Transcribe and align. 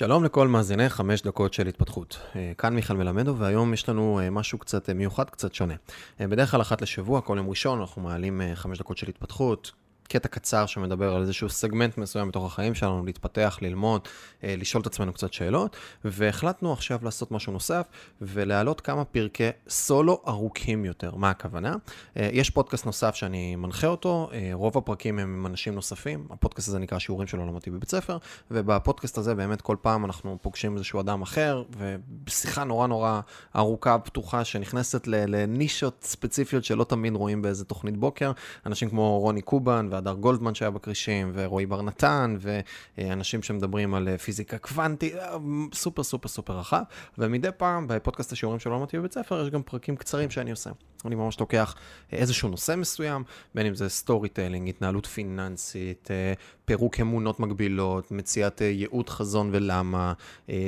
שלום 0.00 0.24
לכל 0.24 0.48
מאזיני 0.48 0.88
חמש 0.88 1.22
דקות 1.22 1.54
של 1.54 1.66
התפתחות. 1.66 2.18
אה, 2.36 2.52
כאן 2.58 2.74
מיכאל 2.74 2.96
מלמדו, 2.96 3.36
והיום 3.36 3.74
יש 3.74 3.88
לנו 3.88 4.20
אה, 4.20 4.30
משהו 4.30 4.58
קצת 4.58 4.88
אה, 4.88 4.94
מיוחד, 4.94 5.30
קצת 5.30 5.54
שונה. 5.54 5.74
בדרך 6.20 6.50
כלל 6.50 6.60
אחת 6.60 6.82
לשבוע, 6.82 7.20
כל 7.20 7.34
יום 7.36 7.48
ראשון, 7.48 7.80
אנחנו 7.80 8.02
מעלים 8.02 8.40
חמש 8.54 8.78
דקות 8.78 8.98
של 8.98 9.08
התפתחות, 9.08 9.72
קטע 10.10 10.28
קצר 10.28 10.66
שמדבר 10.66 11.14
על 11.14 11.22
איזשהו 11.22 11.48
סגמנט 11.48 11.98
מסוים 11.98 12.28
בתוך 12.28 12.46
החיים 12.46 12.74
שלנו, 12.74 13.06
להתפתח, 13.06 13.58
ללמוד, 13.62 14.08
אה, 14.44 14.54
לשאול 14.58 14.80
את 14.80 14.86
עצמנו 14.86 15.12
קצת 15.12 15.32
שאלות, 15.32 15.76
והחלטנו 16.04 16.72
עכשיו 16.72 16.98
לעשות 17.02 17.32
משהו 17.32 17.52
נוסף 17.52 17.86
ולהעלות 18.20 18.80
כמה 18.80 19.04
פרקי 19.04 19.48
סולו 19.68 20.22
ארוכים 20.28 20.84
יותר. 20.84 21.14
מה 21.14 21.30
הכוונה? 21.30 21.74
אה, 22.16 22.28
יש 22.32 22.50
פודקאסט 22.50 22.86
נוסף 22.86 23.14
שאני 23.14 23.56
מנחה 23.56 23.86
אותו, 23.86 24.30
אה, 24.32 24.50
רוב 24.52 24.78
הפרקים 24.78 25.18
הם 25.18 25.34
עם 25.34 25.46
אנשים 25.46 25.74
נוספים, 25.74 26.26
הפודקאסט 26.30 26.68
הזה 26.68 26.78
נקרא 26.78 26.98
שיעורים 26.98 27.28
שלא 27.28 27.46
למדתי 27.46 27.70
בבית 27.70 27.90
ספר, 27.90 28.18
ובפודקאסט 28.50 29.18
הזה 29.18 29.34
באמת 29.34 29.60
כל 29.60 29.76
פעם 29.82 30.04
אנחנו 30.04 30.38
פוגשים 30.42 30.76
איזשהו 30.76 31.00
אדם 31.00 31.22
אחר, 31.22 31.62
ובשיחה 31.78 32.64
נורא 32.64 32.86
נורא 32.86 33.20
ארוכה, 33.56 33.98
פתוחה, 33.98 34.44
שנכנסת 34.44 35.06
לנישות 35.06 35.98
ספציפיות 36.02 36.64
שלא 36.64 36.84
תמיד 36.84 37.14
רואים 37.14 37.42
באיזה 37.42 37.64
תוכנית 37.64 37.96
בוקר, 37.96 38.32
אנשים 38.66 38.90
כמו 38.90 39.18
רוני 39.18 39.42
קובן, 39.42 39.90
והדר 40.00 40.12
גולדמן 40.12 40.54
שהיה 40.54 40.70
בכרישים, 40.70 41.30
ורועי 41.34 41.66
בר 41.66 41.82
נתן, 41.82 42.36
ואנשים 42.98 43.42
שמדברים 43.42 43.94
על 43.94 44.16
פיזיקה 44.16 44.58
קוונטית, 44.58 45.14
סופר 45.74 46.02
סופר 46.02 46.28
סופר 46.28 46.58
רחב. 46.58 46.82
ומדי 47.18 47.48
פעם, 47.56 47.86
בפודקאסט 47.88 48.32
השיעורים 48.32 48.60
שלא 48.60 48.76
למדתי 48.76 48.98
בבית 48.98 49.12
ספר, 49.12 49.42
יש 49.42 49.50
גם 49.50 49.62
פרקים 49.62 49.96
קצרים 49.96 50.30
שאני 50.30 50.50
עושה. 50.50 50.70
אני 51.04 51.14
ממש 51.14 51.40
לוקח 51.40 51.74
איזשהו 52.12 52.48
נושא 52.48 52.74
מסוים, 52.76 53.24
בין 53.54 53.66
אם 53.66 53.74
זה 53.74 53.88
storytelling, 53.88 54.68
התנהלות 54.68 55.06
פיננסית, 55.06 56.08
פירוק 56.70 57.00
אמונות 57.00 57.40
מגבילות, 57.40 58.10
מציאת 58.10 58.60
ייעוד 58.60 59.08
חזון 59.08 59.50
ולמה, 59.52 60.12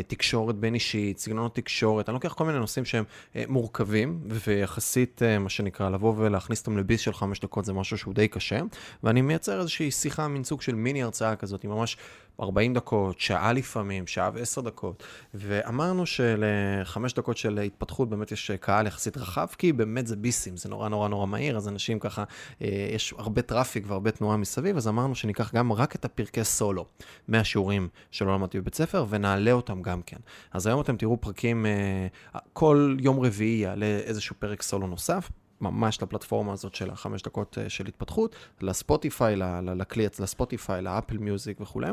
תקשורת 0.06 0.55
בין 0.55 0.75
אישית, 0.75 1.19
סגנונות 1.19 1.55
תקשורת, 1.55 2.09
אני 2.09 2.15
לוקח 2.15 2.33
כל 2.33 2.45
מיני 2.45 2.59
נושאים 2.59 2.84
שהם 2.84 3.05
מורכבים, 3.48 4.20
ויחסית, 4.27 5.22
מה 5.41 5.48
שנקרא, 5.48 5.91
לבוא 5.91 6.14
ולהכניס 6.17 6.61
אותם 6.61 6.78
לביס 6.78 7.00
של 7.00 7.12
חמש 7.12 7.41
דקות 7.41 7.64
זה 7.64 7.72
משהו 7.72 7.98
שהוא 7.98 8.14
די 8.14 8.28
קשה, 8.28 8.61
ואני 9.03 9.22
מייצר 9.22 9.61
איזושהי 9.61 9.91
שיחה, 9.91 10.28
מין 10.28 10.44
סוג 10.44 10.62
של 10.62 10.75
מיני 10.75 11.03
הרצאה 11.03 11.36
כזאת, 11.36 11.64
ממש 11.64 11.97
40 12.43 12.75
דקות, 12.75 13.21
שעה 13.21 13.53
לפעמים, 13.53 14.07
שעה 14.07 14.31
ועשר 14.35 14.61
דקות, 14.61 15.03
ואמרנו 15.35 16.07
שלחמש 16.07 17.12
דקות 17.12 17.37
של 17.37 17.59
התפתחות 17.59 18.09
באמת 18.09 18.33
יש 18.33 18.51
קהל 18.51 18.87
יחסית 18.87 19.17
רחב, 19.17 19.47
כי 19.59 19.73
באמת 19.73 20.07
זה 20.07 20.17
ביסים, 20.17 20.57
זה 20.57 20.69
נורא 20.69 20.89
נורא 20.89 21.09
נורא 21.09 21.27
מהיר, 21.27 21.57
אז 21.57 21.69
אנשים 21.69 21.99
ככה, 21.99 22.25
אה, 22.62 22.89
יש 22.95 23.15
הרבה 23.19 23.43
traffic 23.42 23.84
והרבה 23.87 24.11
תנועה 24.11 24.37
מסביב, 24.37 24.77
אז 24.77 24.89
אמרנו 24.89 25.15
שניקח 25.15 25.55
גם 25.55 25.73
רק 25.73 25.95
את 25.95 26.05
הפרקי 26.05 26.45
סולו 26.45 26.87
מהשיעורים 27.29 27.89
שלא 28.11 28.34
למדתי 28.34 28.61
בבית 28.61 28.75
ספר, 28.75 29.05
ונעלה 29.09 29.53
אותם 29.53 29.83
גם 29.83 30.03
כן. 30.03 30.17
אז 30.53 30.67
היום 30.67 30.81
אתם 30.81 30.97
תראו 30.97 31.21
פרקים, 31.21 31.67
אה, 31.67 32.41
כל 32.53 32.97
יום 33.01 33.21
רביעי 33.21 33.61
יעלה 33.61 33.87
איזשהו 33.87 34.37
פרק 34.39 34.62
סולו 34.62 34.87
נוסף. 34.87 35.31
ממש 35.63 36.03
לפלטפורמה 36.03 36.53
הזאת 36.53 36.75
של 36.75 36.91
החמש 36.91 37.23
דקות 37.23 37.59
אה, 37.59 37.69
של 37.69 37.87
התפתחות, 37.87 38.37
לספוטיפיי, 38.61 39.37
לכלי, 39.77 40.07
לספוטיפיי, 40.21 40.83
לאפל 40.83 41.19
מיוזיק 41.19 41.61
וכולי. 41.61 41.89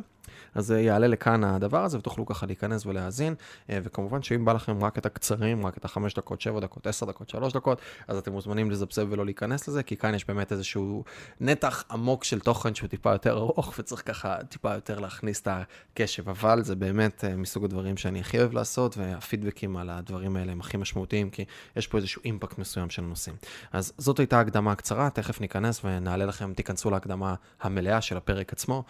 אז 0.55 0.71
יעלה 0.71 1.07
לכאן 1.07 1.43
הדבר 1.43 1.83
הזה 1.83 1.97
ותוכלו 1.97 2.25
ככה 2.25 2.45
להיכנס 2.45 2.85
ולהאזין, 2.85 3.35
אה, 3.69 3.79
וכמובן 3.83 4.23
שאם 4.23 4.45
בא 4.45 4.53
לכם 4.53 4.83
רק 4.83 4.97
את 4.97 5.05
הקצרים, 5.05 5.65
רק 5.65 5.77
את 5.77 5.85
החמש 5.85 6.13
דקות, 6.13 6.41
שבע 6.41 6.59
דקות, 6.59 6.87
עשר 6.87 7.05
דקות, 7.05 7.29
שלוש 7.29 7.53
דקות, 7.53 7.81
אז 8.07 8.17
אתם 8.17 8.31
מוזמנים 8.31 8.71
לזפזפ 8.71 9.05
ולא 9.09 9.25
להיכנס 9.25 9.67
לזה, 9.67 9.83
כי 9.83 9.97
כאן 9.97 10.15
יש 10.15 10.25
באמת 10.25 10.51
איזשהו 10.51 11.03
נתח 11.39 11.83
עמוק 11.91 12.23
של 12.23 12.39
תוכן 12.39 12.75
שהוא 12.75 12.87
טיפה 12.87 13.11
יותר 13.11 13.37
ארוך, 13.37 13.73
וצריך 13.79 14.07
ככה 14.07 14.37
טיפה 14.49 14.73
יותר 14.73 14.99
להכניס 14.99 15.41
את 15.41 15.47
הקשב, 15.51 16.29
אבל 16.29 16.63
זה 16.63 16.75
באמת 16.75 17.25
אה, 17.25 17.35
מסוג 17.35 17.65
הדברים 17.65 17.97
שאני 17.97 18.19
הכי 18.19 18.39
אוהב 18.39 18.53
לעשות, 18.53 18.97
והפידבקים 18.97 19.77
על 19.77 19.89
הדברים 19.89 20.35
האלה 20.35 20.51
הם 20.51 20.59
הכי 20.59 20.77
משמעותיים, 20.77 21.29
כי 21.29 21.45
יש 21.75 21.87
פה 21.87 21.97
איזשהו 21.97 22.21
אימפקט 22.25 22.57
מסוים 22.57 22.89
של 22.89 23.03
הנושאים. 23.03 23.35
אז 23.71 23.93
זאת 23.97 24.19
הייתה 24.19 24.39
הקדמה 24.39 24.75
קצרה, 24.75 25.09
תכף 25.09 25.41
ניכנס 25.41 25.81
ונעלה 25.83 26.25
לכם, 26.25 26.53
תיכנסו 26.53 26.89
להקדמה 26.89 27.35
המלאה 27.61 28.01
של 28.01 28.17
הפרק 28.17 28.53
עצמו. 28.53 28.83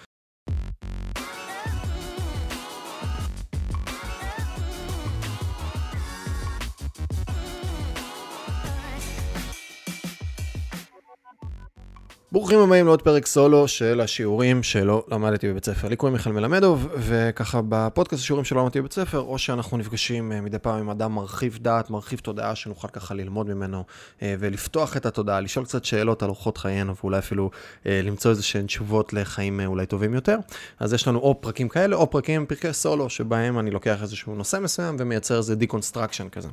ברוכים 12.32 12.60
הבאים 12.60 12.86
לעוד 12.86 13.02
פרק 13.02 13.26
סולו 13.26 13.68
של 13.68 14.02
השיעורים 14.02 14.64
שלא 14.64 15.06
למדתי 15.12 15.50
בבית 15.50 15.66
ספר. 15.66 15.88
לי 15.88 15.96
קוראים 15.96 16.14
מיכאל 16.14 16.32
מלמדוב, 16.32 16.88
וככה 16.98 17.62
בפודקאסט 17.70 18.24
השיעורים 18.24 18.46
שלא 18.46 18.62
למדתי 18.62 18.80
בבית 18.80 18.94
ספר, 18.94 19.20
או 19.20 19.38
שאנחנו 19.38 19.78
נפגשים 19.78 20.32
אה, 20.32 20.42
מדי 20.42 20.60
פעם 20.60 20.80
עם 20.80 20.90
אדם 20.90 21.16
מרחיב 21.16 21.58
דעת, 21.62 21.90
מרחיב 21.90 22.20
תודעה, 22.20 22.56
שנוכל 22.56 22.88
ככה 22.88 23.14
ללמוד 23.14 23.48
ממנו 23.48 23.84
אה, 24.22 24.36
ולפתוח 24.40 24.98
את 24.98 25.06
התודעה, 25.06 25.40
לשאול 25.40 25.66
קצת 25.66 25.86
שאלות 25.86 26.24
על 26.24 26.30
אורחות 26.30 26.58
חיינו, 26.58 26.96
ואולי 26.96 27.18
אפילו 27.18 27.52
אה, 27.86 28.02
למצוא 28.04 28.32
איזה 28.32 28.44
שהן 28.44 28.66
תשובות 28.66 29.14
לחיים 29.14 29.60
אולי 29.66 29.86
טובים 29.86 30.14
יותר. 30.14 30.38
אז 30.80 30.94
יש 30.94 31.08
לנו 31.08 31.20
או 31.20 31.42
פרקים 31.42 31.70
כאלה, 31.70 31.96
או 31.96 32.10
פרקים 32.10 32.46
פרקי 32.46 32.74
סולו, 32.74 33.10
שבהם 33.10 33.60
אני 33.60 33.72
לוקח 33.72 34.02
איזשהו 34.02 34.36
נושא 34.36 34.58
מסוים 34.62 34.96
ומייצר 35.00 35.38
איזה 35.38 35.56
deconstruction 35.56 36.30
כזה. 36.30 36.48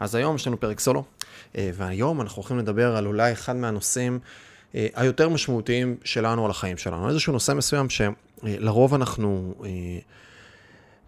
אז 0.00 0.14
היום 0.14 0.36
יש 0.36 0.46
לנו 0.46 0.60
פרק 0.60 0.80
סולו, 0.80 1.04
והיום 1.54 2.20
אנחנו 2.20 2.42
הולכים 2.42 2.58
לדבר 2.58 2.96
על 2.96 3.06
אולי 3.06 3.32
אחד 3.32 3.56
מהנושאים 3.56 4.18
היותר 4.74 5.28
משמעותיים 5.28 5.96
שלנו 6.04 6.44
על 6.44 6.50
החיים 6.50 6.76
שלנו. 6.76 7.08
איזשהו 7.08 7.32
נושא 7.32 7.52
מסוים 7.52 7.86
שלרוב 7.90 8.94
אנחנו, 8.94 9.54
אה, 9.64 9.70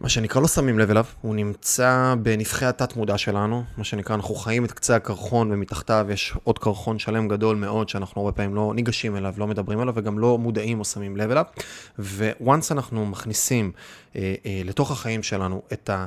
מה 0.01 0.09
שנקרא, 0.09 0.41
לא 0.41 0.49
שמים 0.49 0.79
לב 0.79 0.91
אליו, 0.91 1.05
הוא 1.21 1.35
נמצא 1.35 2.15
בנבחי 2.23 2.65
התת-מודע 2.65 3.19
שלנו, 3.19 3.65
מה 3.77 3.85
שנקרא, 3.85 4.15
אנחנו 4.15 4.35
חיים 4.35 4.65
את 4.65 4.73
קצה 4.73 4.97
הקרחון 4.97 5.53
ומתחתיו 5.53 6.07
יש 6.11 6.35
עוד 6.45 6.59
קרחון 6.59 6.99
שלם 6.99 7.29
גדול 7.29 7.57
מאוד 7.57 7.89
שאנחנו 7.89 8.21
הרבה 8.21 8.33
פעמים 8.33 8.55
לא 8.55 8.73
ניגשים 8.75 9.17
אליו, 9.17 9.35
לא 9.37 9.47
מדברים 9.47 9.81
עליו 9.81 9.95
וגם 9.97 10.19
לא 10.19 10.39
מודעים 10.39 10.81
או 10.81 10.85
שמים 10.85 11.17
לב 11.17 11.31
אליו. 11.31 11.45
וואנס 12.41 12.73
אנחנו 12.73 13.07
מכניסים 13.07 13.73
אה, 14.17 14.35
אה, 14.47 14.63
לתוך 14.65 14.91
החיים 14.91 15.23
שלנו 15.23 15.63
את 15.73 15.91
ה... 15.91 16.07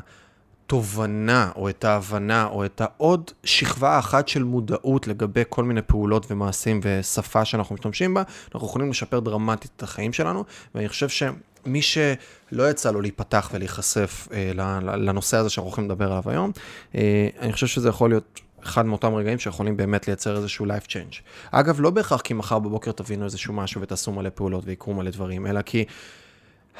התובנה 0.67 1.51
או 1.55 1.69
את 1.69 1.83
ההבנה 1.83 2.45
או 2.45 2.65
את 2.65 2.81
העוד 2.81 3.31
שכבה 3.43 3.99
אחת 3.99 4.27
של 4.27 4.43
מודעות 4.43 5.07
לגבי 5.07 5.43
כל 5.49 5.63
מיני 5.63 5.81
פעולות 5.81 6.31
ומעשים 6.31 6.79
ושפה 6.83 7.45
שאנחנו 7.45 7.75
משתמשים 7.75 8.13
בה, 8.13 8.23
אנחנו 8.55 8.67
יכולים 8.67 8.89
לשפר 8.89 9.19
דרמטית 9.19 9.71
את 9.77 9.83
החיים 9.83 10.13
שלנו, 10.13 10.43
ואני 10.75 10.89
חושב 10.89 11.09
שמי 11.09 11.81
שלא 11.81 12.69
יצא 12.69 12.91
לו 12.91 13.01
להיפתח 13.01 13.49
ולהיחשף 13.53 14.27
אה, 14.33 14.51
לנושא 14.81 15.37
הזה 15.37 15.49
שאנחנו 15.49 15.67
הולכים 15.67 15.85
לדבר 15.85 16.05
עליו 16.05 16.23
היום, 16.25 16.51
אה, 16.95 17.27
אני 17.39 17.53
חושב 17.53 17.67
שזה 17.67 17.89
יכול 17.89 18.09
להיות 18.09 18.39
אחד 18.63 18.85
מאותם 18.85 19.15
רגעים 19.15 19.39
שיכולים 19.39 19.77
באמת 19.77 20.07
לייצר 20.07 20.37
איזשהו 20.37 20.65
life 20.65 20.87
change. 20.87 21.21
אגב, 21.51 21.81
לא 21.81 21.89
בהכרח 21.89 22.21
כי 22.21 22.33
מחר 22.33 22.59
בבוקר 22.59 22.91
תבינו 22.91 23.25
איזשהו 23.25 23.53
משהו 23.53 23.81
ותעשו 23.81 24.11
מלא 24.11 24.29
פעולות 24.35 24.63
ויקרו 24.65 24.93
מלא 24.93 25.11
דברים, 25.11 25.47
אלא 25.47 25.61
כי... 25.61 25.85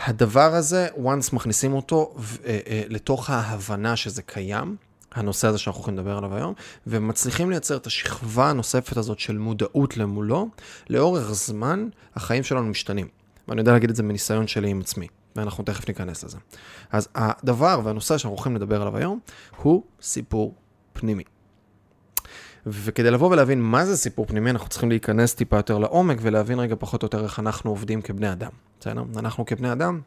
הדבר 0.06 0.56
הזה, 0.56 0.88
once 0.97 1.35
מכניסים 1.35 1.74
אותו 1.74 2.13
אה, 2.46 2.59
אה, 2.68 2.84
לתוך 2.88 3.30
ההבנה 3.30 3.96
שזה 3.96 4.22
קיים, 4.22 4.75
הנושא 5.12 5.47
הזה 5.47 5.58
שאנחנו 5.58 5.80
הולכים 5.80 5.97
לדבר 5.97 6.18
עליו 6.18 6.35
היום, 6.35 6.53
ומצליחים 6.88 7.50
לייצר 7.50 7.78
את 7.78 7.88
השכבה 7.88 8.50
הנוספת 8.50 8.97
הזאת 8.97 9.19
של 9.19 9.38
מודעות 9.38 9.97
למולו, 9.97 10.50
לאורך 10.90 11.31
זמן 11.31 11.88
החיים 12.16 12.44
שלנו 12.44 12.68
משתנים. 12.68 13.08
ואני 13.47 13.62
יודע 13.62 13.72
להגיד 13.72 13.90
את 13.90 13.96
זה 13.96 14.03
מניסיון 14.03 14.47
שלי 14.47 14.69
עם 14.69 14.80
עצמי, 14.80 15.08
ואנחנו 15.35 15.63
תכף 15.63 15.88
ניכנס 15.88 16.24
לזה. 16.24 16.38
אז 16.91 17.08
הדבר 17.16 17.81
והנושא 17.84 18.18
שאנחנו 18.18 18.35
הולכים 18.35 18.56
לדבר 18.56 18.81
עליו 18.81 18.97
היום, 18.97 19.19
הוא 19.58 19.84
סיפור 20.02 20.56
פנימי. 20.94 21.24
וכדי 22.69 23.11
לבוא 23.11 23.31
ולהבין 23.31 23.61
מה 23.61 23.85
זה 23.85 23.97
סיפור 23.97 24.25
פנימי, 24.25 24.50
אנחנו 24.50 24.69
צריכים 24.69 24.89
להיכנס 24.89 25.35
טיפה 25.35 25.57
יותר 25.57 25.78
לעומק 25.78 26.17
ולהבין 26.22 26.59
רגע 26.59 26.75
פחות 26.79 27.03
או 27.03 27.05
יותר 27.05 27.23
איך 27.23 27.39
אנחנו 27.39 27.72
עובדים 27.72 28.01
כבני 28.01 28.31
אדם. 28.31 28.51
בסדר? 28.79 29.03
אנחנו 29.17 29.45
כבני 29.45 29.72
אדם 29.72 30.00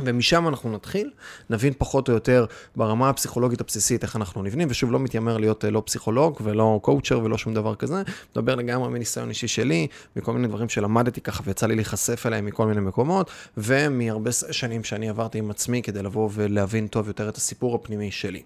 ומשם 0.00 0.48
אנחנו 0.48 0.72
נתחיל, 0.72 1.10
נבין 1.50 1.72
פחות 1.78 2.08
או 2.08 2.14
יותר 2.14 2.44
ברמה 2.76 3.08
הפסיכולוגית 3.08 3.60
הבסיסית 3.60 4.02
איך 4.02 4.16
אנחנו 4.16 4.42
נבנים, 4.42 4.68
ושוב, 4.70 4.92
לא 4.92 4.98
מתיימר 4.98 5.36
להיות 5.36 5.64
אה, 5.64 5.70
לא 5.70 5.82
פסיכולוג 5.86 6.40
ולא 6.42 6.80
קואוצ'ר 6.82 7.20
ולא 7.24 7.38
שום 7.38 7.54
דבר 7.54 7.74
כזה, 7.74 8.02
מדבר 8.36 8.54
לגמרי 8.54 8.88
מניסיון 8.88 9.28
אישי 9.28 9.48
שלי, 9.48 9.86
מכל 10.16 10.32
מיני 10.32 10.48
דברים 10.48 10.68
שלמדתי 10.68 11.20
ככה 11.20 11.42
ויצא 11.46 11.66
לי 11.66 11.74
להיחשף 11.74 12.26
אליהם 12.26 12.46
מכל 12.46 12.66
מיני 12.66 12.80
מקומות, 12.80 13.30
ומהרבה 13.56 14.30
שנים 14.50 14.84
שאני 14.84 15.08
עברתי 15.08 15.38
עם 15.38 15.50
עצמי 15.50 15.82
כדי 15.82 16.02
לבוא 16.02 16.30
ולהבין 16.32 16.86
טוב 16.86 17.08
יותר 17.08 17.28
את 17.28 17.36
הסיפור 17.36 17.74
הפנימי 17.74 18.10
שלי. 18.10 18.42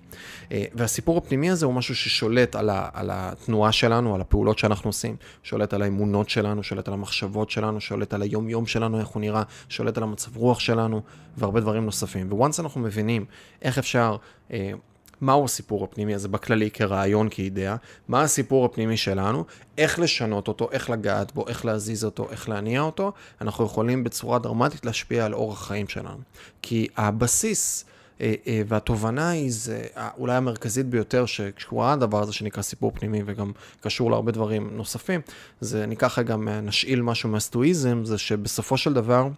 אה, 0.53 0.65
והסיפור 0.75 1.19
הפנימי 1.19 1.51
הזה 1.51 1.67
הוא 1.67 1.75
משהו 1.75 1.97
ששולט 1.97 2.57
על, 2.57 2.71
ה, 2.71 2.89
על 2.93 3.11
התנועה 3.13 3.73
שלנו, 3.73 4.15
על 4.15 4.21
הפעולות 4.21 4.59
שאנחנו 4.59 4.89
עושים, 4.89 5.17
שולט 5.43 5.75
על 5.75 5.83
האמונות 5.83 6.29
שלנו, 6.29 6.63
שולט 6.63 6.89
על 6.89 6.95
המחשבות 6.95 7.51
שלנו, 7.51 7.81
שולט 7.81 8.15
על 8.15 8.23
היום-יום 8.23 8.67
שלנו, 8.67 8.99
איך 8.99 9.09
הוא 9.09 9.21
נראה, 9.21 9.43
שולט 9.69 9.97
על 9.97 10.03
המצב 10.03 10.37
רוח 10.37 10.61
שלנו. 10.61 11.03
והרבה 11.37 11.61
דברים 11.61 11.85
נוספים. 11.85 12.33
וואנס 12.33 12.61
אנחנו 12.61 12.81
מבינים 12.81 13.25
איך 13.63 13.79
אפשר, 13.79 14.17
אה, 14.53 14.73
מהו 15.21 15.45
הסיפור 15.45 15.85
הפנימי 15.85 16.15
הזה 16.15 16.29
בכללי 16.29 16.71
כרעיון, 16.71 17.29
כאידאה, 17.31 17.77
מה 18.09 18.23
הסיפור 18.23 18.65
הפנימי 18.65 18.97
שלנו, 18.97 19.45
איך 19.79 19.99
לשנות 19.99 20.49
אותו, 20.49 20.69
איך 20.73 20.91
לגעת 20.91 21.35
בו, 21.35 21.49
איך 21.49 21.65
להזיז 21.65 22.05
אותו, 22.05 22.31
איך 22.31 22.49
להניע 22.49 22.81
אותו, 22.81 23.13
אנחנו 23.41 23.65
יכולים 23.65 24.05
בצורה 24.05 24.39
דרמטית 24.39 24.87
להשפיע 24.87 25.25
על 25.25 25.35
אורח 25.35 25.63
החיים 25.63 25.89
שלנו. 25.89 26.21
כי 26.63 26.87
הבסיס 26.97 27.85
אה, 28.21 28.35
אה, 28.47 28.63
והתובנה 28.67 29.29
היא, 29.29 29.53
זה 29.53 29.83
אולי 30.19 30.35
המרכזית 30.35 30.87
ביותר 30.87 31.27
שקשורה 31.27 31.97
לדבר 31.97 32.23
הזה 32.23 32.33
שנקרא 32.33 32.63
סיפור 32.63 32.93
פנימי 32.95 33.23
וגם 33.27 33.53
קשור 33.81 34.11
להרבה 34.11 34.33
דברים 34.33 34.71
נוספים, 34.73 35.21
זה 35.61 35.87
ניקח 35.87 36.19
גם 36.19 36.49
נשאיל 36.49 37.03
משהו 37.03 37.29
מהסטואיזם, 37.29 38.05
זה 38.05 38.19
שבסופו 38.19 38.77
של 38.77 38.93
דבר 38.93 39.29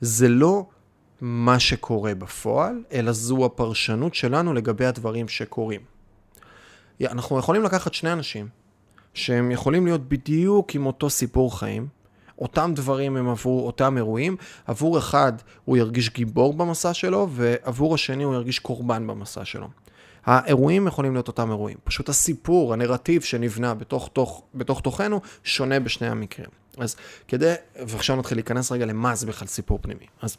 זה 0.00 0.28
לא 0.28 0.66
מה 1.26 1.58
שקורה 1.58 2.14
בפועל, 2.14 2.82
אלא 2.92 3.12
זו 3.12 3.44
הפרשנות 3.44 4.14
שלנו 4.14 4.54
לגבי 4.54 4.86
הדברים 4.86 5.28
שקורים. 5.28 5.80
אנחנו 7.00 7.38
יכולים 7.38 7.62
לקחת 7.62 7.94
שני 7.94 8.12
אנשים 8.12 8.48
שהם 9.14 9.50
יכולים 9.50 9.86
להיות 9.86 10.08
בדיוק 10.08 10.74
עם 10.74 10.86
אותו 10.86 11.10
סיפור 11.10 11.58
חיים, 11.58 11.86
אותם 12.38 12.72
דברים 12.74 13.16
הם 13.16 13.28
עבור 13.28 13.66
אותם 13.66 13.96
אירועים, 13.96 14.36
עבור 14.66 14.98
אחד 14.98 15.32
הוא 15.64 15.76
ירגיש 15.76 16.10
גיבור 16.10 16.54
במסע 16.54 16.94
שלו, 16.94 17.28
ועבור 17.30 17.94
השני 17.94 18.22
הוא 18.22 18.34
ירגיש 18.34 18.58
קורבן 18.58 19.06
במסע 19.06 19.44
שלו. 19.44 19.68
האירועים 20.24 20.86
יכולים 20.86 21.12
להיות 21.12 21.28
אותם 21.28 21.50
אירועים, 21.50 21.76
פשוט 21.84 22.08
הסיפור, 22.08 22.72
הנרטיב 22.72 23.22
שנבנה 23.22 23.74
בתוך, 23.74 24.10
תוך, 24.12 24.42
בתוך 24.54 24.80
תוכנו, 24.80 25.20
שונה 25.44 25.80
בשני 25.80 26.08
המקרים. 26.08 26.50
אז 26.78 26.96
כדי, 27.28 27.54
ועכשיו 27.86 28.16
נתחיל 28.16 28.38
להיכנס 28.38 28.72
רגע 28.72 28.86
למה 28.86 29.14
זה 29.14 29.26
בכלל 29.26 29.48
סיפור 29.48 29.78
פנימי. 29.82 30.06
אז 30.22 30.36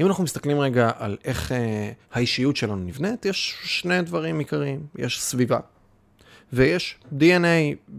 אם 0.00 0.06
אנחנו 0.06 0.24
מסתכלים 0.24 0.60
רגע 0.60 0.90
על 0.98 1.16
איך 1.24 1.52
אה, 1.52 1.92
האישיות 2.12 2.56
שלנו 2.56 2.76
נבנית, 2.76 3.24
יש 3.24 3.56
שני 3.64 4.02
דברים 4.02 4.38
עיקריים. 4.38 4.86
יש 4.98 5.22
סביבה, 5.22 5.58
ויש 6.52 6.98
DNA, 7.18 7.92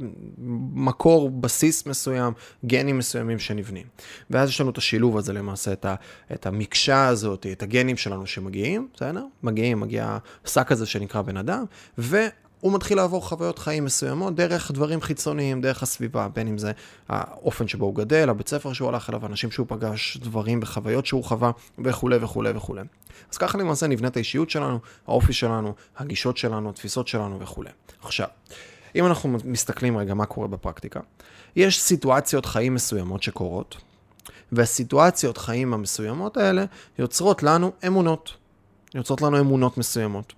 מקור, 0.74 1.30
בסיס 1.30 1.86
מסוים, 1.86 2.34
גנים 2.66 2.98
מסוימים 2.98 3.40
שנבנים. 3.40 3.86
ואז 4.30 4.50
יש 4.50 4.62
לנו 4.62 4.70
את 4.70 4.78
השילוב 4.78 5.18
הזה 5.18 5.34
למעשה, 5.34 5.74
את, 5.74 5.86
ה, 5.86 5.96
את 6.34 6.46
המקשה 6.46 7.08
הזאת, 7.08 7.46
את 7.52 7.64
הגנים 7.64 7.98
שלנו 7.98 8.28
שמגיעים, 8.28 8.88
בסדר? 8.94 9.26
מגיעים, 9.44 9.80
מגיע 9.80 10.18
השק 10.46 10.72
הזה 10.72 10.86
שנקרא 10.86 11.22
בן 11.22 11.38
אדם. 11.38 11.66
הוא 12.62 12.74
מתחיל 12.74 12.98
לעבור 12.98 13.28
חוויות 13.28 13.60
חיים 13.60 13.86
מסוימות 13.86 14.36
דרך 14.36 14.72
דברים 14.72 15.02
חיצוניים, 15.02 15.62
דרך 15.62 15.84
הסביבה, 15.84 16.28
בין 16.28 16.48
אם 16.48 16.58
זה 16.58 16.72
האופן 17.10 17.68
שבו 17.68 17.86
הוא 17.86 17.96
גדל, 17.96 18.30
הבית 18.30 18.48
ספר 18.50 18.74
שהוא 18.74 18.90
הלך 18.90 19.10
אליו, 19.10 19.26
אנשים 19.26 19.52
שהוא 19.52 19.66
פגש, 19.70 20.18
דברים 20.18 20.60
וחוויות 20.64 21.06
שהוא 21.06 21.24
חווה, 21.24 21.52
וכולי 21.80 22.18
וכולי 22.22 22.52
וכולי. 22.56 22.82
אז 23.32 23.38
ככה 23.38 23.58
למעשה 23.58 23.88
נבנית 23.88 24.16
האישיות 24.16 24.50
שלנו, 24.50 24.80
האופי 25.08 25.34
שלנו, 25.34 25.74
הגישות 25.98 26.38
שלנו, 26.38 26.70
התפיסות 26.70 27.08
שלנו 27.08 27.40
וכולי. 27.40 27.70
עכשיו, 28.04 28.28
אם 28.96 29.06
אנחנו 29.06 29.38
מסתכלים 29.46 29.98
רגע 29.98 30.14
מה 30.14 30.26
קורה 30.26 30.48
בפרקטיקה, 30.48 31.00
יש 31.56 31.82
סיטואציות 31.82 32.46
חיים 32.46 32.74
מסוימות 32.74 33.24
שקורות, 33.24 33.78
והסיטואציות 34.52 35.38
חיים 35.38 35.74
המסוימות 35.74 36.38
האלה 36.38 36.66
יוצרות 37.00 37.44
לנו 37.44 37.72
אמונות. 37.88 38.34
יוצרות 38.96 39.22
לנו 39.22 39.40
אמונות 39.40 39.78
מסוימות. 39.78 40.34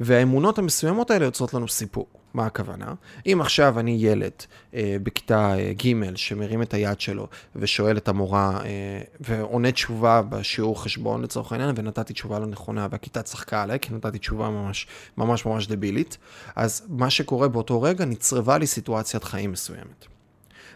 והאמונות 0.00 0.58
המסוימות 0.58 1.10
האלה 1.10 1.24
יוצרות 1.24 1.54
לנו 1.54 1.68
סיפור. 1.68 2.06
מה 2.34 2.46
הכוונה? 2.46 2.94
אם 3.26 3.40
עכשיו 3.40 3.78
אני 3.78 3.96
ילד 4.00 4.32
אה, 4.74 4.96
בכיתה 5.02 5.58
אה, 5.58 5.72
ג' 5.72 6.16
שמרים 6.16 6.62
את 6.62 6.74
היד 6.74 7.00
שלו 7.00 7.26
ושואל 7.56 7.96
את 7.96 8.08
המורה 8.08 8.60
אה, 8.64 9.00
ועונה 9.20 9.72
תשובה 9.72 10.22
בשיעור 10.22 10.82
חשבון 10.82 11.22
לצורך 11.22 11.52
העניין 11.52 11.74
ונתתי 11.76 12.12
תשובה 12.12 12.38
לא 12.38 12.46
נכונה 12.46 12.88
והכיתה 12.90 13.22
צחקה 13.22 13.62
עליי 13.62 13.78
כי 13.80 13.94
נתתי 13.94 14.18
תשובה 14.18 14.50
ממש 14.50 14.86
ממש 15.16 15.46
ממש 15.46 15.66
דבילית, 15.66 16.18
אז 16.56 16.86
מה 16.88 17.10
שקורה 17.10 17.48
באותו 17.48 17.82
רגע 17.82 18.04
נצרבה 18.04 18.58
לי 18.58 18.66
סיטואציית 18.66 19.24
חיים 19.24 19.52
מסוימת. 19.52 20.06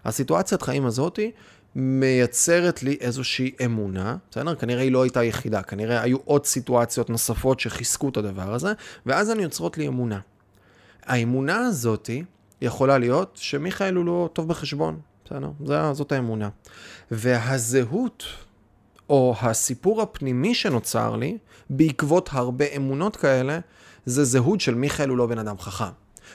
הסיטואציית 0.04 0.62
חיים 0.62 0.86
הזאתי 0.86 1.30
מייצרת 1.76 2.82
לי 2.82 2.96
איזושהי 3.00 3.52
אמונה, 3.64 4.16
בסדר? 4.30 4.54
כנראה 4.54 4.82
היא 4.82 4.92
לא 4.92 5.02
הייתה 5.02 5.24
יחידה, 5.24 5.62
כנראה 5.62 6.02
היו 6.02 6.19
עוד 6.24 6.46
סיטואציות 6.46 7.10
נוספות 7.10 7.60
שחיזקו 7.60 8.08
את 8.08 8.16
הדבר 8.16 8.54
הזה, 8.54 8.72
ואז 9.06 9.28
הן 9.28 9.40
יוצרות 9.40 9.78
לי 9.78 9.88
אמונה. 9.88 10.20
האמונה 11.02 11.58
הזאתי 11.58 12.24
יכולה 12.60 12.98
להיות 12.98 13.38
שמיכאל 13.40 13.94
הוא 13.94 14.04
לא 14.04 14.28
טוב 14.32 14.48
בחשבון, 14.48 15.00
בסדר? 15.24 15.92
זאת 15.92 16.12
האמונה. 16.12 16.48
והזהות, 17.10 18.24
או 19.10 19.34
הסיפור 19.40 20.02
הפנימי 20.02 20.54
שנוצר 20.54 21.16
לי, 21.16 21.38
בעקבות 21.70 22.28
הרבה 22.32 22.64
אמונות 22.76 23.16
כאלה, 23.16 23.58
זה 24.06 24.24
זהות 24.24 24.60
של 24.60 24.74
מיכאל 24.74 25.08
הוא 25.08 25.19
לא 25.19 25.26
בן 25.26 25.38
אדם 25.38 25.58
חכם, 25.58 25.92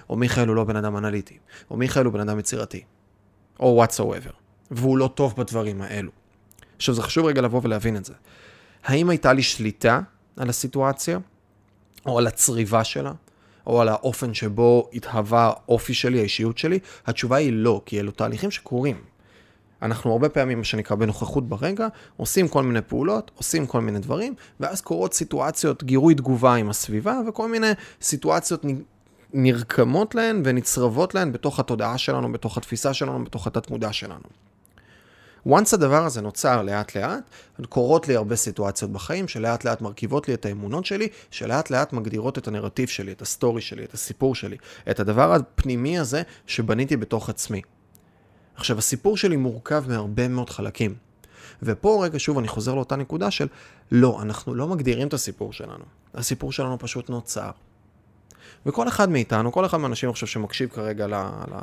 או 0.10 0.16
מיכאל 0.16 0.48
הוא 0.48 0.56
לא 0.56 0.64
בן 0.64 0.76
אדם 0.76 0.98
אנליטי, 0.98 1.38
או 1.72 1.78
מיכאל 1.78 2.06
הוא 2.06 2.14
בן 2.14 2.20
אדם 2.20 2.40
יצירתי, 2.40 2.84
או 3.60 3.84
whatsoever. 3.84 4.47
והוא 4.72 4.98
לא 4.98 5.10
טוב 5.16 5.34
בדברים 5.38 5.82
האלו. 5.82 6.12
עכשיו, 6.76 6.96
זה 6.96 7.02
חשוב 7.02 7.26
רגע 7.26 7.42
לבוא 7.42 7.62
ולהבין 7.64 7.96
את 7.96 8.06
זה. 8.06 8.14
האם 8.84 9.10
הייתה 9.10 9.34
לי 9.34 9.44
שליטה 9.44 10.02
על 10.38 10.50
הסיטואציה, 10.50 11.20
או 12.06 12.18
על 12.18 12.28
הצריבה 12.28 12.84
שלה, 12.84 13.12
או 13.68 13.82
על 13.82 13.90
האופן 13.90 14.34
שבו 14.34 14.90
התהווה 14.94 15.44
האופי 15.46 15.94
שלי, 15.94 16.20
האישיות 16.20 16.58
שלי? 16.58 16.80
התשובה 17.06 17.36
היא 17.36 17.54
לא, 17.54 17.82
כי 17.86 18.00
אלו 18.00 18.12
תהליכים 18.12 18.52
שקורים. 18.52 19.02
אנחנו 19.82 20.12
הרבה 20.12 20.30
פעמים, 20.30 20.58
מה 20.58 20.64
שנקרא 20.64 20.96
בנוכחות 20.96 21.50
ברגע, 21.50 21.88
עושים 22.18 22.48
כל 22.48 22.64
מיני 22.64 22.82
פעולות, 22.82 23.32
עושים 23.36 23.68
כל 23.68 23.82
מיני 23.82 24.00
דברים, 24.00 24.34
ואז 24.60 24.82
קורות 24.82 25.14
סיטואציות, 25.14 25.84
גירוי 25.84 26.16
תגובה 26.16 26.56
עם 26.56 26.70
הסביבה, 26.70 27.20
וכל 27.28 27.52
מיני 27.52 27.72
סיטואציות 28.02 28.66
נרקמות 29.34 30.16
להן 30.16 30.42
ונצרבות 30.46 31.16
להן 31.16 31.32
בתוך 31.32 31.60
התודעה 31.60 31.98
שלנו, 31.98 32.32
בתוך 32.32 32.58
התפיסה 32.58 32.94
שלנו, 32.94 33.24
בתוך 33.24 33.48
התת-מודע 33.48 33.94
שלנו. 33.94 34.47
Once 35.48 35.74
הדבר 35.74 36.06
הזה 36.06 36.22
נוצר 36.22 36.64
לאט 36.64 36.98
לאט, 36.98 37.24
קורות 37.70 38.08
לי 38.08 38.16
הרבה 38.16 38.36
סיטואציות 38.36 38.92
בחיים 38.92 39.28
שלאט 39.28 39.66
לאט 39.66 39.82
מרכיבות 39.82 40.28
לי 40.28 40.34
את 40.34 40.46
האמונות 40.46 40.86
שלי, 40.86 41.08
שלאט 41.32 41.70
לאט 41.70 41.94
מגדירות 41.94 42.38
את 42.38 42.48
הנרטיב 42.48 42.88
שלי, 42.88 43.12
את 43.12 43.22
ה 43.22 43.28
story 43.28 43.62
שלי, 43.62 43.84
את 43.84 43.94
הסיפור 43.94 44.36
שלי, 44.36 44.58
את 44.90 45.00
הדבר 45.00 45.34
הפנימי 45.34 46.00
הזה 46.00 46.22
שבניתי 46.48 46.98
בתוך 46.98 47.30
עצמי. 47.30 47.62
עכשיו, 48.56 48.78
הסיפור 48.78 49.18
שלי 49.18 49.38
מורכב 49.38 49.84
מהרבה 49.88 50.28
מאוד 50.28 50.50
חלקים. 50.50 50.96
ופה 51.64 52.00
רגע 52.04 52.20
שוב 52.20 52.38
אני 52.38 52.48
חוזר 52.48 52.76
לאותה 52.76 52.96
נקודה 52.96 53.32
של 53.32 53.48
לא, 53.92 54.22
אנחנו 54.22 54.56
לא 54.56 54.68
מגדירים 54.68 55.08
את 55.08 55.14
הסיפור 55.14 55.54
שלנו. 55.54 55.86
הסיפור 56.14 56.52
שלנו 56.52 56.80
פשוט 56.80 57.10
נוצר. 57.10 57.52
וכל 58.66 58.88
אחד 58.88 59.10
מאיתנו, 59.10 59.52
כל 59.52 59.66
אחד 59.66 59.78
מהאנשים 59.78 60.10
עכשיו 60.10 60.28
שמקשיב 60.28 60.70
כרגע 60.70 61.08
ל, 61.08 61.14
ל, 61.14 61.56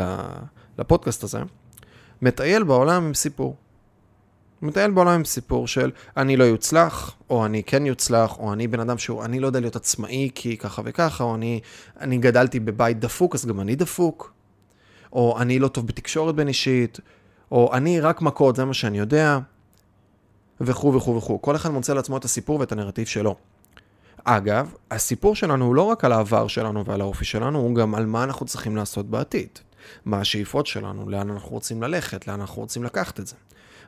ל, 0.00 0.16
לפודקאסט 0.78 1.24
הזה, 1.24 1.38
מטייל 2.22 2.62
בעולם 2.62 3.04
עם 3.04 3.14
סיפור. 3.14 3.56
מטייל 4.62 4.90
בעולם 4.90 5.12
עם 5.12 5.24
סיפור 5.24 5.66
של 5.66 5.90
אני 6.16 6.36
לא 6.36 6.44
יוצלח, 6.44 7.16
או 7.30 7.46
אני 7.46 7.62
כן 7.62 7.86
יוצלח, 7.86 8.38
או 8.38 8.52
אני 8.52 8.68
בן 8.68 8.80
אדם 8.80 8.98
שהוא, 8.98 9.24
אני 9.24 9.40
לא 9.40 9.46
יודע 9.46 9.60
להיות 9.60 9.76
עצמאי 9.76 10.30
כי 10.34 10.56
ככה 10.56 10.82
וככה, 10.84 11.24
או 11.24 11.34
אני, 11.34 11.60
אני 12.00 12.18
גדלתי 12.18 12.60
בבית 12.60 13.00
דפוק 13.00 13.34
אז 13.34 13.46
גם 13.46 13.60
אני 13.60 13.76
דפוק, 13.76 14.32
או 15.12 15.38
אני 15.40 15.58
לא 15.58 15.68
טוב 15.68 15.86
בתקשורת 15.86 16.34
בין 16.34 16.48
אישית, 16.48 17.00
או 17.52 17.74
אני 17.74 18.00
רק 18.00 18.22
מכות, 18.22 18.56
זה 18.56 18.64
מה 18.64 18.74
שאני 18.74 18.98
יודע, 18.98 19.38
וכו' 20.60 20.94
וכו' 20.94 21.16
וכו'. 21.16 21.42
כל 21.42 21.56
אחד 21.56 21.70
מוצא 21.70 21.92
לעצמו 21.94 22.16
את 22.16 22.24
הסיפור 22.24 22.60
ואת 22.60 22.72
הנרטיב 22.72 23.06
שלו. 23.06 23.36
אגב, 24.24 24.74
הסיפור 24.90 25.36
שלנו 25.36 25.64
הוא 25.64 25.74
לא 25.74 25.82
רק 25.82 26.04
על 26.04 26.12
העבר 26.12 26.48
שלנו 26.48 26.84
ועל 26.84 27.00
האופי 27.00 27.24
שלנו, 27.24 27.58
הוא 27.58 27.74
גם 27.74 27.94
על 27.94 28.06
מה 28.06 28.24
אנחנו 28.24 28.46
צריכים 28.46 28.76
לעשות 28.76 29.06
בעתיד. 29.06 29.58
מה 30.04 30.20
השאיפות 30.20 30.66
שלנו, 30.66 31.10
לאן 31.10 31.30
אנחנו 31.30 31.50
רוצים 31.50 31.82
ללכת, 31.82 32.28
לאן 32.28 32.40
אנחנו 32.40 32.62
רוצים 32.62 32.84
לקחת 32.84 33.20
את 33.20 33.26
זה. 33.26 33.36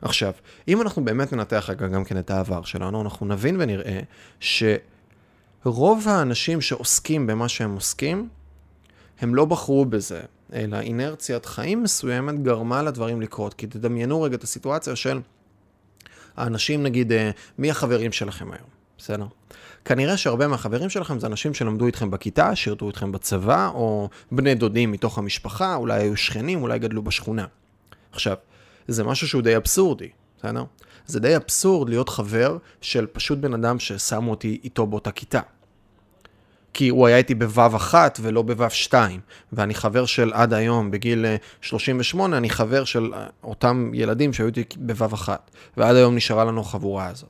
עכשיו, 0.01 0.33
אם 0.67 0.81
אנחנו 0.81 1.05
באמת 1.05 1.33
ננתח 1.33 1.65
רגע 1.69 1.87
גם 1.87 2.03
כן 2.03 2.17
את 2.17 2.31
העבר 2.31 2.63
שלנו, 2.63 3.01
אנחנו 3.01 3.25
נבין 3.25 3.61
ונראה 3.61 3.99
שרוב 4.39 6.07
האנשים 6.07 6.61
שעוסקים 6.61 7.27
במה 7.27 7.49
שהם 7.49 7.73
עוסקים, 7.73 8.29
הם 9.21 9.35
לא 9.35 9.45
בחרו 9.45 9.85
בזה, 9.85 10.21
אלא 10.53 10.79
אינרציית 10.79 11.45
חיים 11.45 11.83
מסוימת 11.83 12.43
גרמה 12.43 12.81
לדברים 12.81 13.21
לקרות. 13.21 13.53
כי 13.53 13.67
תדמיינו 13.67 14.21
רגע 14.21 14.35
את 14.35 14.43
הסיטואציה 14.43 14.95
של 14.95 15.19
האנשים, 16.37 16.83
נגיד, 16.83 17.11
אה, 17.11 17.31
מי 17.57 17.71
החברים 17.71 18.11
שלכם 18.11 18.51
היום, 18.51 18.67
בסדר? 18.97 19.25
כנראה 19.85 20.17
שהרבה 20.17 20.47
מהחברים 20.47 20.89
שלכם 20.89 21.19
זה 21.19 21.27
אנשים 21.27 21.53
שלמדו 21.53 21.85
איתכם 21.85 22.11
בכיתה, 22.11 22.55
שירתו 22.55 22.87
איתכם 22.87 23.11
בצבא, 23.11 23.69
או 23.73 24.09
בני 24.31 24.55
דודים 24.55 24.91
מתוך 24.91 25.17
המשפחה, 25.17 25.75
אולי 25.75 26.01
היו 26.01 26.17
שכנים, 26.17 26.61
אולי 26.61 26.79
גדלו 26.79 27.01
בשכונה. 27.01 27.45
עכשיו, 28.11 28.35
זה 28.87 29.03
משהו 29.03 29.27
שהוא 29.27 29.41
די 29.41 29.57
אבסורדי, 29.57 30.09
בסדר? 30.37 30.63
זה 31.05 31.19
די 31.19 31.35
אבסורד 31.35 31.89
להיות 31.89 32.09
חבר 32.09 32.57
של 32.81 33.07
פשוט 33.11 33.39
בן 33.39 33.53
אדם 33.53 33.79
ששמו 33.79 34.31
אותי 34.31 34.59
איתו 34.63 34.87
באותה 34.87 35.11
כיתה. 35.11 35.41
כי 36.73 36.89
הוא 36.89 37.07
היה 37.07 37.17
איתי 37.17 37.35
בוו 37.35 37.75
אחת 37.75 38.19
ולא 38.21 38.41
בוו 38.41 38.69
שתיים, 38.69 39.19
ואני 39.53 39.73
חבר 39.73 40.05
של 40.05 40.33
עד 40.33 40.53
היום, 40.53 40.91
בגיל 40.91 41.25
38, 41.61 42.33
אה, 42.33 42.37
אני 42.37 42.49
חבר 42.49 42.83
של 42.83 43.13
אה, 43.13 43.27
אותם 43.43 43.91
ילדים 43.93 44.33
שהיו 44.33 44.47
איתי 44.47 44.63
בוו 44.77 45.13
אחת, 45.13 45.51
ועד 45.77 45.95
היום 45.95 46.15
נשארה 46.15 46.45
לנו 46.45 46.61
החבורה 46.61 47.07
הזאת. 47.07 47.29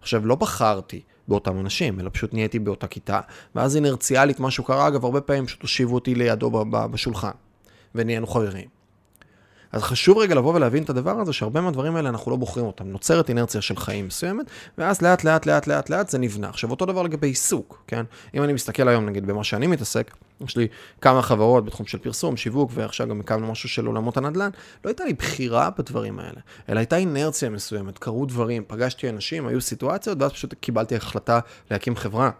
עכשיו, 0.00 0.26
לא 0.26 0.34
בחרתי 0.34 1.00
באותם 1.28 1.60
אנשים, 1.60 2.00
אלא 2.00 2.10
פשוט 2.12 2.34
נהייתי 2.34 2.58
באותה 2.58 2.86
כיתה, 2.86 3.20
ואז 3.54 3.76
אינרציאלית 3.76 4.40
משהו 4.40 4.64
קרה, 4.64 4.88
אגב, 4.88 5.04
הרבה 5.04 5.20
פעמים 5.20 5.46
פשוט 5.46 5.62
הושיבו 5.62 5.94
אותי 5.94 6.14
לידו 6.14 6.64
בשולחן, 6.70 7.30
ונהיינו 7.94 8.26
חברים. 8.26 8.75
אז 9.72 9.82
חשוב 9.82 10.18
רגע 10.18 10.34
לבוא 10.34 10.54
ולהבין 10.54 10.82
את 10.82 10.90
הדבר 10.90 11.20
הזה, 11.20 11.32
שהרבה 11.32 11.60
מהדברים 11.60 11.96
האלה 11.96 12.08
אנחנו 12.08 12.30
לא 12.30 12.36
בוחרים 12.36 12.66
אותם. 12.66 12.88
נוצרת 12.88 13.28
אינרציה 13.28 13.60
של 13.60 13.76
חיים 13.76 14.06
מסוימת, 14.06 14.46
ואז 14.78 15.02
לאט 15.02 15.24
לאט 15.24 15.46
לאט 15.46 15.66
לאט 15.66 15.90
לאט 15.90 16.08
זה 16.08 16.18
נבנה. 16.18 16.48
עכשיו, 16.48 16.70
אותו 16.70 16.86
דבר 16.86 17.02
לגבי 17.02 17.26
עיסוק, 17.26 17.82
כן? 17.86 18.04
אם 18.34 18.42
אני 18.42 18.52
מסתכל 18.52 18.88
היום, 18.88 19.06
נגיד, 19.06 19.26
במה 19.26 19.44
שאני 19.44 19.66
מתעסק, 19.66 20.14
יש 20.40 20.56
לי 20.56 20.68
כמה 21.00 21.22
חברות 21.22 21.64
בתחום 21.64 21.86
של 21.86 21.98
פרסום, 21.98 22.36
שיווק, 22.36 22.70
ועכשיו 22.74 23.08
גם 23.08 23.20
הקמנו 23.20 23.52
משהו 23.52 23.68
של 23.68 23.86
עולמות 23.86 24.16
הנדל"ן, 24.16 24.50
לא 24.84 24.90
הייתה 24.90 25.04
לי 25.04 25.12
בחירה 25.12 25.70
בדברים 25.78 26.18
האלה, 26.18 26.40
אלא 26.68 26.78
הייתה 26.78 26.96
אינרציה 26.96 27.50
מסוימת, 27.50 27.98
קרו 27.98 28.26
דברים, 28.26 28.62
פגשתי 28.66 29.08
אנשים, 29.08 29.46
היו 29.46 29.60
סיטואציות, 29.60 30.22
ואז 30.22 30.32
פשוט 30.32 30.54
קיבלתי 30.60 30.96
החלטה 30.96 31.40
להקים 31.70 31.96
חברה. 31.96 32.30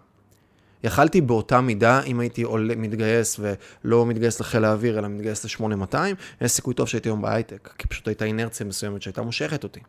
יכלתי 0.85 1.21
באותה 1.21 1.61
מידה, 1.61 2.03
אם 2.03 2.21
הייתי 2.21 2.43
עולה, 2.43 2.77
מתגייס 2.77 3.41
ולא 3.85 4.07
מתגייס 4.07 4.41
לחיל 4.41 4.65
האוויר, 4.65 4.99
אלא 4.99 5.09
מתגייס 5.09 5.45
ל-8200, 5.45 5.97
יש 6.41 6.53
סיכוי 6.53 6.75
טוב 6.75 6.89
שהייתי 6.89 7.09
היום 7.09 7.23
בהייטק, 7.23 7.75
כי 7.79 7.89
פשוט 7.89 8.09
הייתה 8.09 8.25
אינרציה 8.25 8.67
מסוימת 8.67 9.03
שהייתה 9.03 9.23
מושכת 9.23 9.65
אותי. 9.65 9.81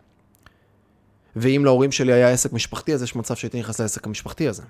ואם 1.36 1.62
להורים 1.65 1.91
שלי 1.91 2.13
היה 2.13 2.29
עסק 2.29 2.53
משפחתי, 2.53 2.94
אז 2.94 3.03
יש 3.03 3.15
מצב 3.15 3.36
שהייתי 3.36 3.60
נכנס 3.60 3.82
לעסק 3.82 4.08
המשפחתי 4.08 4.48
הזה. 4.48 4.63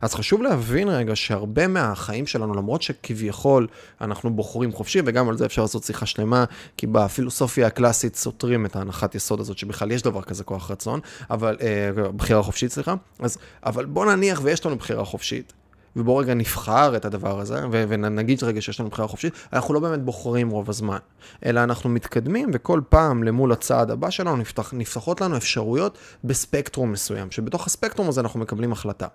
אז 0.00 0.14
חשוב 0.14 0.42
להבין 0.42 0.88
רגע 0.88 1.16
שהרבה 1.16 1.66
מהחיים 1.66 2.26
שלנו, 2.26 2.54
למרות 2.54 2.82
שכביכול 2.82 3.66
אנחנו 4.00 4.30
בוחרים 4.30 4.72
חופשי, 4.72 5.00
וגם 5.06 5.28
על 5.28 5.36
זה 5.36 5.46
אפשר 5.46 5.62
לעשות 5.62 5.84
שיחה 5.84 6.06
שלמה, 6.06 6.44
כי 6.76 6.86
בפילוסופיה 6.86 7.66
הקלאסית 7.66 8.16
סותרים 8.16 8.66
את 8.66 8.76
ההנחת 8.76 9.14
יסוד 9.14 9.40
הזאת 9.40 9.58
שבכלל 9.58 9.90
יש 9.90 10.02
דבר 10.02 10.22
כזה 10.22 10.44
כוח 10.44 10.70
רצון, 10.70 11.00
אבל, 11.30 11.56
אה, 11.60 12.10
בחירה 12.16 12.42
חופשית, 12.42 12.72
סליחה. 12.72 12.94
אז, 13.18 13.38
אבל 13.66 13.84
בוא 13.84 14.06
נניח 14.06 14.40
ויש 14.44 14.66
לנו 14.66 14.76
בחירה 14.76 15.04
חופשית. 15.04 15.52
ובואו 15.96 16.16
רגע 16.16 16.34
נבחר 16.34 16.96
את 16.96 17.04
הדבר 17.04 17.40
הזה, 17.40 17.66
ו- 17.72 17.84
ונגיד 17.88 18.44
רגע 18.44 18.60
שיש 18.60 18.80
לנו 18.80 18.88
בחירה 18.88 19.08
חופשית, 19.08 19.32
אנחנו 19.52 19.74
לא 19.74 19.80
באמת 19.80 20.02
בוחרים 20.02 20.50
רוב 20.50 20.70
הזמן, 20.70 20.98
אלא 21.46 21.62
אנחנו 21.62 21.90
מתקדמים, 21.90 22.50
וכל 22.52 22.80
פעם 22.88 23.22
למול 23.22 23.52
הצעד 23.52 23.90
הבא 23.90 24.10
שלנו 24.10 24.36
נפתח, 24.36 24.74
נפתחות 24.74 25.20
לנו 25.20 25.36
אפשרויות 25.36 25.98
בספקטרום 26.24 26.92
מסוים, 26.92 27.30
שבתוך 27.30 27.66
הספקטרום 27.66 28.08
הזה 28.08 28.20
אנחנו 28.20 28.40
מקבלים 28.40 28.72
החלטה. 28.72 29.06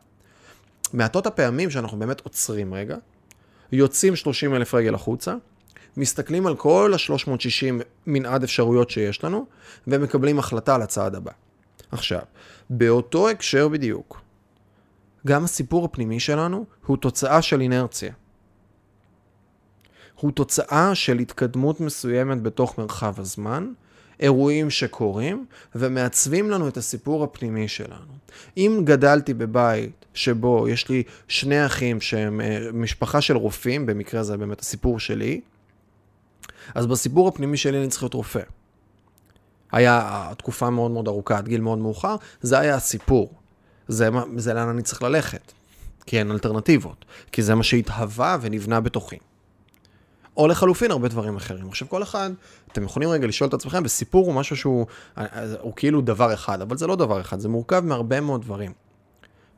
מעטות 0.94 1.28
הפעמים 1.28 1.70
שאנחנו 1.70 2.00
באמת 2.00 2.22
עוצרים 2.22 2.74
רגע, 2.74 2.98
יוצאים 3.72 4.16
30 4.16 4.56
אלף 4.56 4.74
רגל 4.74 4.96
החוצה, 4.96 5.36
מסתכלים 5.98 6.48
על 6.48 6.56
כל 6.56 6.94
ה-360 6.94 7.84
מנעד 8.08 8.44
אפשרויות 8.44 8.90
שיש 8.90 9.24
לנו, 9.24 9.46
ומקבלים 9.88 10.40
החלטה 10.40 10.76
על 10.76 10.82
הצעד 10.82 11.16
הבא. 11.16 11.32
עכשיו, 11.92 12.22
באותו 12.70 13.30
הקשר 13.30 13.68
בדיוק, 13.68 14.22
גם 15.28 15.44
הסיפור 15.44 15.86
הפנימי 15.86 16.20
שלנו 16.20 16.66
הוא 16.86 16.98
תוצאה 16.98 17.42
של 17.42 17.62
אינרציה. 17.62 18.14
הוא 20.20 20.32
תוצאה 20.32 20.96
של 20.96 21.20
התקדמות 21.20 21.80
מסוימת 21.80 22.42
בתוך 22.42 22.78
מרחב 22.78 23.20
הזמן, 23.20 23.74
אירועים 24.24 24.70
שקורים 24.70 25.46
ומעצבים 25.76 26.50
לנו 26.50 26.68
את 26.68 26.78
הסיפור 26.78 27.24
הפנימי 27.24 27.68
שלנו. 27.68 28.14
אם 28.58 28.82
גדלתי 28.84 29.34
בבית 29.34 30.06
שבו 30.14 30.68
יש 30.68 30.90
לי 30.90 31.04
שני 31.28 31.66
אחים 31.66 32.02
שהם 32.02 32.42
אה, 32.42 32.68
משפחה 32.74 33.22
של 33.22 33.38
רופאים, 33.38 33.86
במקרה 33.86 34.24
זה 34.24 34.38
באמת 34.38 34.60
הסיפור 34.60 35.00
שלי, 35.00 35.42
אז 36.76 36.86
בסיפור 36.86 37.28
הפנימי 37.28 37.58
שלי 37.58 37.78
אני 37.78 37.88
צריך 37.88 38.04
להיות 38.04 38.14
רופא. 38.14 38.42
היה 39.72 40.32
תקופה 40.38 40.70
מאוד 40.70 40.92
מאוד 40.92 41.08
ארוכה, 41.08 41.38
עד 41.38 41.48
גיל 41.48 41.62
מאוד 41.62 41.78
מאוחר, 41.78 42.16
זה 42.42 42.60
היה 42.60 42.76
הסיפור. 42.76 43.34
זה, 43.88 44.10
זה 44.38 44.54
לאן 44.54 44.70
אני 44.70 44.82
צריך 44.82 45.02
ללכת. 45.02 45.52
כי 46.06 46.20
אין 46.20 46.32
אלטרנטיבות. 46.32 47.06
כי 47.32 47.42
זה 47.42 47.56
מה 47.56 47.64
שהתהווה 47.64 48.38
ונבנה 48.42 48.80
בתוכי. 48.80 49.18
או 50.38 50.48
לחלופין 50.48 50.92
הרבה 50.92 51.08
דברים 51.08 51.36
אחרים. 51.36 51.68
עכשיו 51.68 51.90
כל 51.90 52.04
אחד, 52.04 52.32
אתם 52.72 52.84
יכולים 52.84 53.10
רגע 53.10 53.28
לשאול 53.28 53.48
את 53.48 53.54
עצמכם, 53.54 53.82
וסיפור 53.86 54.26
הוא 54.26 54.34
משהו 54.34 54.56
שהוא 54.56 54.86
הוא 55.60 55.74
כאילו 55.76 56.02
דבר 56.02 56.34
אחד, 56.34 56.62
אבל 56.62 56.78
זה 56.78 56.88
לא 56.88 56.96
דבר 56.96 57.22
אחד, 57.22 57.40
זה 57.40 57.50
מורכב 57.50 57.84
מהרבה 57.86 58.22
מאוד 58.22 58.42
דברים. 58.42 58.72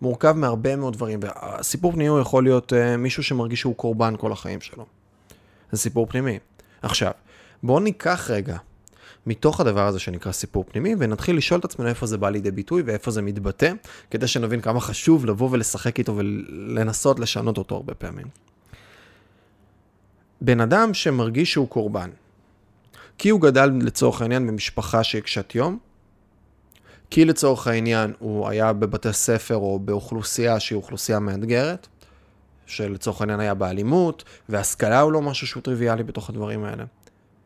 מורכב 0.01 0.31
מהרבה 0.31 0.75
מאוד 0.75 0.93
דברים, 0.93 1.19
והסיפור 1.23 1.91
פנימי 1.91 2.09
הוא 2.09 2.19
יכול 2.19 2.43
להיות 2.43 2.73
uh, 2.73 2.97
מישהו 2.97 3.23
שמרגיש 3.23 3.59
שהוא 3.59 3.75
קורבן 3.75 4.13
כל 4.17 4.31
החיים 4.31 4.61
שלו. 4.61 4.85
זה 5.71 5.77
סיפור 5.77 6.05
פנימי. 6.05 6.39
עכשיו, 6.81 7.11
בואו 7.63 7.79
ניקח 7.79 8.29
רגע 8.29 8.57
מתוך 9.25 9.59
הדבר 9.59 9.87
הזה 9.87 9.99
שנקרא 9.99 10.31
סיפור 10.31 10.65
פנימי, 10.71 10.95
ונתחיל 10.99 11.37
לשאול 11.37 11.59
את 11.59 11.65
עצמנו 11.65 11.89
איפה 11.89 12.05
זה 12.05 12.17
בא 12.17 12.29
לידי 12.29 12.51
ביטוי 12.51 12.83
ואיפה 12.85 13.11
זה 13.11 13.21
מתבטא, 13.21 13.71
כדי 14.11 14.27
שנבין 14.27 14.61
כמה 14.61 14.79
חשוב 14.79 15.25
לבוא 15.25 15.49
ולשחק 15.51 15.99
איתו 15.99 16.15
ולנסות 16.15 17.19
לשנות 17.19 17.57
אותו 17.57 17.75
הרבה 17.75 17.93
פעמים. 17.93 18.27
בן 20.41 20.59
אדם 20.59 20.93
שמרגיש 20.93 21.51
שהוא 21.51 21.67
קורבן, 21.67 22.09
כי 23.17 23.29
הוא 23.29 23.41
גדל 23.41 23.71
לצורך 23.81 24.21
העניין 24.21 24.47
במשפחה 24.47 25.03
שהיא 25.03 25.21
קשת 25.21 25.55
יום, 25.55 25.77
כי 27.09 27.25
לצורך 27.25 27.67
העניין 27.67 28.13
הוא 28.19 28.47
היה 28.47 28.73
בבתי 28.73 29.13
ספר 29.13 29.55
או 29.55 29.79
באוכלוסייה 29.79 30.59
שהיא 30.59 30.75
אוכלוסייה 30.75 31.19
מאתגרת, 31.19 31.87
שלצורך 32.65 33.21
העניין 33.21 33.39
היה 33.39 33.53
באלימות, 33.53 34.23
והשכלה 34.49 35.01
הוא 35.01 35.11
לא 35.11 35.21
משהו 35.21 35.47
שהוא 35.47 35.63
טריוויאלי 35.63 36.03
בתוך 36.03 36.29
הדברים 36.29 36.63
האלה. 36.63 36.83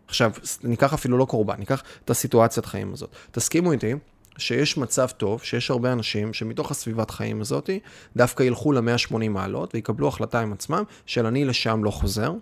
עכשיו, 0.07 0.31
ניקח 0.63 0.93
אפילו 0.93 1.17
לא 1.17 1.25
קורבן, 1.25 1.55
ניקח 1.59 1.83
את 2.05 2.09
הסיטואציית 2.09 2.65
חיים 2.65 2.93
הזאת. 2.93 3.09
תסכימו 3.31 3.71
איתי 3.71 3.93
שיש 4.37 4.77
מצב 4.77 5.07
טוב, 5.17 5.43
שיש 5.43 5.71
הרבה 5.71 5.91
אנשים 5.91 6.33
שמתוך 6.33 6.71
הסביבת 6.71 7.11
חיים 7.11 7.41
הזאת 7.41 7.69
דווקא 8.15 8.43
ילכו 8.43 8.71
ל-180 8.71 9.29
מעלות 9.29 9.75
ויקבלו 9.75 10.07
החלטה 10.07 10.39
עם 10.39 10.53
עצמם 10.53 10.83
של 11.05 11.25
אני 11.25 11.45
לשם 11.45 11.83
לא 11.83 11.91
חוזר, 11.91 12.33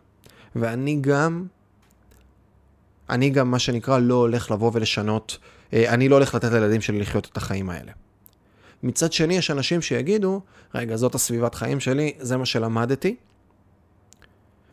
ואני 0.60 0.98
גם, 1.02 1.46
אני 3.10 3.30
גם 3.30 3.52
מה 3.52 3.60
שנקרא 3.60 4.00
לא 4.00 4.16
הולך 4.16 4.52
לבוא 4.52 4.72
ולשנות, 4.74 5.38
אה, 5.74 5.94
אני 5.94 6.10
לא 6.10 6.16
הולך 6.16 6.36
לתת 6.36 6.52
לילדים 6.52 6.82
שלי 6.82 7.00
לחיות 7.00 7.30
את 7.32 7.38
החיים 7.38 7.70
האלה. 7.70 7.92
מצד 8.84 9.14
שני, 9.14 9.38
יש 9.38 9.52
אנשים 9.52 9.82
שיגידו, 9.82 10.42
רגע, 10.76 10.96
זאת 10.96 11.16
הסביבת 11.16 11.56
חיים 11.56 11.80
שלי, 11.80 12.14
זה 12.20 12.38
מה 12.38 12.46
שלמדתי, 12.46 13.16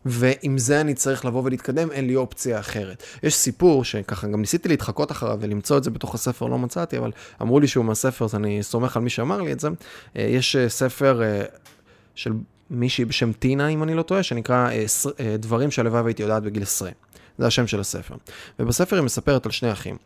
ועם 0.05 0.57
זה 0.57 0.81
אני 0.81 0.93
צריך 0.93 1.25
לבוא 1.25 1.41
ולהתקדם, 1.45 1.91
אין 1.91 2.07
לי 2.07 2.15
אופציה 2.15 2.59
אחרת. 2.59 3.03
יש 3.23 3.35
סיפור 3.35 3.83
שככה 3.83 4.27
גם 4.27 4.41
ניסיתי 4.41 4.69
להתחקות 4.69 5.11
אחריו 5.11 5.37
ולמצוא 5.41 5.77
את 5.77 5.83
זה 5.83 5.91
בתוך 5.91 6.15
הספר, 6.15 6.45
לא 6.45 6.57
מצאתי, 6.57 6.97
אבל 6.97 7.11
אמרו 7.41 7.59
לי 7.59 7.67
שהוא 7.67 7.85
מהספר, 7.85 8.25
אז 8.25 8.35
אני 8.35 8.63
סומך 8.63 8.97
על 8.97 9.03
מי 9.03 9.09
שאמר 9.09 9.41
לי 9.41 9.51
את 9.51 9.59
זה. 9.59 9.67
אה, 10.17 10.21
יש 10.21 10.55
אה, 10.55 10.69
ספר 10.69 11.21
של 12.15 12.33
מישהי 12.69 13.05
בשם 13.05 13.33
טינה, 13.33 13.67
אם 13.67 13.83
אני 13.83 13.93
לא 13.93 14.01
טועה, 14.01 14.23
שנקרא 14.23 14.69
אה, 14.69 14.85
אה, 15.19 15.37
דברים 15.37 15.71
שהלוואי 15.71 16.01
והייתי 16.01 16.23
יודעת 16.23 16.43
בגיל 16.43 16.63
20. 16.63 16.93
זה 17.37 17.47
השם 17.47 17.67
של 17.67 17.79
הספר. 17.79 18.15
ובספר 18.59 18.95
היא 18.95 19.03
מספרת 19.03 19.45
על 19.45 19.51
שני 19.51 19.71
אחים. 19.71 19.97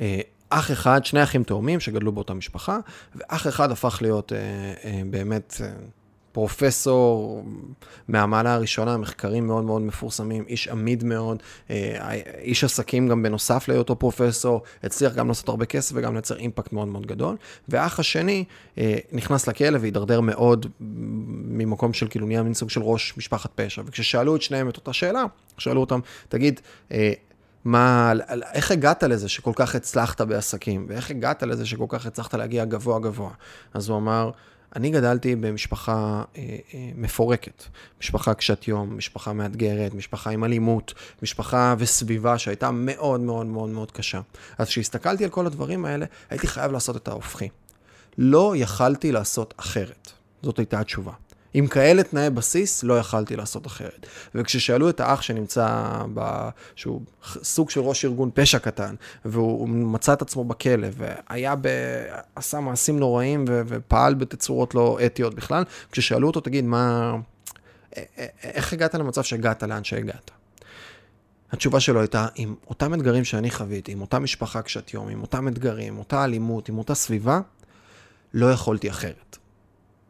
אה, 0.00 0.20
אח 0.48 0.70
אחד, 0.70 1.04
שני 1.04 1.22
אחים 1.22 1.44
תאומים 1.44 1.80
שגדלו 1.80 2.12
באותה 2.12 2.34
משפחה, 2.34 2.78
ואח 3.14 3.46
אחד 3.46 3.70
הפך 3.70 3.98
להיות 4.02 4.32
באמת 5.06 5.54
פרופסור 6.32 7.44
מהמעלה 8.08 8.54
הראשונה, 8.54 8.96
מחקרים 8.96 9.46
מאוד 9.46 9.64
מאוד 9.64 9.82
מפורסמים, 9.82 10.44
איש 10.48 10.68
עמיד 10.68 11.04
מאוד, 11.04 11.42
אה, 11.70 12.14
איש 12.38 12.64
עסקים 12.64 13.08
גם 13.08 13.22
בנוסף 13.22 13.68
להיותו 13.68 13.96
פרופסור, 13.96 14.62
הצליח 14.82 15.14
גם 15.14 15.28
לעשות 15.28 15.48
הרבה 15.48 15.64
כסף 15.64 15.94
וגם 15.98 16.12
לייצר 16.12 16.36
אימפקט 16.36 16.72
מאוד 16.72 16.88
מאוד 16.88 17.06
גדול. 17.06 17.36
ואח 17.68 18.00
השני 18.00 18.44
אה, 18.78 18.96
נכנס 19.12 19.46
לכלא 19.46 19.78
והידרדר 19.80 20.20
מאוד 20.20 20.66
ממקום 20.80 21.92
של 21.92 22.08
כאילו 22.08 22.26
נהיה 22.26 22.42
מין 22.42 22.54
סוג 22.54 22.70
של 22.70 22.82
ראש 22.82 23.14
משפחת 23.16 23.50
פשע. 23.54 23.82
וכששאלו 23.86 24.36
את 24.36 24.42
שניהם 24.42 24.68
את 24.68 24.76
אותה 24.76 24.92
שאלה, 24.92 25.24
שאלו 25.58 25.80
אותם, 25.80 26.00
תגיד, 26.28 26.60
מה, 27.64 28.12
איך 28.52 28.70
הגעת 28.70 29.02
לזה 29.02 29.28
שכל 29.28 29.52
כך 29.54 29.74
הצלחת 29.74 30.20
בעסקים, 30.20 30.86
ואיך 30.88 31.10
הגעת 31.10 31.42
לזה 31.42 31.66
שכל 31.66 31.86
כך 31.88 32.06
הצלחת 32.06 32.34
להגיע 32.34 32.64
גבוה 32.64 32.98
גבוה? 32.98 33.30
אז 33.74 33.88
הוא 33.88 33.98
אמר, 33.98 34.30
אני 34.76 34.90
גדלתי 34.90 35.36
במשפחה 35.36 36.22
אה, 36.36 36.42
אה, 36.74 36.90
מפורקת, 36.96 37.64
משפחה 38.00 38.34
קשת 38.34 38.68
יום, 38.68 38.96
משפחה 38.96 39.32
מאתגרת, 39.32 39.94
משפחה 39.94 40.30
עם 40.30 40.44
אלימות, 40.44 40.94
משפחה 41.22 41.74
וסביבה 41.78 42.38
שהייתה 42.38 42.70
מאוד 42.70 43.20
מאוד 43.20 43.46
מאוד 43.46 43.68
מאוד 43.68 43.90
קשה. 43.90 44.20
אז 44.58 44.68
כשהסתכלתי 44.68 45.24
על 45.24 45.30
כל 45.30 45.46
הדברים 45.46 45.84
האלה, 45.84 46.06
הייתי 46.30 46.46
חייב 46.46 46.72
לעשות 46.72 46.96
את 46.96 47.08
ההופכי. 47.08 47.48
לא 48.18 48.54
יכלתי 48.56 49.12
לעשות 49.12 49.54
אחרת. 49.56 50.10
זאת 50.42 50.58
הייתה 50.58 50.80
התשובה. 50.80 51.12
עם 51.54 51.66
כאלה 51.66 52.02
תנאי 52.02 52.30
בסיס, 52.30 52.84
לא 52.84 52.98
יכלתי 52.98 53.36
לעשות 53.36 53.66
אחרת. 53.66 54.06
וכששאלו 54.34 54.90
את 54.90 55.00
האח 55.00 55.22
שנמצא, 55.22 55.92
ב... 56.14 56.48
שהוא 56.76 57.00
סוג 57.42 57.70
של 57.70 57.80
ראש 57.80 58.04
ארגון 58.04 58.30
פשע 58.34 58.58
קטן, 58.58 58.94
והוא 59.24 59.68
מצא 59.68 60.12
את 60.12 60.22
עצמו 60.22 60.44
בכלא, 60.44 60.88
והיה 60.96 61.54
ב... 61.60 61.68
עשה 62.36 62.60
מעשים 62.60 62.98
נוראים 62.98 63.44
ו... 63.48 63.62
ופעל 63.66 64.14
בתצורות 64.14 64.74
לא 64.74 64.98
אתיות 65.06 65.34
בכלל, 65.34 65.64
כששאלו 65.92 66.26
אותו, 66.26 66.40
תגיד, 66.40 66.64
מה... 66.64 67.16
איך 68.42 68.72
הגעת 68.72 68.94
למצב 68.94 69.22
שהגעת 69.22 69.62
לאן 69.62 69.84
שהגעת? 69.84 70.30
התשובה 71.52 71.80
שלו 71.80 72.00
הייתה, 72.00 72.26
עם 72.34 72.54
אותם 72.68 72.94
אתגרים 72.94 73.24
שאני 73.24 73.50
חוויתי, 73.50 73.92
עם 73.92 74.00
אותה 74.00 74.18
משפחה 74.18 74.62
קשת 74.62 74.94
יום, 74.94 75.08
עם 75.08 75.22
אותם 75.22 75.48
אתגרים, 75.48 75.92
עם 75.92 75.98
אותה 75.98 76.24
אלימות, 76.24 76.68
עם 76.68 76.78
אותה 76.78 76.94
סביבה, 76.94 77.40
לא 78.34 78.52
יכולתי 78.52 78.90
אחרת. 78.90 79.36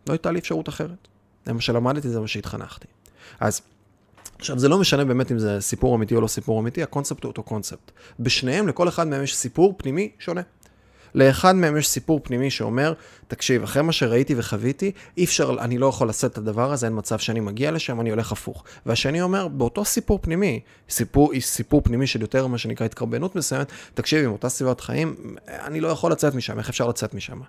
לא 0.07 0.13
הייתה 0.13 0.31
לי 0.31 0.39
אפשרות 0.39 0.69
אחרת. 0.69 1.09
זה 1.47 1.53
מה 1.53 1.61
שלמדתי, 1.61 2.09
זה 2.09 2.21
מה 2.21 2.29
שהתחנכתי. 2.29 2.87
אז 3.41 3.61
עכשיו, 4.39 4.59
זה 4.59 4.69
לא 4.69 4.79
משנה 4.79 5.05
באמת 5.05 5.33
אם 5.33 5.39
זה 5.39 5.61
סיפור 5.61 5.97
אמיתי 5.97 6.15
או 6.15 6.21
לא 6.21 6.29
סיפור 6.29 6.61
אמיתי, 6.61 6.83
הקונספט 6.83 7.25
הוא 7.25 7.31
אותו 7.31 7.43
קונספט. 7.43 7.91
בשניהם, 8.21 8.69
לכל 8.69 8.89
אחד 8.89 9.07
מהם 9.07 9.23
יש 9.23 9.37
סיפור 9.37 9.75
פנימי 9.77 10.11
שונה. 10.19 10.43
לאחד 11.15 11.57
מהם 11.57 11.77
יש 11.77 11.89
סיפור 11.89 12.21
פנימי 12.23 12.51
שאומר, 12.51 12.93
תקשיב, 13.29 13.63
אחרי 13.63 13.83
מה 13.83 13.93
שראיתי 13.93 14.35
וחוויתי, 14.37 14.93
אי 15.17 15.25
אפשר, 15.25 15.57
אני 15.61 15.79
לא 15.79 15.87
יכול 15.87 16.09
לשאת 16.09 16.33
את 16.33 16.39
הדבר 16.39 16.73
הזה, 16.73 16.87
אין 16.87 16.99
מצב 16.99 17.19
שאני 17.19 17.41
מגיע 17.41 17.71
לשם, 17.71 18.01
אני 18.01 18.11
הולך 18.11 18.33
הפוך. 18.33 18.65
והשני 18.87 19.23
אומר, 19.23 19.49
באותו 19.49 19.85
סיפור 19.85 20.19
פנימי, 20.23 20.61
סיפור, 20.89 21.33
סיפור 21.41 21.81
פנימי 21.85 22.07
של 22.07 22.21
יותר 22.21 22.47
מה 22.47 22.59
שנקרא 22.59 22.87
התקרבנות 22.87 23.37
מסוימת, 23.37 23.73
תקשיב, 23.95 24.25
עם 24.25 24.33
אותה 24.33 24.49
סביבת 24.49 24.81
חיים, 24.81 25.17
אני 25.49 25.81
לא 25.81 25.89
יכול 25.89 26.13
לצאת 26.13 26.35
משם, 26.35 26.59
איך 26.59 26.69
אפשר 26.69 26.89
לצאת 26.89 27.15
משם? 27.15 27.41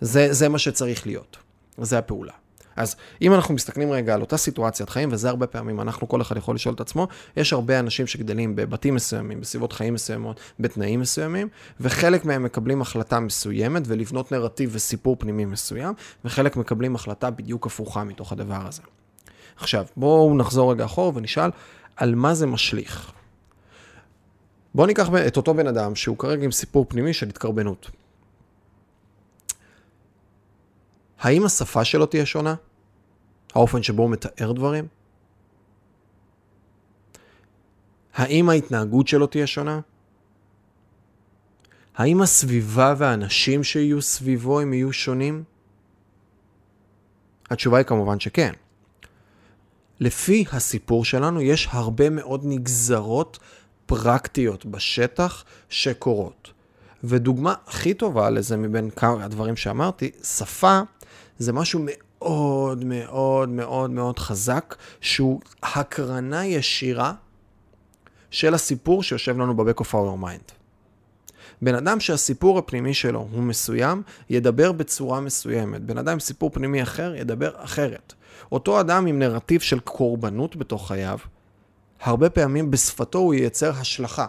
זה, 0.00 0.32
זה 0.32 0.48
מה 0.48 0.58
שצריך 0.58 1.06
להיות, 1.06 1.36
זה 1.78 1.98
הפעולה. 1.98 2.32
אז 2.76 2.96
אם 3.22 3.34
אנחנו 3.34 3.54
מסתכלים 3.54 3.92
רגע 3.92 4.14
על 4.14 4.20
אותה 4.20 4.36
סיטואציית 4.36 4.90
חיים, 4.90 5.08
וזה 5.12 5.28
הרבה 5.28 5.46
פעמים 5.46 5.80
אנחנו, 5.80 6.08
כל 6.08 6.22
אחד 6.22 6.36
יכול 6.36 6.54
לשאול 6.54 6.74
את 6.74 6.80
עצמו, 6.80 7.08
יש 7.36 7.52
הרבה 7.52 7.78
אנשים 7.78 8.06
שגדלים 8.06 8.56
בבתים 8.56 8.94
מסוימים, 8.94 9.40
בסביבות 9.40 9.72
חיים 9.72 9.94
מסוימות, 9.94 10.40
בתנאים 10.60 11.00
מסוימים, 11.00 11.48
וחלק 11.80 12.24
מהם 12.24 12.42
מקבלים 12.42 12.82
החלטה 12.82 13.20
מסוימת 13.20 13.82
ולבנות 13.86 14.32
נרטיב 14.32 14.70
וסיפור 14.72 15.16
פנימי 15.18 15.44
מסוים, 15.44 15.94
וחלק 16.24 16.56
מקבלים 16.56 16.94
החלטה 16.94 17.30
בדיוק 17.30 17.66
הפוכה 17.66 18.04
מתוך 18.04 18.32
הדבר 18.32 18.66
הזה. 18.68 18.82
עכשיו, 19.56 19.86
בואו 19.96 20.36
נחזור 20.36 20.72
רגע 20.72 20.84
אחורה 20.84 21.12
ונשאל 21.14 21.50
על 21.96 22.14
מה 22.14 22.34
זה 22.34 22.46
משליך. 22.46 23.12
בואו 24.74 24.86
ניקח 24.86 25.08
את 25.26 25.36
אותו 25.36 25.54
בן 25.54 25.66
אדם 25.66 25.94
שהוא 25.94 26.18
כרגע 26.18 26.44
עם 26.44 26.50
סיפור 26.50 26.86
פנימי 26.88 27.12
של 27.12 27.28
התקרבנות. 27.28 27.90
האם 31.22 31.44
השפה 31.44 31.84
שלו 31.84 32.06
תהיה 32.06 32.26
שונה? 32.26 32.54
האופן 33.54 33.82
שבו 33.82 34.02
הוא 34.02 34.10
מתאר 34.10 34.52
דברים? 34.52 34.86
האם 38.14 38.48
ההתנהגות 38.48 39.08
שלו 39.08 39.26
תהיה 39.26 39.46
שונה? 39.46 39.80
האם 41.96 42.22
הסביבה 42.22 42.94
והאנשים 42.98 43.64
שיהיו 43.64 44.02
סביבו 44.02 44.60
הם 44.60 44.72
יהיו 44.72 44.92
שונים? 44.92 45.44
התשובה 47.50 47.78
היא 47.78 47.86
כמובן 47.86 48.20
שכן. 48.20 48.52
לפי 50.00 50.44
הסיפור 50.52 51.04
שלנו 51.04 51.40
יש 51.40 51.68
הרבה 51.70 52.10
מאוד 52.10 52.40
נגזרות 52.44 53.38
פרקטיות 53.86 54.66
בשטח 54.66 55.44
שקורות. 55.68 56.52
ודוגמה 57.04 57.54
הכי 57.66 57.94
טובה 57.94 58.30
לזה 58.30 58.56
מבין 58.56 58.90
כמה 58.90 59.24
הדברים 59.24 59.56
שאמרתי, 59.56 60.10
שפה 60.22 60.80
זה 61.38 61.52
משהו 61.52 61.80
מאוד 61.82 62.84
מאוד 62.84 63.48
מאוד 63.48 63.90
מאוד 63.90 64.18
חזק, 64.18 64.74
שהוא 65.00 65.40
הקרנה 65.62 66.46
ישירה 66.46 67.12
של 68.30 68.54
הסיפור 68.54 69.02
שיושב 69.02 69.38
לנו 69.38 69.56
ב-back 69.56 69.80
of 69.80 69.90
our 69.90 70.24
mind. 70.24 70.52
בן 71.62 71.74
אדם 71.74 72.00
שהסיפור 72.00 72.58
הפנימי 72.58 72.94
שלו 72.94 73.28
הוא 73.32 73.42
מסוים, 73.42 74.02
ידבר 74.30 74.72
בצורה 74.72 75.20
מסוימת. 75.20 75.80
בן 75.80 75.98
אדם 75.98 76.12
עם 76.12 76.20
סיפור 76.20 76.50
פנימי 76.50 76.82
אחר, 76.82 77.14
ידבר 77.14 77.50
אחרת. 77.56 78.14
אותו 78.52 78.80
אדם 78.80 79.06
עם 79.06 79.18
נרטיב 79.18 79.60
של 79.60 79.80
קורבנות 79.80 80.56
בתוך 80.56 80.88
חייו, 80.88 81.18
הרבה 82.00 82.30
פעמים 82.30 82.70
בשפתו 82.70 83.18
הוא 83.18 83.34
ייצר 83.34 83.70
השלכה. 83.70 84.26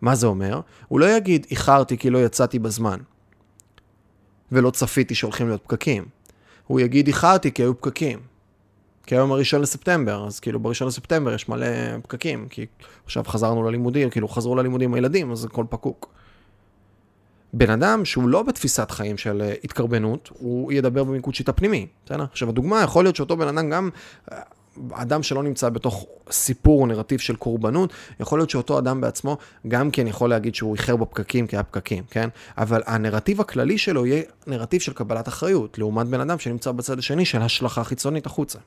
מה 0.00 0.14
זה 0.14 0.26
אומר? 0.26 0.60
הוא 0.88 1.00
לא 1.00 1.16
יגיד, 1.16 1.46
איחרתי 1.50 1.98
כי 1.98 2.10
לא 2.10 2.18
יצאתי 2.18 2.58
בזמן. 2.58 2.98
ולא 4.52 4.70
צפיתי 4.70 5.14
שהולכים 5.14 5.48
להיות 5.48 5.62
פקקים. 5.64 6.04
הוא 6.66 6.80
יגיד, 6.80 7.06
איחרתי 7.06 7.52
כי 7.52 7.62
היו 7.62 7.80
פקקים. 7.80 8.18
כי 9.06 9.14
היום 9.14 9.32
הראשון 9.32 9.60
לספטמבר, 9.60 10.26
אז 10.26 10.40
כאילו 10.40 10.60
בראשון 10.60 10.88
לספטמבר 10.88 11.34
יש 11.34 11.48
מלא 11.48 11.66
פקקים, 12.02 12.46
כי 12.50 12.66
עכשיו 13.04 13.24
חזרנו 13.24 13.62
ללימודים, 13.62 14.10
כאילו 14.10 14.28
חזרו 14.28 14.56
ללימודים 14.56 14.94
הילדים, 14.94 15.32
אז 15.32 15.44
הכל 15.44 15.64
פקוק. 15.70 16.08
בן 17.52 17.70
אדם 17.70 18.04
שהוא 18.04 18.28
לא 18.28 18.42
בתפיסת 18.42 18.90
חיים 18.90 19.18
של 19.18 19.42
אה, 19.42 19.54
התקרבנות, 19.64 20.30
הוא 20.38 20.72
ידבר 20.72 21.04
במיקוד 21.04 21.34
שיטה 21.34 21.52
פנימי, 21.52 21.86
בסדר? 22.04 22.24
עכשיו 22.30 22.48
הדוגמה, 22.48 22.82
יכול 22.82 23.04
להיות 23.04 23.16
שאותו 23.16 23.36
בן 23.36 23.48
אדם 23.48 23.70
גם 23.70 23.90
אדם 24.92 25.22
שלא 25.22 25.42
נמצא 25.42 25.68
בתוך 25.68 26.06
סיפור 26.30 26.80
או 26.80 26.86
נרטיב 26.86 27.20
של 27.20 27.36
קורבנות, 27.36 27.92
יכול 28.20 28.38
להיות 28.38 28.50
שאותו 28.50 28.78
אדם 28.78 29.00
בעצמו 29.00 29.36
גם 29.68 29.90
כן 29.90 30.06
יכול 30.06 30.30
להגיד 30.30 30.54
שהוא 30.54 30.74
איחר 30.74 30.96
בפקקים 30.96 31.46
כי 31.46 31.56
היה 31.56 31.62
פקקים, 31.62 32.04
כן? 32.10 32.28
אבל 32.58 32.82
הנרטיב 32.86 33.40
הכללי 33.40 33.78
שלו 33.78 34.06
יהיה 34.06 34.22
נרטיב 34.46 34.80
של 34.80 34.92
קבלת 34.92 35.28
אחריות, 35.28 35.78
לעומת 35.78 36.06
בן 36.06 36.20
אדם 36.20 36.38
שנמצא 36.38 36.72
בצד 36.72 36.98
השני 36.98 37.24
של 37.24 37.42
השלכה 37.42 37.84
חיצונית 37.84 38.26
החוצה. 38.26 38.58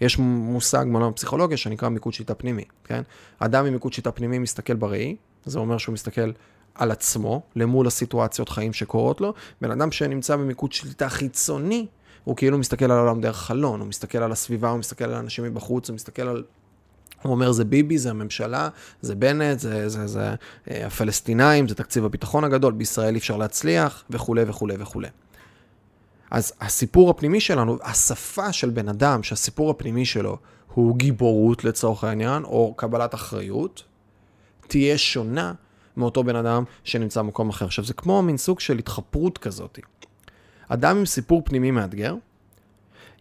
יש 0.00 0.18
מושג 0.18 0.84
מעולם 0.88 1.08
הפסיכולוגיה 1.08 1.56
שנקרא 1.56 1.88
מיקוד 1.88 2.12
שיטה 2.12 2.34
פנימי, 2.34 2.64
כן? 2.84 3.02
אדם 3.38 3.66
עם 3.66 3.72
מיקוד 3.72 3.92
שיטה 3.92 4.10
פנימי 4.10 4.38
מסתכל 4.38 4.74
בראי, 4.74 5.16
זה 5.44 5.58
אומר 5.58 5.78
שהוא 5.78 5.92
מסתכל 5.92 6.30
על 6.74 6.90
עצמו, 6.90 7.42
למול 7.56 7.86
הסיטואציות 7.86 8.48
חיים 8.48 8.72
שקורות 8.72 9.20
לו. 9.20 9.34
בן 9.60 9.70
אדם 9.70 9.92
שנמצא 9.92 10.36
במיקוד 10.36 10.72
שיטה 10.72 11.08
חיצוני, 11.08 11.86
הוא 12.28 12.36
כאילו 12.36 12.58
מסתכל 12.58 12.84
על 12.84 12.90
העולם 12.90 13.20
דרך 13.20 13.36
חלון, 13.36 13.80
הוא 13.80 13.88
מסתכל 13.88 14.18
על 14.18 14.32
הסביבה, 14.32 14.70
הוא 14.70 14.78
מסתכל 14.78 15.04
על 15.04 15.14
אנשים 15.14 15.44
מבחוץ, 15.44 15.88
הוא 15.88 15.94
מסתכל 15.94 16.22
על... 16.22 16.44
הוא 17.22 17.32
אומר, 17.32 17.52
זה 17.52 17.64
ביבי, 17.64 17.98
זה 17.98 18.10
הממשלה, 18.10 18.68
זה 19.00 19.14
בנט, 19.14 19.58
זה, 19.58 19.88
זה, 19.88 20.06
זה 20.06 20.34
אה, 20.70 20.86
הפלסטינאים, 20.86 21.68
זה 21.68 21.74
תקציב 21.74 22.04
הביטחון 22.04 22.44
הגדול, 22.44 22.72
בישראל 22.72 23.14
אי 23.14 23.18
אפשר 23.18 23.36
להצליח, 23.36 24.04
וכולי 24.10 24.42
וכולי 24.46 24.74
וכולי. 24.78 25.08
אז 26.30 26.52
הסיפור 26.60 27.10
הפנימי 27.10 27.40
שלנו, 27.40 27.78
השפה 27.82 28.52
של 28.52 28.70
בן 28.70 28.88
אדם, 28.88 29.22
שהסיפור 29.22 29.70
הפנימי 29.70 30.04
שלו 30.04 30.38
הוא 30.74 30.96
גיבורות 30.96 31.64
לצורך 31.64 32.04
העניין, 32.04 32.44
או 32.44 32.74
קבלת 32.76 33.14
אחריות, 33.14 33.82
תהיה 34.66 34.98
שונה 34.98 35.52
מאותו 35.96 36.24
בן 36.24 36.36
אדם 36.36 36.64
שנמצא 36.84 37.22
במקום 37.22 37.48
אחר. 37.48 37.64
עכשיו, 37.64 37.84
זה 37.84 37.94
כמו 37.94 38.22
מין 38.22 38.36
סוג 38.36 38.60
של 38.60 38.78
התחפרות 38.78 39.38
כזאת. 39.38 39.78
אדם 40.68 40.96
עם 40.96 41.06
סיפור 41.06 41.42
פנימי 41.44 41.70
מאתגר, 41.70 42.14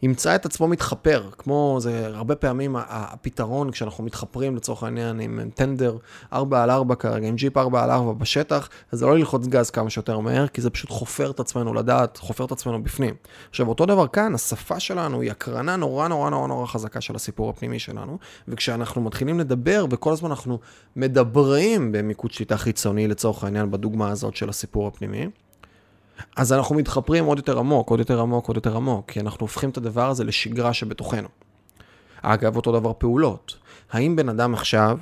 ימצא 0.01 0.35
את 0.35 0.45
עצמו 0.45 0.67
מתחפר, 0.67 1.29
כמו 1.37 1.77
זה 1.81 2.07
הרבה 2.07 2.35
פעמים 2.35 2.75
הפתרון 2.79 3.71
כשאנחנו 3.71 4.03
מתחפרים 4.03 4.55
לצורך 4.55 4.83
העניין 4.83 5.19
עם 5.19 5.49
טנדר 5.55 5.97
4 6.33 6.63
על 6.63 6.69
4 6.69 6.95
כרגע, 6.95 7.27
עם 7.27 7.35
ג'יפ 7.35 7.57
4 7.57 7.83
על 7.83 7.91
4 7.91 8.13
בשטח, 8.13 8.69
אז 8.91 8.99
זה 8.99 9.05
לא 9.05 9.17
ללחוץ 9.17 9.47
גז 9.47 9.69
כמה 9.69 9.89
שיותר 9.89 10.19
מהר, 10.19 10.47
כי 10.47 10.61
זה 10.61 10.69
פשוט 10.69 10.89
חופר 10.89 11.31
את 11.31 11.39
עצמנו 11.39 11.73
לדעת, 11.73 12.17
חופר 12.17 12.45
את 12.45 12.51
עצמנו 12.51 12.83
בפנים. 12.83 13.15
עכשיו 13.49 13.67
אותו 13.67 13.85
דבר 13.85 14.07
כאן, 14.07 14.35
השפה 14.35 14.79
שלנו 14.79 15.21
היא 15.21 15.31
הקרנה 15.31 15.75
נורא 15.75 16.07
נורא 16.07 16.29
נורא 16.29 16.47
נורא 16.47 16.65
חזקה 16.65 17.01
של 17.01 17.15
הסיפור 17.15 17.49
הפנימי 17.49 17.79
שלנו, 17.79 18.17
וכשאנחנו 18.47 19.01
מתחילים 19.01 19.39
לדבר 19.39 19.85
וכל 19.89 20.13
הזמן 20.13 20.29
אנחנו 20.29 20.59
מדברים 20.95 21.91
במיקוד 21.91 22.31
שליטה 22.31 22.57
חיצוני 22.57 23.07
לצורך 23.07 23.43
העניין 23.43 23.71
בדוגמה 23.71 24.09
הזאת 24.09 24.35
של 24.35 24.49
הסיפור 24.49 24.87
הפנימי, 24.87 25.27
אז 26.35 26.53
אנחנו 26.53 26.75
מתחפרים 26.75 27.25
עוד 27.25 27.37
יותר 27.37 27.59
עמוק, 27.59 27.89
עוד 27.89 27.99
יותר 27.99 28.21
עמוק, 28.21 28.47
עוד 28.47 28.57
יותר 28.57 28.75
עמוק, 28.75 29.11
כי 29.11 29.19
אנחנו 29.19 29.43
הופכים 29.43 29.69
את 29.69 29.77
הדבר 29.77 30.09
הזה 30.09 30.23
לשגרה 30.23 30.73
שבתוכנו. 30.73 31.27
אגב, 32.21 32.55
אותו 32.55 32.71
דבר 32.71 32.93
פעולות. 32.97 33.55
האם 33.91 34.15
בן 34.15 34.29
אדם 34.29 34.53
עכשיו, 34.53 34.97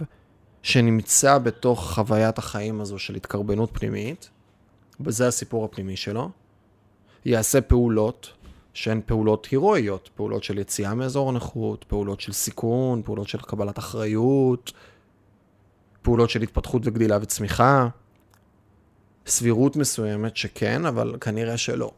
שנמצא 0.63 1.37
בתוך 1.37 1.93
חוויית 1.93 2.37
החיים 2.37 2.81
הזו 2.81 2.99
של 2.99 3.15
התקרבנות 3.15 3.69
פנימית, 3.73 4.29
וזה 4.99 5.27
הסיפור 5.27 5.65
הפנימי 5.65 5.97
שלו, 5.97 6.29
יעשה 7.25 7.61
פעולות 7.61 8.33
שהן 8.73 9.01
פעולות 9.05 9.45
הירואיות, 9.45 10.09
פעולות 10.15 10.43
של 10.43 10.57
יציאה 10.57 10.95
מאזור 10.95 11.29
הנוחות, 11.29 11.83
פעולות 11.83 12.21
של 12.21 12.33
סיכון, 12.33 13.01
פעולות 13.05 13.27
של 13.27 13.37
קבלת 13.37 13.79
אחריות, 13.79 14.73
פעולות 16.01 16.29
של 16.29 16.41
התפתחות 16.41 16.81
וגדילה 16.85 17.17
וצמיחה. 17.21 17.87
סבירות 19.27 19.75
מסוימת 19.75 20.37
שכן, 20.37 20.85
אבל 20.85 21.15
כנראה 21.21 21.57
שלא. 21.57 21.91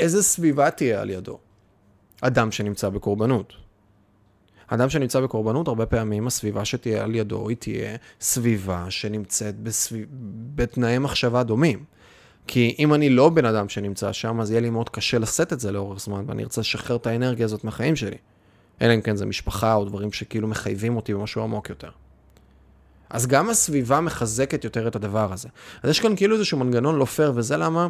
איזה 0.00 0.22
סביבה 0.22 0.70
תהיה 0.70 1.00
על 1.00 1.10
ידו? 1.10 1.38
אדם 2.20 2.52
שנמצא 2.52 2.88
בקורבנות. 2.88 3.52
אדם 4.66 4.90
שנמצא 4.90 5.20
בקורבנות, 5.20 5.68
הרבה 5.68 5.86
פעמים 5.86 6.26
הסביבה 6.26 6.64
שתהיה 6.64 7.04
על 7.04 7.14
ידו 7.14 7.48
היא 7.48 7.56
תהיה 7.56 7.96
סביבה 8.20 8.86
שנמצאת 8.90 9.60
בסביב... 9.60 10.06
בתנאי 10.54 10.98
מחשבה 10.98 11.42
דומים. 11.42 11.84
כי 12.46 12.76
אם 12.78 12.94
אני 12.94 13.10
לא 13.10 13.28
בן 13.28 13.44
אדם 13.44 13.68
שנמצא 13.68 14.12
שם, 14.12 14.40
אז 14.40 14.50
יהיה 14.50 14.60
לי 14.60 14.70
מאוד 14.70 14.88
קשה 14.88 15.18
לשאת 15.18 15.52
את 15.52 15.60
זה 15.60 15.72
לאורך 15.72 16.00
זמן, 16.00 16.24
ואני 16.26 16.42
ארצה 16.42 16.60
לשחרר 16.60 16.96
את 16.96 17.06
האנרגיה 17.06 17.44
הזאת 17.44 17.64
מהחיים 17.64 17.96
שלי. 17.96 18.16
אלא 18.82 18.94
אם 18.94 19.00
כן 19.00 19.16
זה 19.16 19.26
משפחה 19.26 19.74
או 19.74 19.84
דברים 19.84 20.12
שכאילו 20.12 20.48
מחייבים 20.48 20.96
אותי 20.96 21.14
במשהו 21.14 21.42
עמוק 21.42 21.70
יותר. 21.70 21.90
אז 23.10 23.26
גם 23.26 23.50
הסביבה 23.50 24.00
מחזקת 24.00 24.64
יותר 24.64 24.88
את 24.88 24.96
הדבר 24.96 25.32
הזה. 25.32 25.48
אז 25.82 25.90
יש 25.90 26.00
כאן 26.00 26.16
כאילו 26.16 26.34
איזשהו 26.34 26.58
מנגנון 26.58 26.96
לא 26.96 27.04
פייר, 27.04 27.32
וזה 27.34 27.56
למה 27.56 27.88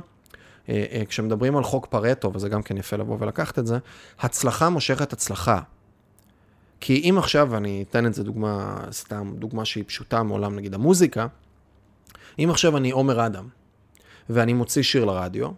אה, 0.68 0.84
אה, 0.92 1.02
כשמדברים 1.04 1.56
על 1.56 1.64
חוק 1.64 1.86
פרטו, 1.86 2.30
וזה 2.34 2.48
גם 2.48 2.62
כן 2.62 2.76
יפה 2.76 2.96
לבוא 2.96 3.16
ולקחת 3.20 3.58
את 3.58 3.66
זה, 3.66 3.78
הצלחה 4.20 4.68
מושכת 4.68 5.12
הצלחה. 5.12 5.60
כי 6.80 7.10
אם 7.10 7.18
עכשיו, 7.18 7.56
אני 7.56 7.84
אתן 7.90 8.06
את 8.06 8.14
זה 8.14 8.24
דוגמה, 8.24 8.80
סתם 8.90 9.32
דוגמה 9.38 9.64
שהיא 9.64 9.84
פשוטה 9.86 10.22
מעולם 10.22 10.56
נגיד 10.56 10.74
המוזיקה, 10.74 11.26
אם 12.38 12.50
עכשיו 12.50 12.76
אני 12.76 12.90
עומר 12.90 13.26
אדם, 13.26 13.48
ואני 14.30 14.52
מוציא 14.52 14.82
שיר 14.82 15.04
לרדיו, 15.04 15.48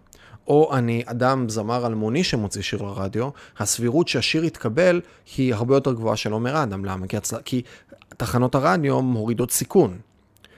או 0.51 0.77
אני 0.77 1.03
אדם 1.07 1.49
זמר 1.49 1.87
אלמוני 1.87 2.25
שמוציא 2.25 2.63
שיר 2.63 2.83
לרדיו, 2.83 3.29
הסבירות 3.59 4.09
שהשיר 4.09 4.45
יתקבל 4.45 5.01
היא 5.37 5.55
הרבה 5.55 5.77
יותר 5.77 5.93
גבוהה 5.93 6.17
של 6.17 6.33
עומר 6.33 6.63
אדם. 6.63 6.85
למה? 6.85 7.07
כי, 7.07 7.17
הצל... 7.17 7.37
כי 7.45 7.63
תחנות 8.17 8.55
הרדיו 8.55 9.03
מורידות 9.03 9.51
סיכון. 9.51 9.99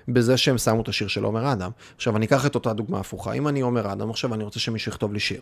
בזה 0.09 0.37
שהם 0.37 0.59
שמו 0.59 0.83
את 0.83 0.89
השיר 0.89 1.09
של 1.09 1.25
עומר 1.25 1.53
אדם. 1.53 1.71
עכשיו, 1.97 2.17
אני 2.17 2.27
אקח 2.27 2.47
את 2.47 2.55
אותה 2.55 2.73
דוגמה 2.73 3.01
הפוכה. 3.01 3.33
אם 3.33 3.49
אני 3.49 3.61
עומר 3.61 3.93
אדם, 3.93 4.11
עכשיו 4.11 4.35
אני 4.35 4.45
רוצה 4.45 4.61
שמישהו 4.61 4.91
יכתוב 4.91 5.13
לי 5.13 5.21
שיר. 5.21 5.41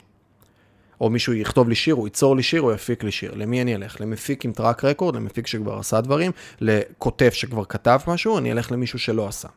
או 1.00 1.10
מישהו 1.10 1.34
יכתוב 1.34 1.68
לי 1.68 1.74
שיר, 1.74 1.94
הוא 1.94 2.06
ייצור 2.06 2.36
לי 2.36 2.42
שיר, 2.42 2.62
הוא 2.62 2.72
יפיק 2.72 3.04
לי 3.04 3.12
שיר. 3.12 3.34
למי 3.34 3.62
אני 3.62 3.74
אלך? 3.74 4.00
למפיק 4.00 4.44
עם 4.44 4.52
טראק 4.52 4.84
רקורד, 4.84 5.16
למפיק 5.16 5.46
שכבר 5.46 5.78
עשה 5.78 6.00
דברים, 6.00 6.32
לכותב 6.60 7.30
שכבר 7.32 7.64
כתב 7.64 7.98
משהו, 8.06 8.38
אני 8.38 8.52
אלך 8.52 8.72
למישהו 8.72 8.98
שלא 8.98 9.28
עשה. 9.28 9.48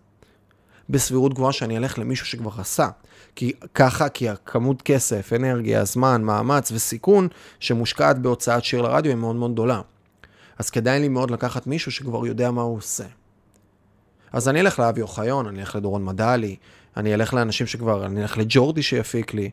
בסבירות 0.90 1.34
גבוהה 1.34 1.52
שאני 1.52 1.78
אלך 1.78 2.00
למישהו 2.00 2.26
שכבר 2.26 2.52
עשה. 2.58 2.90
כי 3.36 3.54
ככה, 3.74 4.10
כי 4.10 4.30
הכמות 4.30 4.82
כסף, 4.82 5.34
אנרגיה, 5.34 5.86
זמן, 5.86 6.22
מאמץ 6.24 6.72
וסיכון 6.72 7.28
שמושקעת 7.60 8.20
בהוצאת 8.20 8.64
שיר 8.64 8.82
לרדיו 8.82 9.12
היא 9.12 9.20
מאוד 9.20 9.36
מאוד 9.36 9.54
גדולה. 9.54 9.82
אז 10.60 10.70
כדאי 10.70 11.00
לי 11.00 11.08
מאוד 11.08 11.32
לקחת 11.32 11.68
מישהו 11.68 11.92
שכבר 11.92 12.28
יודע 12.28 12.52
מה 12.52 12.62
הוא 12.62 12.78
עושה. 12.78 13.06
אז 14.32 14.50
אני 14.50 14.62
אלך 14.62 14.80
לאבי 14.80 15.02
אוחיון, 15.02 15.48
אני 15.48 15.60
אלך 15.60 15.76
לדורון 15.76 16.06
מדלי, 16.06 16.56
אני 16.98 17.14
אלך 17.14 17.34
לאנשים 17.34 17.68
שכבר, 17.68 18.06
אני 18.06 18.22
אלך 18.22 18.38
לג'ורדי 18.38 18.82
שיפיק 18.82 19.34
לי, 19.34 19.50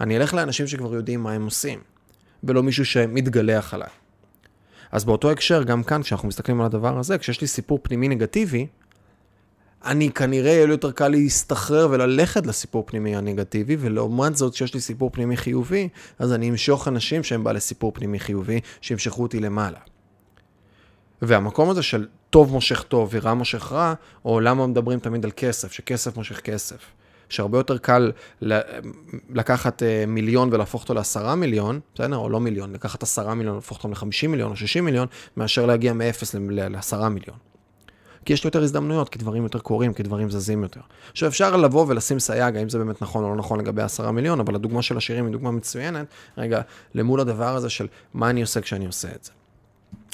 אני 0.00 0.16
אלך 0.16 0.34
לאנשים 0.34 0.66
שכבר 0.66 0.94
יודעים 0.94 1.22
מה 1.22 1.32
הם 1.32 1.44
עושים, 1.44 1.80
ולא 2.44 2.62
מישהו 2.62 2.84
שמתגלח 2.84 3.74
עליי. 3.74 3.88
אז 4.92 5.04
באותו 5.04 5.30
הקשר, 5.30 5.62
גם 5.62 5.82
כאן, 5.82 6.02
כשאנחנו 6.02 6.28
מסתכלים 6.28 6.60
על 6.60 6.66
הדבר 6.66 6.98
הזה, 6.98 7.18
כשיש 7.18 7.40
לי 7.40 7.46
סיפור 7.46 7.78
פנימי 7.82 8.08
נגטיבי, 8.08 8.66
אני 9.84 10.10
כנראה 10.10 10.50
יהיה 10.50 10.66
לי 10.66 10.72
יותר 10.72 10.90
קל 10.90 11.08
להסתחרר 11.08 11.88
וללכת 11.90 12.46
לסיפור 12.46 12.84
פנימי 12.86 13.16
הנגטיבי, 13.16 13.76
ולעומת 13.80 14.36
זאת, 14.36 14.54
כשיש 14.54 14.74
לי 14.74 14.80
סיפור 14.80 15.10
פנימי 15.12 15.36
חיובי, 15.36 15.88
אז 16.18 16.32
אני 16.32 16.50
אמשוך 16.50 16.88
אנשים 16.88 17.22
שהם 17.22 17.44
בעלי 17.44 17.60
סיפור 17.60 17.92
פנימי 17.94 18.18
חיובי, 18.18 18.60
שימשכו 18.80 19.22
אותי 19.22 19.40
למעלה. 19.40 19.78
והמקום 21.22 21.70
הזה 21.70 21.82
של 21.82 22.06
טוב 22.30 22.52
מושך 22.52 22.82
טוב 22.82 23.08
ורע 23.12 23.34
מושך 23.34 23.72
רע, 23.72 23.94
או 24.24 24.40
למה 24.40 24.66
מדברים 24.66 24.98
תמיד 24.98 25.24
על 25.24 25.30
כסף, 25.36 25.72
שכסף 25.72 26.16
מושך 26.16 26.40
כסף. 26.40 26.78
שהרבה 27.28 27.58
יותר 27.58 27.78
קל 27.78 28.12
לקחת 29.30 29.82
אה, 29.82 30.04
מיליון 30.06 30.48
ולהפוך 30.52 30.82
אותו 30.82 30.94
לעשרה 30.94 31.34
מיליון, 31.34 31.80
בסדר? 31.94 32.16
או 32.16 32.28
לא 32.28 32.40
מיליון, 32.40 32.72
לקחת 32.72 33.02
עשרה 33.02 33.34
מיליון 33.34 33.52
ולהפוך 33.52 33.78
אותו 33.78 33.88
לחמישים 33.88 34.30
מיליון 34.30 34.50
או 34.50 34.56
שישים 34.56 34.84
מיליון, 34.84 35.06
מאשר 35.36 35.66
להגיע 35.66 35.92
מאפס 35.92 36.34
לעשרה 36.50 37.08
מיליון. 37.08 37.49
כי 38.24 38.32
יש 38.32 38.44
לי 38.44 38.48
יותר 38.48 38.62
הזדמנויות, 38.62 39.08
כי 39.08 39.18
דברים 39.18 39.42
יותר 39.42 39.58
קורים, 39.58 39.94
כי 39.94 40.02
דברים 40.02 40.30
זזים 40.30 40.62
יותר. 40.62 40.80
עכשיו 41.10 41.28
אפשר 41.28 41.56
לבוא 41.56 41.86
ולשים 41.88 42.18
סייג, 42.18 42.56
האם 42.56 42.68
זה 42.68 42.78
באמת 42.78 43.02
נכון 43.02 43.24
או 43.24 43.28
לא 43.28 43.36
נכון 43.36 43.60
לגבי 43.60 43.82
עשרה 43.82 44.12
מיליון, 44.12 44.40
אבל 44.40 44.54
הדוגמה 44.54 44.82
של 44.82 44.96
השירים 44.96 45.24
היא 45.24 45.32
דוגמה 45.32 45.50
מצוינת, 45.50 46.06
רגע, 46.38 46.60
למול 46.94 47.20
הדבר 47.20 47.56
הזה 47.56 47.70
של 47.70 47.86
מה 48.14 48.30
אני 48.30 48.40
עושה 48.40 48.60
כשאני 48.60 48.86
עושה 48.86 49.08
את 49.14 49.24
זה. 49.24 49.30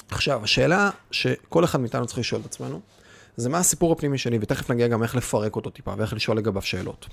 עכשיו, 0.09 0.43
השאלה 0.43 0.89
שכל 1.11 1.63
אחד 1.63 1.79
מאיתנו 1.79 2.05
צריך 2.05 2.19
לשאול 2.19 2.41
את 2.41 2.45
עצמנו, 2.45 2.79
זה 3.37 3.49
מה 3.49 3.57
הסיפור 3.57 3.91
הפנימי 3.91 4.17
שלי, 4.17 4.37
ותכף 4.41 4.71
נגיע 4.71 4.87
גם 4.87 5.03
איך 5.03 5.15
לפרק 5.15 5.55
אותו 5.55 5.69
טיפה, 5.69 5.93
ואיך 5.97 6.13
לשאול 6.13 6.37
לגביו 6.37 6.61
שאלות. 6.61 7.07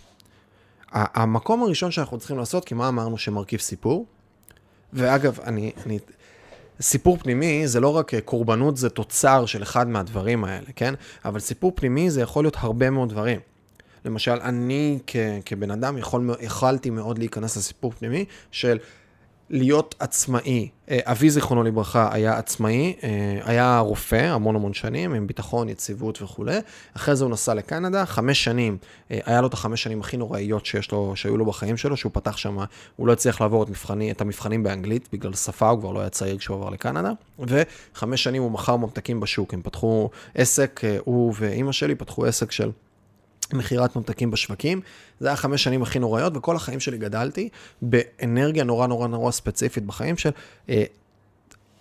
המקום 0.93 1.63
הראשון 1.63 1.91
שאנחנו 1.91 2.19
צריכים 2.19 2.39
לעשות, 2.39 2.65
כי 2.65 2.75
מה 2.75 2.89
אמרנו 2.89 3.19
שמרכיב 3.19 3.61
סיפור? 3.61 4.07
ואגב, 4.93 5.41
אני, 5.41 5.73
אני, 5.87 5.99
סיפור 6.81 7.17
פנימי 7.17 7.69
זה 7.69 7.81
לא 7.81 7.97
רק 7.97 8.13
קורבנות, 8.25 8.77
זה 8.77 8.91
תוצר 8.91 9.47
של 9.47 9.63
אחד 9.63 9.89
מהדברים 9.89 10.45
האלה, 10.45 10.67
כן? 10.77 10.95
אבל 11.25 11.41
סיפור 11.41 11.73
פנימי 11.75 12.11
זה 12.11 12.21
יכול 12.21 12.45
להיות 12.45 12.57
הרבה 12.59 12.91
מאוד 12.91 13.09
דברים. 13.09 13.41
למשל, 14.05 14.33
אני 14.43 14.99
כ, 15.07 15.17
כבן 15.45 15.71
אדם 15.71 15.99
יכול, 15.99 16.31
יכלתי 16.41 16.91
מאוד 16.91 17.19
להיכנס 17.19 17.57
לסיפור 17.57 17.93
פנימי 17.93 18.25
של 18.51 18.79
להיות 19.51 19.95
עצמאי. 19.99 20.69
אה, 20.91 20.99
אבי, 21.05 21.31
זיכרונו 21.31 21.63
לברכה, 21.63 22.09
היה 22.13 22.39
עצמאי, 22.39 22.95
אה, 23.03 23.41
היה 23.45 23.79
רופא 23.79 24.27
המון 24.27 24.57
המון 24.57 24.75
שנים, 24.75 25.15
עם 25.15 25.27
ביטחון, 25.27 25.69
יציבות 25.69 26.23
וכולי. 26.23 26.59
אחרי 26.97 27.17
זה 27.17 27.25
הוא 27.25 27.33
נסע 27.33 27.55
לקנדה, 27.55 28.07
חמש 28.07 28.45
שנים, 28.45 28.77
אה, 29.11 29.19
היה 29.25 29.41
לו 29.41 29.47
את 29.47 29.53
החמש 29.53 29.83
שנים 29.83 30.01
הכי 30.01 30.17
נוראיות 30.17 30.67
שיש 30.67 30.93
לו, 30.93 31.13
שהיו 31.17 31.37
לו 31.37 31.45
בחיים 31.45 31.77
שלו, 31.77 31.97
שהוא 31.97 32.13
פתח 32.15 32.37
שם, 32.37 32.59
הוא 32.97 33.07
לא 33.07 33.13
הצליח 33.13 33.41
לעבור 33.41 33.63
את, 33.63 33.69
מבחני, 33.69 34.11
את 34.11 34.21
המבחנים 34.21 34.63
באנגלית, 34.63 35.09
בגלל 35.13 35.35
שפה, 35.35 35.69
הוא 35.69 35.81
כבר 35.81 35.93
לא 35.93 36.01
היה 36.01 36.11
צעיר 36.11 36.39
כשהוא 36.39 36.57
עבר 36.57 36.71
לקנדה. 36.71 37.11
וחמש 37.39 38.25
שנים 38.25 38.43
הוא 38.43 38.51
מכר 38.51 38.77
ממתקים 38.77 39.21
בשוק, 39.21 39.55
הם 39.55 39.63
פתחו 39.63 40.11
עסק, 40.35 40.81
הוא 41.05 41.35
ואימא 41.39 41.73
שלי 41.73 41.95
פתחו 41.95 42.27
עסק 42.27 42.53
של... 42.53 42.71
מכירת 43.53 43.97
ממתקים 43.97 44.31
בשווקים. 44.31 44.81
זה 45.21 45.29
היה 45.29 45.37
חמש 45.37 45.65
שנים 45.65 45.83
הכי 45.83 45.99
נוראיות, 45.99 46.37
וכל 46.37 46.57
החיים 46.57 46.81
שלי 46.81 46.99
גדלתי 46.99 47.49
באנרגיה 47.83 48.65
נורא 48.65 48.87
נורא 48.87 49.09
נורא 49.09 49.31
ספציפית 49.31 49.85
בחיים 49.87 50.17
של 50.17 50.31
אה, 50.69 50.85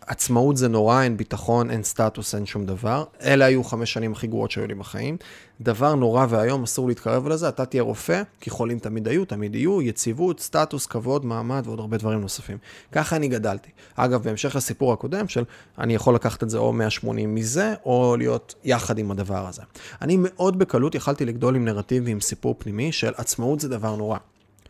עצמאות 0.07 0.57
זה 0.57 0.67
נורא, 0.67 1.01
אין 1.01 1.17
ביטחון, 1.17 1.71
אין 1.71 1.83
סטטוס, 1.83 2.35
אין 2.35 2.45
שום 2.45 2.65
דבר. 2.65 3.03
אלה 3.21 3.45
היו 3.45 3.63
חמש 3.63 3.93
שנים 3.93 4.11
הכי 4.11 4.27
גרועות 4.27 4.51
שהיו 4.51 4.67
לי 4.67 4.73
בחיים. 4.73 5.17
דבר 5.61 5.95
נורא 5.95 6.25
ואיום, 6.29 6.63
אסור 6.63 6.87
להתקרב 6.87 7.27
לזה, 7.27 7.49
אתה 7.49 7.65
תהיה 7.65 7.83
רופא, 7.83 8.21
כי 8.39 8.49
חולים 8.49 8.79
תמיד 8.79 9.07
היו, 9.07 9.25
תמיד 9.25 9.55
יהיו, 9.55 9.81
יציבות, 9.81 10.39
סטטוס, 10.39 10.85
כבוד, 10.85 11.25
מעמד 11.25 11.61
ועוד 11.65 11.79
הרבה 11.79 11.97
דברים 11.97 12.21
נוספים. 12.21 12.57
ככה 12.91 13.15
אני 13.15 13.27
גדלתי. 13.27 13.69
אגב, 13.95 14.23
בהמשך 14.23 14.55
לסיפור 14.55 14.93
הקודם 14.93 15.27
של 15.27 15.43
אני 15.77 15.95
יכול 15.95 16.15
לקחת 16.15 16.43
את 16.43 16.49
זה 16.49 16.57
או 16.57 16.73
180 16.73 17.35
מזה, 17.35 17.73
או 17.85 18.15
להיות 18.17 18.55
יחד 18.63 18.97
עם 18.97 19.11
הדבר 19.11 19.47
הזה. 19.47 19.61
אני 20.01 20.17
מאוד 20.19 20.59
בקלות 20.59 20.95
יכלתי 20.95 21.25
לגדול 21.25 21.55
עם 21.55 21.65
נרטיב 21.65 22.03
ועם 22.05 22.21
סיפור 22.21 22.55
פנימי 22.57 22.91
של 22.91 23.11
עצמאות 23.17 23.59
זה 23.59 23.69
דבר 23.69 23.95
נורא. 23.95 24.17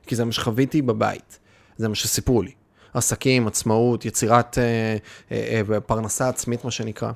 כי 0.07 0.15
זה 0.15 0.25
מה 0.25 0.31
שחוויתי 0.31 0.81
בבית, 0.81 1.39
זה 1.77 1.87
מה 1.89 1.95
שסיפרו 1.95 2.41
לי. 2.41 2.51
עסקים, 2.93 3.47
עצמאות, 3.47 4.05
יצירת 4.05 4.57
אה, 4.57 4.97
אה, 5.31 5.61
אה, 5.73 5.79
פרנסה 5.79 6.29
עצמית, 6.29 6.65
מה 6.65 6.71
שנקרא. 6.71 7.11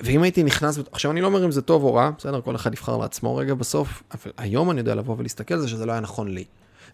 ואם 0.00 0.22
הייתי 0.22 0.42
נכנס, 0.42 0.78
עכשיו 0.92 1.10
אני 1.10 1.20
לא 1.20 1.26
אומר 1.26 1.44
אם 1.44 1.50
זה 1.50 1.62
טוב 1.62 1.84
או 1.84 1.94
רע, 1.94 2.10
בסדר, 2.18 2.40
כל 2.40 2.56
אחד 2.56 2.72
יבחר 2.72 2.96
לעצמו 2.96 3.36
רגע 3.36 3.54
בסוף, 3.54 4.02
אבל 4.10 4.32
היום 4.36 4.70
אני 4.70 4.80
יודע 4.80 4.94
לבוא 4.94 5.14
ולהסתכל 5.18 5.54
על 5.54 5.60
זה 5.60 5.68
שזה 5.68 5.86
לא 5.86 5.92
היה 5.92 6.00
נכון 6.00 6.28
לי. 6.28 6.44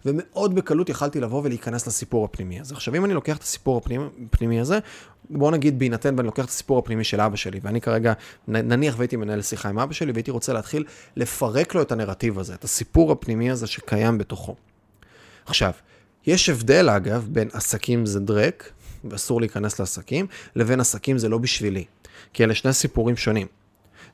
ומאוד 0.05 0.55
בקלות 0.55 0.89
יכלתי 0.89 1.19
לבוא 1.19 1.41
ולהיכנס 1.43 1.87
לסיפור 1.87 2.25
הפנימי 2.25 2.59
הזה. 2.59 2.75
עכשיו, 2.75 2.95
אם 2.95 3.05
אני 3.05 3.13
לוקח 3.13 3.37
את 3.37 3.43
הסיפור 3.43 3.77
הפנימי, 3.77 4.59
הזה, 4.59 4.79
בואו 5.29 5.51
נגיד 5.51 5.79
בהינתן 5.79 6.15
ואני 6.17 6.25
לוקח 6.25 6.45
את 6.45 6.49
הסיפור 6.49 6.79
הפנימי 6.79 7.03
של 7.03 7.21
אבא 7.21 7.35
שלי, 7.35 7.59
ואני 7.63 7.81
כרגע, 7.81 8.13
נניח 8.47 8.95
והייתי 8.97 9.15
מנהל 9.15 9.41
שיחה 9.41 9.69
עם 9.69 9.79
אבא 9.79 9.93
שלי, 9.93 10.11
והייתי 10.11 10.31
רוצה 10.31 10.53
להתחיל 10.53 10.83
לפרק 11.15 11.75
לו 11.75 11.81
את 11.81 11.91
הנרטיב 11.91 12.39
הזה, 12.39 12.53
את 12.53 12.63
הסיפור 12.63 13.11
הפנימי 13.11 13.51
הזה 13.51 13.67
שקיים 13.67 14.17
בתוכו. 14.17 14.55
עכשיו, 15.45 15.71
יש 16.25 16.49
הבדל, 16.49 16.89
אגב, 16.89 17.27
בין 17.31 17.49
עסקים 17.53 18.05
זה 18.05 18.19
דרק, 18.19 18.71
ואסור 19.03 19.41
להיכנס 19.41 19.79
לעסקים, 19.79 20.27
לבין 20.55 20.79
עסקים 20.79 21.17
זה 21.17 21.29
לא 21.29 21.37
בשבילי. 21.37 21.85
כי 22.33 22.43
אלה 22.43 22.55
שני 22.55 22.73
סיפורים 22.73 23.17
שונים. 23.17 23.47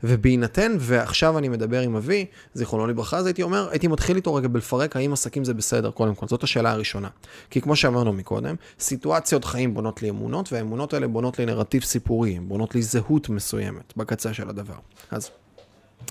ובהינתן, 0.04 0.76
ועכשיו 0.80 1.38
אני 1.38 1.50
מדבר 1.50 1.82
עם 1.82 1.96
אבי, 1.96 2.26
זיכרונו 2.54 2.88
לברכה, 2.88 3.18
אז 3.18 3.26
הייתי 3.26 3.44
אומר, 3.44 3.70
הייתי 3.70 3.88
מתחיל 3.88 4.16
איתו 4.16 4.34
רגע 4.34 4.48
בלפרק 4.48 4.96
האם 4.96 5.14
עסקים 5.14 5.44
זה 5.44 5.54
בסדר, 5.54 5.92
קודם 5.92 6.16
כל. 6.16 6.28
זאת 6.28 6.44
השאלה 6.44 6.72
הראשונה. 6.72 7.10
כי 7.50 7.62
כמו 7.62 7.76
שאמרנו 7.76 8.14
מקודם, 8.14 8.56
סיטואציות 8.80 9.46
חיים 9.46 9.74
בונות 9.74 10.02
לי 10.02 10.10
אמונות, 10.10 10.54
והאמונות 10.54 10.94
האלה 10.94 11.08
בונות 11.08 11.40
לי 11.40 11.46
נרטיב 11.46 11.84
סיפורי, 11.84 12.40
בונות 12.40 12.76
לי 12.76 12.82
זהות 12.82 13.30
מסוימת 13.30 13.94
בקצה 13.98 14.34
של 14.34 14.50
הדבר. 14.50 14.78
אז 15.12 15.30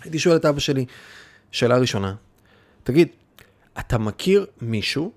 הייתי 0.02 0.18
שואל 0.18 0.36
את 0.36 0.44
אבא 0.44 0.60
שלי, 0.60 0.86
שאלה 1.50 1.78
ראשונה, 1.78 2.14
תגיד, 2.84 3.08
אתה 3.78 3.98
מכיר 3.98 4.46
מישהו 4.60 5.12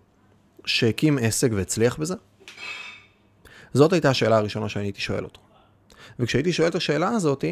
שהקים 0.66 1.18
עסק 1.22 1.50
והצליח 1.54 1.98
בזה? 1.98 2.16
זאת 3.74 3.94
הייתה 3.94 4.10
השאלה 4.10 4.38
הראשונה 4.38 4.70
שאני 4.70 4.86
הייתי 4.86 5.02
שואל 5.02 5.24
אותו. 5.24 5.42
וכשהייתי 6.20 6.54
שואל 6.54 6.68
את 6.68 6.76
השאלה 6.76 7.10
הזאת, 7.10 7.46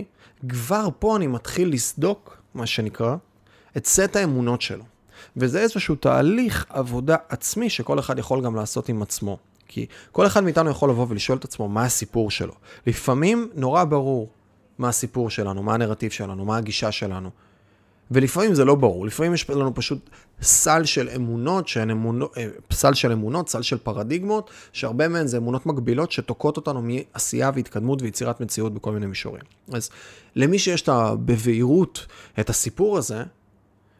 כבר 0.49 0.87
פה 0.99 1.15
אני 1.17 1.27
מתחיל 1.27 1.73
לסדוק, 1.73 2.37
מה 2.53 2.65
שנקרא, 2.65 3.15
את 3.77 3.85
סט 3.85 4.15
האמונות 4.15 4.61
שלו. 4.61 4.83
וזה 5.37 5.59
איזשהו 5.61 5.95
תהליך 5.95 6.65
עבודה 6.69 7.15
עצמי 7.29 7.69
שכל 7.69 7.99
אחד 7.99 8.19
יכול 8.19 8.43
גם 8.43 8.55
לעשות 8.55 8.89
עם 8.89 9.01
עצמו. 9.01 9.37
כי 9.67 9.85
כל 10.11 10.27
אחד 10.27 10.43
מאיתנו 10.43 10.69
יכול 10.69 10.89
לבוא 10.89 11.05
ולשאול 11.09 11.37
את 11.37 11.43
עצמו 11.43 11.69
מה 11.69 11.83
הסיפור 11.83 12.31
שלו. 12.31 12.53
לפעמים 12.87 13.49
נורא 13.55 13.83
ברור 13.83 14.29
מה 14.77 14.89
הסיפור 14.89 15.29
שלנו, 15.29 15.63
מה 15.63 15.73
הנרטיב 15.73 16.11
שלנו, 16.11 16.45
מה 16.45 16.57
הגישה 16.57 16.91
שלנו. 16.91 17.29
ולפעמים 18.11 18.55
זה 18.55 18.65
לא 18.65 18.75
ברור, 18.75 19.05
לפעמים 19.05 19.33
יש 19.33 19.49
לנו 19.49 19.75
פשוט 19.75 20.09
סל 20.41 20.85
של 20.85 21.09
אמונות, 21.15 21.67
שהן 21.67 21.89
אמונות, 21.89 22.37
אה, 22.37 22.47
סל 22.71 22.93
של 22.93 23.11
אמונות, 23.11 23.49
סל 23.49 23.61
של 23.61 23.77
פרדיגמות, 23.77 24.49
שהרבה 24.73 25.07
מהן 25.07 25.27
זה 25.27 25.37
אמונות 25.37 25.65
מגבילות 25.65 26.11
שתוקעות 26.11 26.57
אותנו 26.57 26.81
מעשייה 26.81 27.51
והתקדמות 27.55 28.01
ויצירת 28.01 28.41
מציאות 28.41 28.73
בכל 28.73 28.91
מיני 28.91 29.05
מישורים. 29.05 29.43
אז 29.73 29.89
למי 30.35 30.59
שיש 30.59 30.81
את 30.81 30.89
בבהירות 31.25 32.05
את 32.39 32.49
הסיפור 32.49 32.97
הזה, 32.97 33.23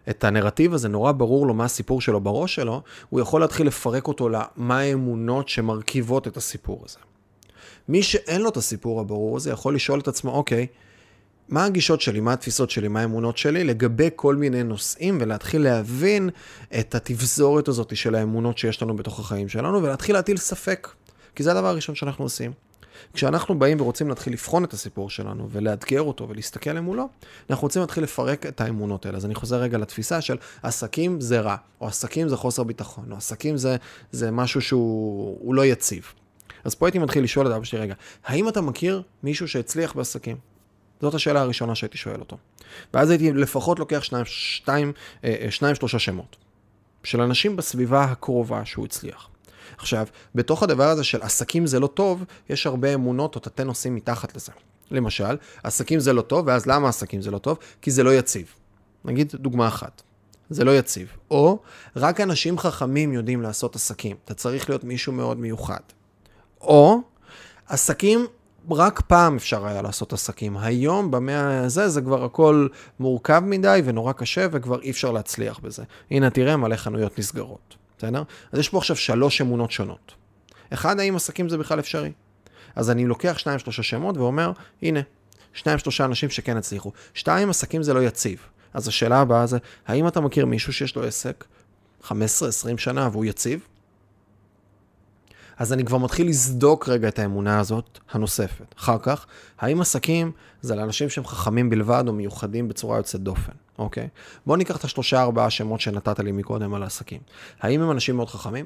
את 0.10 0.24
הנרטיב 0.24 0.74
הזה, 0.74 0.88
נורא 0.88 1.12
ברור 1.12 1.48
לו 1.48 1.54
מה 1.54 1.66
הסיפור 1.66 2.02
שלו 2.02 2.22
בראש 2.22 2.56
שלו, 2.56 2.82
הוא 3.10 3.20
יכול 3.20 3.42
להתחיל 3.42 3.68
לפרק 3.68 4.08
אותו 4.08 4.30
למה 4.30 4.80
האמונות 4.80 5.50
שמרכיבות 5.50 6.28
את 6.28 6.38
הסיפור 6.38 6.84
הזה. 6.86 6.98
מי 7.90 8.04
שאין 8.04 8.42
לו 8.42 8.50
את 8.50 8.58
הסיפור 8.58 9.00
הברור 9.00 9.38
הזה 9.38 9.52
יכול 9.52 9.76
לשאול 9.76 10.00
את 10.00 10.08
עצמו, 10.08 10.32
אוקיי, 10.32 10.68
מה 11.50 11.66
הגישות 11.66 12.02
שלי, 12.02 12.20
מה 12.20 12.34
התפיסות 12.34 12.70
שלי, 12.70 12.88
מה 12.88 13.02
האמונות 13.02 13.38
שלי, 13.38 13.64
לגבי 13.64 14.10
כל 14.16 14.36
מיני 14.36 14.64
נושאים, 14.64 15.18
ולהתחיל 15.22 15.64
להבין 15.64 16.30
את 16.80 16.96
התבזורת 16.96 17.68
הזאת 17.68 17.96
של 17.96 18.16
האמונות 18.16 18.58
שיש 18.58 18.82
לנו 18.82 18.96
בתוך 18.96 19.20
החיים 19.20 19.50
שלנו, 19.50 19.84
ולהתחיל 19.84 20.16
להטיל 20.16 20.38
ספק. 20.38 20.88
כי 21.36 21.44
זה 21.44 21.52
הדבר 21.52 21.68
הראשון 21.68 21.96
שאנחנו 21.96 22.26
עושים. 22.26 22.52
כשאנחנו 23.14 23.60
באים 23.60 23.82
ורוצים 23.82 24.10
להתחיל 24.10 24.34
לבחון 24.34 24.64
את 24.64 24.74
הסיפור 24.74 25.10
שלנו 25.10 25.48
ולאתגר 25.52 26.02
אותו 26.02 26.30
ולהסתכל 26.30 26.70
למולו, 26.70 27.10
אנחנו 27.50 27.66
רוצים 27.66 27.82
להתחיל 27.82 28.04
לפרק 28.04 28.46
את 28.46 28.62
האמונות 28.62 29.06
האלה. 29.06 29.18
אז 29.18 29.26
אני 29.26 29.36
חוזר 29.36 29.58
רגע 29.58 29.78
לתפיסה 29.78 30.22
של 30.22 30.38
עסקים 30.64 31.22
זה 31.22 31.40
רע, 31.40 31.56
או 31.82 31.88
עסקים 31.88 32.30
זה 32.30 32.38
חוסר 32.38 32.64
ביטחון, 32.64 33.12
או 33.12 33.18
עסקים 33.18 33.58
זה, 33.58 33.76
זה 34.12 34.32
משהו 34.32 34.62
שהוא 34.62 35.56
לא 35.56 35.66
יציב. 35.66 36.14
אז 36.64 36.76
פה 36.76 36.88
הייתי 36.88 37.00
מתחיל 37.00 37.24
לשאול 37.24 37.48
את 37.48 37.52
אבא 37.52 37.64
שלי, 37.64 37.80
רגע, 37.80 37.94
האם 38.26 38.50
אתה 38.50 38.62
מכיר 38.62 39.02
מישהו 39.24 39.48
שהצליח 39.48 39.94
בעסקים? 39.94 40.57
זאת 41.02 41.14
השאלה 41.14 41.42
הראשונה 41.42 41.76
שהייתי 41.76 41.98
שואל 41.98 42.20
אותו. 42.20 42.38
ואז 42.94 43.10
הייתי 43.10 43.34
לפחות 43.34 43.80
לוקח 43.80 44.04
שניים, 44.04 44.26
שתיים, 44.26 44.94
אה, 45.24 45.36
אה, 45.42 45.52
שניים 45.52 45.76
שלושה 45.76 46.00
שמות 46.00 46.36
של 47.04 47.22
אנשים 47.22 47.56
בסביבה 47.56 48.04
הקרובה 48.04 48.66
שהוא 48.66 48.86
הצליח. 48.86 49.30
עכשיו, 49.78 50.08
בתוך 50.36 50.64
הדבר 50.64 50.90
הזה 50.90 51.04
של 51.04 51.22
עסקים 51.22 51.66
זה 51.66 51.80
לא 51.80 51.88
טוב, 51.88 52.24
יש 52.50 52.68
הרבה 52.68 52.94
אמונות 52.94 53.36
או 53.36 53.40
תתי 53.40 53.64
נושאים 53.64 53.96
מתחת 53.96 54.36
לזה. 54.36 54.52
למשל, 54.92 55.38
עסקים 55.64 56.00
זה 56.00 56.14
לא 56.14 56.22
טוב, 56.22 56.48
ואז 56.48 56.66
למה 56.66 56.90
עסקים 56.90 57.22
זה 57.22 57.32
לא 57.32 57.38
טוב? 57.38 57.58
כי 57.82 57.92
זה 57.92 58.04
לא 58.04 58.14
יציב. 58.14 58.54
נגיד 59.06 59.34
דוגמה 59.36 59.68
אחת. 59.68 60.02
זה 60.50 60.64
לא 60.64 60.78
יציב. 60.78 61.12
או, 61.32 61.60
רק 61.96 62.22
אנשים 62.22 62.58
חכמים 62.58 63.14
יודעים 63.14 63.42
לעשות 63.42 63.76
עסקים. 63.76 64.18
אתה 64.26 64.34
צריך 64.34 64.70
להיות 64.70 64.84
מישהו 64.84 65.14
מאוד 65.14 65.40
מיוחד. 65.40 65.80
או, 66.62 67.02
עסקים, 67.68 68.28
רק 68.72 69.02
פעם 69.02 69.36
אפשר 69.36 69.66
היה 69.66 69.82
לעשות 69.82 70.14
עסקים. 70.14 70.58
היום, 70.58 71.12
במאה 71.12 71.64
הזה, 71.64 71.90
זה 71.90 72.02
כבר 72.02 72.24
הכל 72.24 72.68
מורכב 73.00 73.40
מדי 73.46 73.82
ונורא 73.86 74.14
קשה, 74.14 74.48
וכבר 74.52 74.82
אי 74.82 74.92
אפשר 74.92 75.12
להצליח 75.12 75.60
בזה. 75.60 75.84
הנה, 76.12 76.30
תראה 76.30 76.58
מלא 76.58 76.76
חנויות 76.76 77.20
נסגרות. 77.20 77.76
בסדר? 77.98 78.24
אז 78.52 78.60
יש 78.60 78.70
פה 78.70 78.78
עכשיו 78.78 78.96
שלוש 78.96 79.42
אמונות 79.42 79.72
שונות. 79.72 80.14
אחד, 80.74 81.00
האם 81.00 81.16
עסקים 81.16 81.50
זה 81.50 81.58
בכלל 81.58 81.80
אפשרי? 81.80 82.12
אז 82.76 82.90
אני 82.92 83.06
לוקח 83.06 83.38
שניים 83.38 83.60
שלושה 83.60 83.84
שמות 83.84 84.18
ואומר, 84.18 84.52
הנה, 84.82 85.00
שניים 85.54 85.80
שלושה 85.80 86.06
אנשים 86.06 86.30
שכן 86.30 86.58
הצליחו. 86.58 86.92
שתיים, 87.14 87.50
עסקים 87.50 87.84
זה 87.84 87.94
לא 87.94 88.04
יציב. 88.04 88.40
אז 88.74 88.88
השאלה 88.88 89.22
הבאה 89.22 89.46
זה, 89.46 89.58
האם 89.88 90.08
אתה 90.08 90.22
מכיר 90.22 90.46
מישהו 90.46 90.74
שיש 90.74 90.96
לו 90.96 91.04
עסק 91.04 91.46
15-20 92.04 92.12
שנה 92.78 93.10
והוא 93.12 93.26
יציב? 93.26 93.68
אז 95.58 95.74
אני 95.74 95.86
כבר 95.86 95.98
מתחיל 95.98 96.30
לסדוק 96.30 96.90
רגע 96.90 97.08
את 97.08 97.20
האמונה 97.20 97.60
הזאת 97.60 98.00
הנוספת. 98.12 98.76
אחר 98.80 98.98
כך, 99.02 99.26
האם 99.60 99.82
עסקים 99.82 100.32
זה 100.62 100.76
לאנשים 100.76 101.10
שהם 101.10 101.26
חכמים 101.26 101.70
בלבד 101.70 102.04
או 102.08 102.14
מיוחדים 102.14 102.68
בצורה 102.68 102.98
יוצאת 102.98 103.22
דופן, 103.22 103.52
אוקיי? 103.80 104.08
בואו 104.46 104.58
ניקח 104.58 104.78
את 104.78 104.84
השלושה 104.84 105.22
ארבעה 105.22 105.50
שמות 105.50 105.82
שנתת 105.82 106.20
לי 106.20 106.32
מקודם 106.32 106.74
על 106.74 106.84
העסקים. 106.84 107.22
האם 107.60 107.82
הם 107.82 107.92
אנשים 107.92 108.16
מאוד 108.16 108.30
חכמים? 108.30 108.66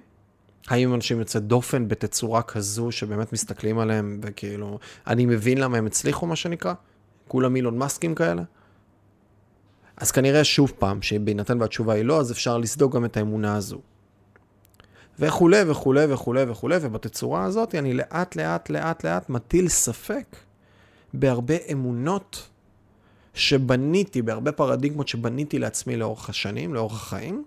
האם 0.67 0.89
הם 0.89 0.95
אנשים 0.95 1.19
יוצאי 1.19 1.41
דופן 1.41 1.87
בתצורה 1.87 2.41
כזו 2.41 2.91
שבאמת 2.91 3.33
מסתכלים 3.33 3.79
עליהם 3.79 4.19
וכאילו, 4.23 4.79
אני 5.07 5.25
מבין 5.25 5.57
למה 5.57 5.77
הם 5.77 5.85
הצליחו 5.85 6.25
מה 6.25 6.35
שנקרא? 6.35 6.73
כולם 7.27 7.55
אילון 7.55 7.77
מאסקים 7.77 8.15
כאלה? 8.15 8.43
אז 9.97 10.11
כנראה 10.11 10.43
שוב 10.43 10.73
פעם, 10.79 11.01
שבהינתן 11.01 11.61
והתשובה 11.61 11.93
היא 11.93 12.03
לא, 12.03 12.19
אז 12.19 12.31
אפשר 12.31 12.57
לסדוק 12.57 12.95
גם 12.95 13.05
את 13.05 13.17
האמונה 13.17 13.55
הזו. 13.55 13.81
וכולי 15.19 15.61
וכולי 15.67 16.05
וכולי 16.13 16.43
וכולי, 16.47 16.77
ובתצורה 16.81 17.43
הזאת 17.43 17.75
אני 17.75 17.93
לאט 17.93 18.35
לאט 18.35 18.69
לאט 18.69 19.03
לאט 19.03 19.29
מטיל 19.29 19.67
ספק 19.67 20.35
בהרבה 21.13 21.55
אמונות 21.71 22.47
שבניתי, 23.33 24.21
בהרבה 24.21 24.51
פרדיגמות 24.51 25.07
שבניתי 25.07 25.59
לעצמי 25.59 25.97
לאורך 25.97 26.29
השנים, 26.29 26.73
לאורך 26.73 26.93
החיים, 26.93 27.43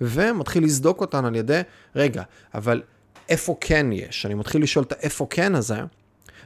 ומתחיל 0.00 0.64
לסדוק 0.64 1.00
אותן 1.00 1.24
על 1.24 1.36
ידי, 1.36 1.60
רגע, 1.96 2.22
אבל 2.54 2.82
איפה 3.28 3.56
כן 3.60 3.86
יש? 3.92 4.26
אני 4.26 4.34
מתחיל 4.34 4.62
לשאול 4.62 4.84
את 4.84 4.92
האיפה 4.92 5.26
כן 5.30 5.54
הזה, 5.54 5.80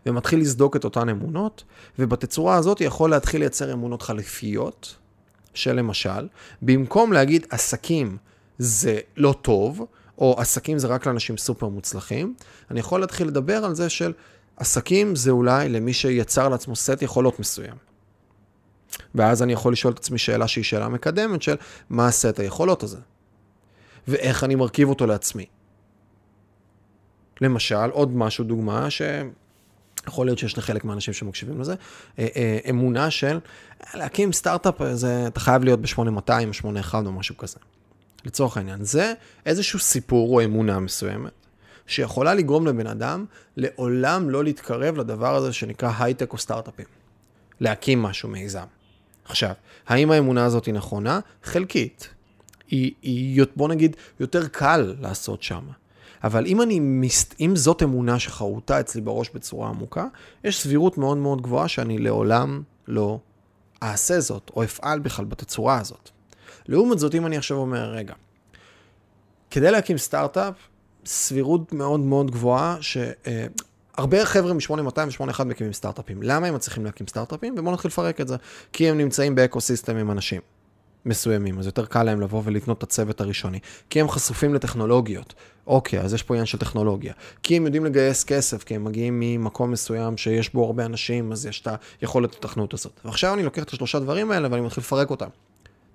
ומתחיל 0.07 0.41
לסדוק 0.41 0.77
את 0.77 0.85
אותן 0.85 1.09
אמונות, 1.09 1.65
ובתצורה 1.99 2.57
הזאת 2.57 2.81
יכול 2.81 3.11
להתחיל 3.11 3.41
לייצר 3.41 3.73
אמונות 3.73 4.03
חליפיות, 4.03 4.97
שלמשל, 5.55 6.29
במקום 6.63 7.13
להגיד 7.13 7.47
עסקים 7.51 8.17
זה 8.59 9.01
לא 9.17 9.35
טוב, 9.43 9.87
או 10.19 10.35
עסקים 10.39 10.79
זה 10.79 10.87
רק 10.87 11.07
לאנשים 11.07 11.37
סופר 11.37 11.69
מוצלחים, 11.69 12.35
אני 12.71 12.81
יכול 12.81 13.01
להתחיל 13.01 13.27
לדבר 13.27 13.65
על 13.65 13.75
זה 13.75 13.89
של 13.89 14.13
עסקים 14.57 15.17
זה 15.17 15.31
אולי 15.31 15.69
למי 15.69 15.93
שיצר 15.93 16.49
לעצמו 16.49 16.77
סט 16.77 17.03
יכולות 17.03 17.41
מסוים. 17.41 17.77
ואז 19.15 19.43
אני 19.43 19.53
יכול 19.53 19.73
לשאול 19.73 19.93
את 19.93 19.99
עצמי 19.99 20.19
שאלה 20.19 20.49
שהיא 20.49 20.65
שאלה 20.65 20.89
מקדמת 20.89 21.43
של 21.43 21.57
מה 21.91 22.07
הסט 22.07 22.41
היכולות 22.41 22.83
הזה, 22.83 22.99
ואיך 24.09 24.45
אני 24.45 24.55
מרכיב 24.55 24.89
אותו 24.89 25.07
לעצמי. 25.07 25.47
למשל, 27.41 27.91
עוד 27.91 28.17
משהו, 28.17 28.45
דוגמה, 28.45 28.89
שיכול 28.91 30.27
להיות 30.27 30.39
שיש 30.39 30.59
לחלק 30.59 30.85
מהאנשים 30.85 31.15
שמקשיבים 31.15 31.61
לזה, 31.61 31.75
אה, 32.19 32.27
אה, 32.37 32.59
אמונה 32.71 33.11
של 33.11 33.39
להקים 33.95 34.33
סטארט-אפ, 34.33 34.75
אתה 35.27 35.41
חייב 35.41 35.65
להיות 35.65 35.81
ב-8200, 35.81 36.53
81 36.53 37.07
או 37.07 37.13
משהו 37.13 37.37
כזה. 37.37 37.59
לצורך 38.25 38.57
העניין. 38.57 38.85
זה 38.85 39.15
איזשהו 39.47 39.79
סיפור 39.79 40.35
או 40.35 40.45
אמונה 40.45 40.81
מסוימת, 40.81 41.33
שיכולה 41.87 42.35
לגרום 42.35 42.67
לבן 42.67 42.87
אדם 42.87 43.25
לעולם 43.57 44.31
לא 44.31 44.45
להתקרב 44.45 44.97
לדבר 44.97 45.35
הזה 45.35 45.53
שנקרא 45.53 45.93
הייטק 45.99 46.33
או 46.33 46.39
סטארט-אפים. 46.39 46.87
להקים 47.61 48.03
משהו 48.03 48.29
מיזם. 48.29 48.65
עכשיו, 49.25 49.53
האם 49.87 50.11
האמונה 50.11 50.45
הזאת 50.45 50.67
היא 50.67 50.75
נכונה? 50.75 51.21
חלקית. 51.43 52.09
היא, 52.71 52.93
היא, 53.03 53.45
בוא 53.57 53.69
נגיד, 53.69 53.97
יותר 54.21 54.49
קל 54.49 54.95
לעשות 55.01 55.43
שם. 55.43 55.65
אבל 56.25 56.47
אם, 56.47 56.63
אני, 56.63 56.81
אם 57.41 57.57
זאת 57.57 57.83
אמונה 57.83 58.19
שחרוטה 58.19 58.81
אצלי 58.81 59.01
בראש 59.01 59.31
בצורה 59.35 59.69
עמוקה, 59.69 60.07
יש 60.45 60.61
סבירות 60.61 60.99
מאוד 60.99 61.17
מאוד 61.17 61.43
גבוהה 61.43 61.69
שאני 61.69 61.99
לעולם 61.99 62.63
לא 62.89 63.19
אעשה 63.83 64.21
זאת, 64.21 64.51
או 64.57 64.65
אפעל 64.65 64.99
בכלל 64.99 65.25
בתצורה 65.25 65.81
הזאת. 65.81 66.11
לעומת 66.67 66.99
זאת, 66.99 67.15
אם 67.15 67.27
אני 67.27 67.37
עכשיו 67.37 67.57
אומר, 67.57 67.91
רגע, 67.91 68.15
כדי 69.51 69.71
להקים 69.71 69.99
סטארט-אפ, 69.99 70.55
סבירות 71.07 71.73
מאוד 71.73 72.01
מאוד 72.01 72.31
גבוהה, 72.31 72.77
שהרבה 72.81 74.19
אה, 74.19 74.27
חבר'ה 74.27 74.53
מ-8200 74.53 75.21
ו-81 75.21 75.45
מקימים 75.45 75.73
סטארט-אפים. 75.73 76.23
למה 76.23 76.47
הם 76.47 76.55
מצליחים 76.55 76.85
להקים 76.85 77.07
סטארט-אפים? 77.07 77.55
ובואו 77.59 77.75
נתחיל 77.75 77.89
לפרק 77.89 78.21
את 78.21 78.29
זה. 78.29 78.37
כי 78.73 78.91
הם 78.91 78.99
נמצאים 78.99 79.35
ב 79.35 79.41
ecosystem 79.41 79.97
עם 79.97 80.11
אנשים. 80.11 80.41
מסוימים, 81.07 81.59
אז 81.59 81.67
יותר 81.67 81.87
קל 81.87 82.03
להם 82.03 82.21
לבוא 82.21 82.43
ולבנות 82.45 82.79
את 82.79 82.83
הצוות 82.83 83.21
הראשוני. 83.21 83.59
כי 83.91 84.01
הם 84.01 84.09
חשופים 84.09 84.55
לטכנולוגיות. 84.55 85.35
אוקיי, 85.67 86.01
אז 86.01 86.15
יש 86.15 86.23
פה 86.23 86.35
עניין 86.35 86.47
של 86.47 86.59
טכנולוגיה. 86.59 87.13
כי 87.43 87.57
הם 87.57 87.65
יודעים 87.65 87.85
לגייס 87.85 88.25
כסף, 88.25 88.65
כי 88.65 88.75
הם 88.75 88.85
מגיעים 88.85 89.21
ממקום 89.21 89.71
מסוים 89.71 90.17
שיש 90.17 90.53
בו 90.53 90.65
הרבה 90.65 90.85
אנשים, 90.85 91.33
אז 91.33 91.47
יש 91.47 91.61
את 91.61 91.69
היכולת 92.01 92.35
התכנות 92.35 92.75
הזאת. 92.75 93.01
ועכשיו 93.05 93.35
אני 93.35 93.43
לוקח 93.43 93.63
את 93.63 93.73
השלושה 93.73 93.99
דברים 93.99 94.31
האלה 94.31 94.49
ואני 94.51 94.61
מתחיל 94.61 94.81
לפרק 94.81 95.11
אותם. 95.11 95.29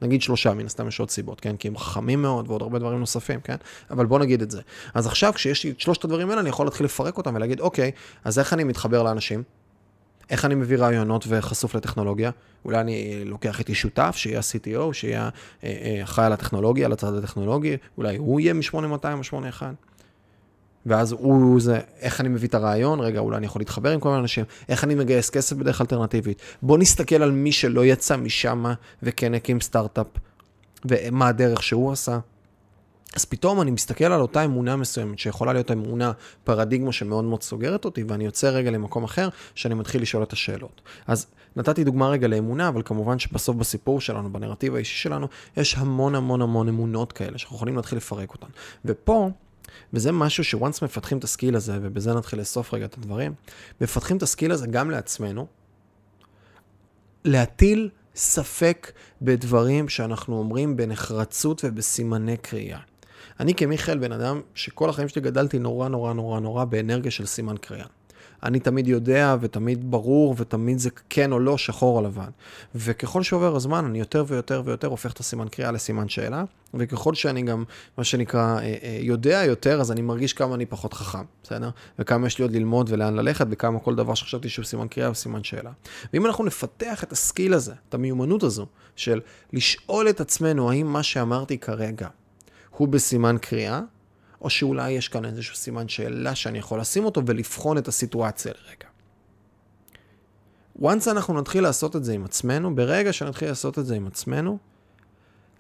נגיד 0.02 0.22
שלושה, 0.22 0.54
מן 0.54 0.66
הסתם 0.66 0.88
יש 0.88 1.00
עוד 1.00 1.10
סיבות, 1.10 1.40
כן? 1.40 1.56
כי 1.58 1.68
הם 1.68 1.78
חכמים 1.78 2.22
מאוד 2.22 2.48
ועוד 2.48 2.62
הרבה 2.62 2.80
דברים 2.80 3.00
נוספים, 3.00 3.42
כן? 3.42 3.56
אבל 3.92 4.06
בוא 4.06 4.20
נגיד 4.20 4.42
את 4.42 4.52
זה. 4.52 4.62
אז 4.94 5.08
עכשיו, 5.08 5.34
כשיש 5.34 5.64
לי 5.64 5.72
את 5.72 5.80
שלושת 5.80 6.04
הדברים 6.04 6.30
האלה, 6.30 6.42
אני 6.42 6.50
יכול 6.50 6.66
להתחיל 6.66 6.86
לפרק 6.86 7.18
אותם 7.18 7.36
ולהגיד, 7.36 7.60
אוקיי, 7.60 7.92
אז 8.24 8.40
איך 8.40 8.54
אני 8.54 8.64
מתחבר 8.64 9.04
לאנשים? 9.04 9.44
איך 10.30 10.46
אני 10.46 10.56
מביא 10.56 10.78
רעיונות 10.78 11.26
וחשוף 11.28 11.76
לטכנולוגיה? 11.76 12.32
אולי 12.66 12.80
אני 12.80 13.26
לוקח 13.26 13.60
איתי 13.60 13.76
שותף, 13.76 14.16
שיהיה 14.16 14.40
CTO, 14.40 14.94
שיהיה 14.94 15.30
אה, 15.64 15.70
אה, 15.70 16.04
אחראי 16.04 16.26
על 16.26 16.34
הטכנולוגיה, 16.34 16.86
על 16.86 16.92
הצד 16.92 17.14
הטכנולוגי, 17.14 17.78
אולי 17.98 18.18
הוא 18.18 18.40
יהיה 18.40 18.54
מ-8200 18.54 19.18
או 19.18 19.24
81. 19.24 19.74
ואז 20.86 21.12
הוא 21.12 21.62
זה, 21.62 21.80
איך 22.00 22.22
אני 22.22 22.30
מביא 22.30 22.48
את 22.48 22.56
הרעיון, 22.56 23.00
רגע, 23.00 23.20
אולי 23.20 23.38
אני 23.38 23.46
יכול 23.46 23.62
להתחבר 23.62 23.92
עם 23.92 24.00
כל 24.00 24.10
מיני 24.10 24.22
אנשים, 24.22 24.46
איך 24.70 24.84
אני 24.84 24.96
מגייס 24.96 25.30
כסף 25.30 25.56
בדרך 25.56 25.82
אלטרנטיבית. 25.82 26.42
בוא 26.62 26.78
נסתכל 26.78 27.24
על 27.24 27.32
מי 27.32 27.52
שלא 27.52 27.86
יצא 27.86 28.18
משם 28.18 28.66
וכן 29.04 29.34
הקים 29.34 29.62
סטארט-אפ, 29.62 30.08
ומה 30.86 31.28
הדרך 31.28 31.64
שהוא 31.64 31.92
עשה. 31.92 32.20
אז 33.16 33.26
פתאום 33.26 33.62
אני 33.62 33.72
מסתכל 33.72 34.06
על 34.06 34.22
אותה 34.22 34.46
אמונה 34.46 34.76
מסוימת, 34.76 35.20
שיכולה 35.20 35.54
להיות 35.54 35.72
אמונה, 35.72 36.12
פרדיגמה 36.44 36.92
שמאוד 36.92 37.24
מאוד 37.24 37.44
סוגרת 37.44 37.86
אותי, 37.86 38.04
ואני 38.08 38.26
יוצא 38.26 38.50
רגע 38.50 38.72
למקום 38.72 39.04
אחר, 39.04 39.30
שאני 39.56 39.74
מתחיל 39.74 40.02
לשאול 40.02 40.24
את 40.24 40.34
השאלות. 40.34 40.82
אז 41.08 41.28
נתתי 41.56 41.84
דוגמה 41.84 42.10
רגע 42.10 42.28
לאמונה, 42.28 42.68
אבל 42.68 42.82
כמובן 42.86 43.20
שבסוף 43.20 43.56
בסיפור 43.56 44.02
שלנו, 44.02 44.34
בנרטיב 44.34 44.76
האישי 44.76 44.98
שלנו, 44.98 45.28
יש 45.58 45.76
המון 45.78 46.16
המון 46.16 46.42
המון 46.42 46.68
אמונות 46.68 47.12
כאלה, 47.14 47.38
שאנחנו 47.38 47.56
יכולים 47.56 47.76
להתחיל 47.76 47.98
לפרק 47.98 48.34
אותן. 48.34 48.48
ופה, 48.86 49.30
וזה 49.94 50.12
משהו 50.12 50.44
ש 50.44 50.57
once 50.57 50.82
מפתחים 50.82 51.18
את 51.18 51.24
ה 51.24 51.29
skill 51.29 51.56
הזה, 51.56 51.80
ובזה 51.82 52.14
נתחיל 52.14 52.40
לאסוף 52.40 52.74
רגע 52.74 52.86
את 52.86 52.98
הדברים, 52.98 53.34
מפתחים 53.82 54.18
את 54.18 54.24
ה 54.24 54.29
skill 54.29 54.52
הזה 54.52 54.68
גם 54.68 54.92
לעצמנו, 54.92 55.48
להטיל 57.26 57.90
ספק 58.16 58.92
בדברים 59.22 59.90
שאנחנו 59.90 60.38
אומרים 60.38 60.78
בנחרצות 60.78 61.62
ובסימני 61.64 62.38
קריאה. 62.38 62.80
אני 63.40 63.56
כמיכאל 63.56 63.98
בן 63.98 64.12
אדם 64.12 64.42
שכל 64.56 64.90
החיים 64.90 65.08
שלי 65.08 65.22
גדלתי 65.22 65.60
נורא 65.60 65.88
נורא 65.88 66.14
נורא 66.14 66.40
נורא 66.40 66.66
באנרגיה 66.66 67.12
של 67.12 67.26
סימן 67.26 67.58
קריאה. 67.58 67.86
אני 68.44 68.60
תמיד 68.60 68.88
יודע 68.88 69.36
ותמיד 69.42 69.92
ברור 69.92 70.36
ותמיד 70.38 70.80
זה 70.80 70.90
כן 71.10 71.32
או 71.32 71.40
לא, 71.40 71.58
שחור 71.58 71.98
או 71.98 72.04
לבן. 72.04 72.30
וככל 72.76 73.24
שעובר 73.24 73.56
הזמן, 73.56 73.86
אני 73.86 74.00
יותר 74.00 74.26
ויותר 74.28 74.62
ויותר 74.66 74.88
הופך 74.88 75.14
את 75.14 75.20
הסימן 75.20 75.48
קריאה 75.48 75.72
לסימן 75.72 76.10
שאלה, 76.10 76.44
וככל 76.74 77.16
שאני 77.16 77.42
גם, 77.42 77.64
מה 77.98 78.04
שנקרא, 78.04 78.60
אה, 78.60 78.76
אה, 78.84 78.98
יודע 79.02 79.44
יותר, 79.46 79.82
אז 79.82 79.92
אני 79.92 80.02
מרגיש 80.02 80.34
כמה 80.34 80.56
אני 80.56 80.66
פחות 80.66 80.94
חכם, 80.94 81.24
בסדר? 81.44 81.70
וכמה 82.00 82.28
יש 82.28 82.38
לי 82.40 82.44
עוד 82.44 82.52
ללמוד 82.52 82.90
ולאן 82.92 83.16
ללכת, 83.16 83.46
וכמה 83.50 83.80
כל 83.80 83.96
דבר 83.96 84.14
שחשבתי 84.14 84.50
שהוא 84.50 84.66
סימן 84.66 84.88
קריאה 84.88 85.08
הוא 85.08 85.16
סימן 85.16 85.44
שאלה. 85.44 85.72
ואם 86.14 86.26
אנחנו 86.26 86.46
נפתח 86.46 87.04
את 87.04 87.12
הסקיל 87.12 87.54
הזה, 87.54 87.74
את 87.90 87.94
המיומנות 87.94 88.44
הזו, 88.44 88.66
של 88.96 89.22
לשאול 89.54 90.10
את 90.10 90.22
עצמנו 90.22 90.72
האם 90.72 90.88
מה 90.88 91.04
שאמרתי 91.04 91.58
כרגע 91.58 92.08
הוא 92.78 92.88
בסימן 92.88 93.36
קריאה, 93.42 93.82
או 94.42 94.50
שאולי 94.50 94.92
יש 94.92 95.08
כאן 95.08 95.26
איזשהו 95.26 95.56
סימן 95.56 95.88
שאלה 95.88 96.36
שאני 96.36 96.58
יכול 96.58 96.80
לשים 96.80 97.06
אותו 97.06 97.22
ולבחון 97.26 97.78
את 97.78 97.88
הסיטואציה 97.88 98.52
לרגע. 98.66 98.90
once 100.82 101.12
אנחנו 101.12 101.34
נתחיל 101.34 101.64
לעשות 101.64 101.96
את 101.96 102.04
זה 102.04 102.14
עם 102.14 102.26
עצמנו, 102.26 102.76
ברגע 102.76 103.14
שנתחיל 103.14 103.48
לעשות 103.48 103.80
את 103.80 103.86
זה 103.86 103.96
עם 103.96 104.08
עצמנו, 104.08 104.58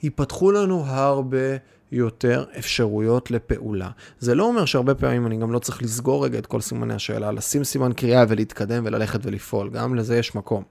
ייפתחו 0.04 0.52
לנו 0.52 0.84
הרבה 0.86 1.58
יותר 1.92 2.46
אפשרויות 2.60 3.32
לפעולה. 3.32 3.90
זה 4.20 4.36
לא 4.36 4.44
אומר 4.44 4.66
שהרבה 4.66 4.96
פעמים 4.96 5.28
אני 5.28 5.38
גם 5.38 5.52
לא 5.52 5.60
צריך 5.60 5.84
לסגור 5.84 6.26
רגע 6.26 6.40
את 6.40 6.46
כל 6.46 6.62
סימני 6.62 6.94
השאלה, 6.94 7.32
לשים 7.32 7.64
סימן 7.64 7.94
קריאה 7.94 8.26
ולהתקדם 8.28 8.84
וללכת 8.86 9.20
ולפעול, 9.24 9.70
גם 9.70 9.96
לזה 9.96 10.18
יש 10.18 10.36
מקום. 10.36 10.64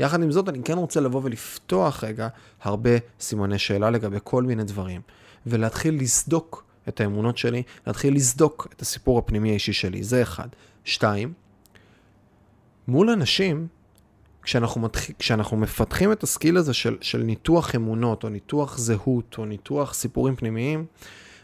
יחד 0.00 0.22
עם 0.22 0.30
זאת, 0.30 0.48
אני 0.48 0.62
כן 0.62 0.78
רוצה 0.78 1.00
לבוא 1.00 1.20
ולפתוח 1.24 2.04
רגע 2.04 2.28
הרבה 2.62 2.90
סימני 3.20 3.58
שאלה 3.58 3.90
לגבי 3.90 4.18
כל 4.24 4.42
מיני 4.42 4.64
דברים, 4.64 5.00
ולהתחיל 5.46 6.00
לסדוק 6.00 6.64
את 6.90 7.00
האמונות 7.00 7.38
שלי, 7.38 7.62
להתחיל 7.86 8.14
לסדוק 8.14 8.68
את 8.76 8.82
הסיפור 8.82 9.18
הפנימי 9.18 9.50
האישי 9.50 9.72
שלי, 9.72 10.02
זה 10.02 10.22
אחד. 10.22 10.48
שתיים, 10.84 11.32
מול 12.88 13.10
אנשים, 13.10 13.66
כשאנחנו, 14.42 14.80
מתח... 14.80 15.00
כשאנחנו 15.18 15.56
מפתחים 15.56 16.12
את 16.12 16.22
הסקיל 16.22 16.56
הזה 16.56 16.74
של, 16.74 16.96
של 17.00 17.22
ניתוח 17.22 17.74
אמונות, 17.74 18.24
או 18.24 18.28
ניתוח 18.28 18.78
זהות, 18.78 19.34
או 19.38 19.44
ניתוח 19.44 19.94
סיפורים 19.94 20.36
פנימיים, 20.36 20.86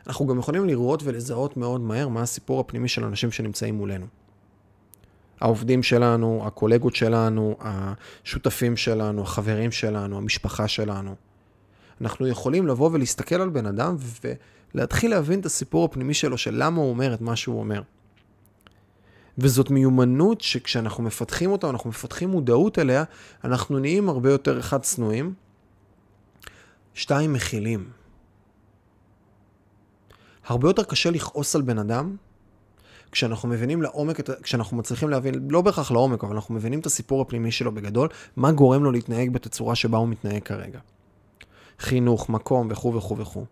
אנחנו 0.07 0.27
גם 0.27 0.39
יכולים 0.39 0.67
לראות 0.67 1.03
ולזהות 1.05 1.57
מאוד 1.57 1.81
מהר 1.81 2.09
מה 2.09 2.23
הסיפור 2.23 2.61
הפנימי 2.61 2.89
של 2.89 3.05
אנשים 3.05 3.33
שנמצאים 3.33 3.75
מולנו. 3.75 4.07
העובדים 5.41 5.83
שלנו, 5.83 6.43
הקולגות 6.47 6.97
שלנו, 6.97 7.57
השותפים 7.61 8.77
שלנו, 8.77 9.23
החברים 9.23 9.73
שלנו, 9.73 10.17
המשפחה 10.17 10.69
שלנו. 10.69 11.15
אנחנו 12.01 12.27
יכולים 12.27 12.67
לבוא 12.67 12.91
ולהסתכל 12.93 13.35
על 13.35 13.49
בן 13.49 13.67
אדם 13.67 13.97
ולהתחיל 14.77 15.11
להבין 15.11 15.41
את 15.41 15.47
הסיפור 15.47 15.85
הפנימי 15.85 16.15
שלו, 16.15 16.39
של 16.39 16.55
למה 16.55 16.81
הוא 16.81 16.91
אומר 16.91 17.15
את 17.15 17.21
מה 17.21 17.37
שהוא 17.37 17.61
אומר. 17.61 17.83
וזאת 19.39 19.71
מיומנות 19.71 20.41
שכשאנחנו 20.41 21.03
מפתחים 21.03 21.51
אותה, 21.51 21.71
אנחנו 21.71 21.91
מפתחים 21.91 22.29
מודעות 22.29 22.79
אליה, 22.79 23.05
אנחנו 23.45 23.79
נהיים 23.79 24.09
הרבה 24.09 24.31
יותר, 24.31 24.61
אחד, 24.61 24.81
צנועים, 24.81 25.35
שתיים, 26.95 27.33
מכילים. 27.33 27.91
הרבה 30.47 30.69
יותר 30.69 30.85
קשה 30.85 31.11
לכעוס 31.11 31.57
על 31.57 31.63
בן 31.63 31.79
אדם 31.79 32.17
כשאנחנו 33.13 33.49
מבינים 33.49 33.83
לעומק, 33.83 34.31
כשאנחנו 34.43 34.77
מצליחים 34.77 35.09
להבין, 35.09 35.49
לא 35.51 35.63
בהכרח 35.63 35.91
לעומק, 35.91 36.25
אבל 36.25 36.35
אנחנו 36.35 36.55
מבינים 36.55 36.81
את 36.81 36.87
הסיפור 36.87 37.23
הפנימי 37.23 37.53
שלו 37.53 37.73
בגדול, 37.73 38.09
מה 38.37 38.53
גורם 38.53 38.85
לו 38.85 38.93
להתנהג 38.93 39.31
בתצורה 39.31 39.75
שבה 39.75 39.99
הוא 39.99 40.09
מתנהג 40.09 40.43
כרגע. 40.43 40.79
חינוך, 41.79 42.31
מקום 42.31 42.69
וכו' 42.71 42.95
וכו' 42.95 43.19
וכו'. 43.19 43.45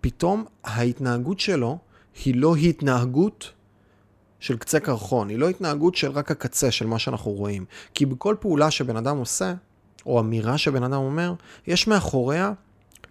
פתאום 0.00 0.44
ההתנהגות 0.64 1.40
שלו 1.40 1.78
היא 2.24 2.34
לא 2.36 2.56
התנהגות 2.56 3.52
של 4.40 4.56
קצה 4.56 4.80
קרחון, 4.80 5.28
היא 5.28 5.38
לא 5.38 5.48
התנהגות 5.48 5.94
של 5.94 6.10
רק 6.10 6.30
הקצה 6.30 6.70
של 6.70 6.86
מה 6.86 6.98
שאנחנו 6.98 7.30
רואים. 7.30 7.64
כי 7.94 8.06
בכל 8.06 8.36
פעולה 8.40 8.70
שבן 8.70 8.96
אדם 8.96 9.16
עושה, 9.16 9.54
או 10.06 10.20
אמירה 10.20 10.58
שבן 10.58 10.82
אדם 10.82 11.00
אומר, 11.00 11.34
יש 11.66 11.86
מאחוריה 11.86 12.52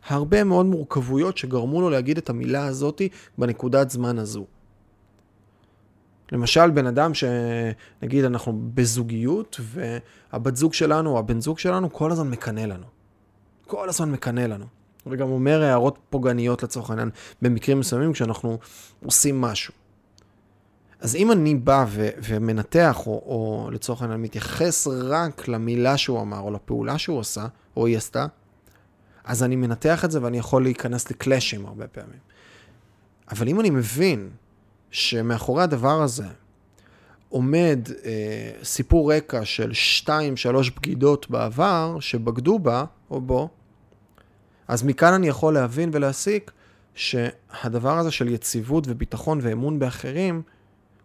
הרבה 0.08 0.44
מאוד 0.44 0.66
מורכבויות 0.66 1.38
שגרמו 1.38 1.82
לו 1.82 1.90
להגיד 1.90 2.18
את 2.18 2.30
המילה 2.30 2.66
הזאתי 2.66 3.10
בנקודת 3.38 3.90
זמן 3.90 4.20
הזו. 4.20 4.46
למשל, 6.32 6.70
בן 6.70 6.88
אדם 6.88 7.12
שנגיד 7.14 8.26
אנחנו 8.26 8.62
בזוגיות, 8.74 9.60
והבת 9.62 10.56
זוג 10.56 10.74
שלנו 10.74 11.10
או 11.10 11.20
הבן 11.20 11.42
זוג 11.42 11.60
שלנו 11.60 11.94
כל 11.94 12.12
הזמן 12.12 12.30
מקנא 12.30 12.62
לנו. 12.62 12.86
כל 13.68 13.90
הזמן 13.90 14.12
מקנא 14.12 14.42
לנו. 14.42 14.77
וגם 15.10 15.30
אומר 15.30 15.62
הערות 15.64 15.98
פוגעניות 16.10 16.64
לצורך 16.64 16.90
העניין, 16.90 17.10
במקרים 17.42 17.80
מסוימים 17.80 18.14
כשאנחנו 18.14 18.58
עושים 19.06 19.42
משהו. 19.42 19.74
אז 21.00 21.16
אם 21.16 21.32
אני 21.32 21.56
בא 21.56 21.86
ו- 21.88 22.10
ומנתח, 22.24 22.98
או, 23.08 23.12
או 23.12 23.70
לצורך 23.72 24.02
העניין 24.02 24.22
מתייחס 24.22 24.88
רק 24.88 25.48
למילה 25.48 25.98
שהוא 25.98 26.22
אמר, 26.22 26.40
או 26.40 26.52
לפעולה 26.52 26.98
שהוא 26.98 27.20
עשה, 27.20 27.48
או 27.78 27.86
היא 27.86 27.98
עשתה, 27.98 28.26
אז 29.24 29.44
אני 29.44 29.56
מנתח 29.56 30.06
את 30.06 30.12
זה 30.12 30.24
ואני 30.24 30.38
יכול 30.38 30.64
להיכנס 30.64 31.12
לקלאשים 31.12 31.66
הרבה 31.66 31.88
פעמים. 31.88 32.20
אבל 33.32 33.48
אם 33.48 33.60
אני 33.60 33.70
מבין 33.70 34.30
שמאחורי 34.92 35.64
הדבר 35.64 36.02
הזה 36.02 36.28
עומד 37.30 37.80
אה, 38.06 38.52
סיפור 38.64 39.14
רקע 39.14 39.46
של 39.46 39.74
שתיים, 39.74 40.38
שלוש 40.38 40.70
בגידות 40.70 41.30
בעבר, 41.30 41.98
שבגדו 42.00 42.60
בה 42.60 42.86
או 43.12 43.22
בו, 43.22 43.50
אז 44.68 44.84
מכאן 44.84 45.14
אני 45.14 45.28
יכול 45.28 45.54
להבין 45.54 45.90
ולהסיק 45.94 46.52
שהדבר 46.96 47.98
הזה 47.98 48.12
של 48.12 48.28
יציבות 48.28 48.84
וביטחון 48.88 49.40
ואמון 49.42 49.80
באחרים, 49.80 50.42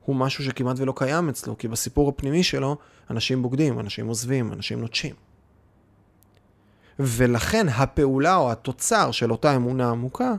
הוא 0.05 0.16
משהו 0.16 0.44
שכמעט 0.44 0.77
ולא 0.79 0.92
קיים 0.96 1.29
אצלו, 1.29 1.59
כי 1.59 1.68
בסיפור 1.68 2.09
הפנימי 2.09 2.42
שלו, 2.42 2.77
אנשים 3.11 3.42
בוגדים, 3.42 3.81
אנשים 3.81 4.07
עוזבים, 4.07 4.53
אנשים 4.53 4.81
נוטשים. 4.81 5.14
ולכן 6.98 7.66
הפעולה 7.68 8.37
או 8.37 8.53
התוצר 8.53 9.11
של 9.11 9.33
אותה 9.33 9.57
אמונה 9.57 9.90
עמוקה, 9.90 10.35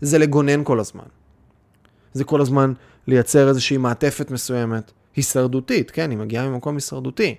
זה 0.00 0.18
לגונן 0.18 0.64
כל 0.64 0.80
הזמן. 0.80 1.04
זה 2.12 2.24
כל 2.24 2.40
הזמן 2.40 2.72
לייצר 3.06 3.48
איזושהי 3.48 3.76
מעטפת 3.76 4.30
מסוימת, 4.30 4.92
הישרדותית, 5.16 5.90
כן, 5.90 6.10
היא 6.10 6.18
מגיעה 6.18 6.48
ממקום 6.48 6.74
הישרדותי. 6.74 7.34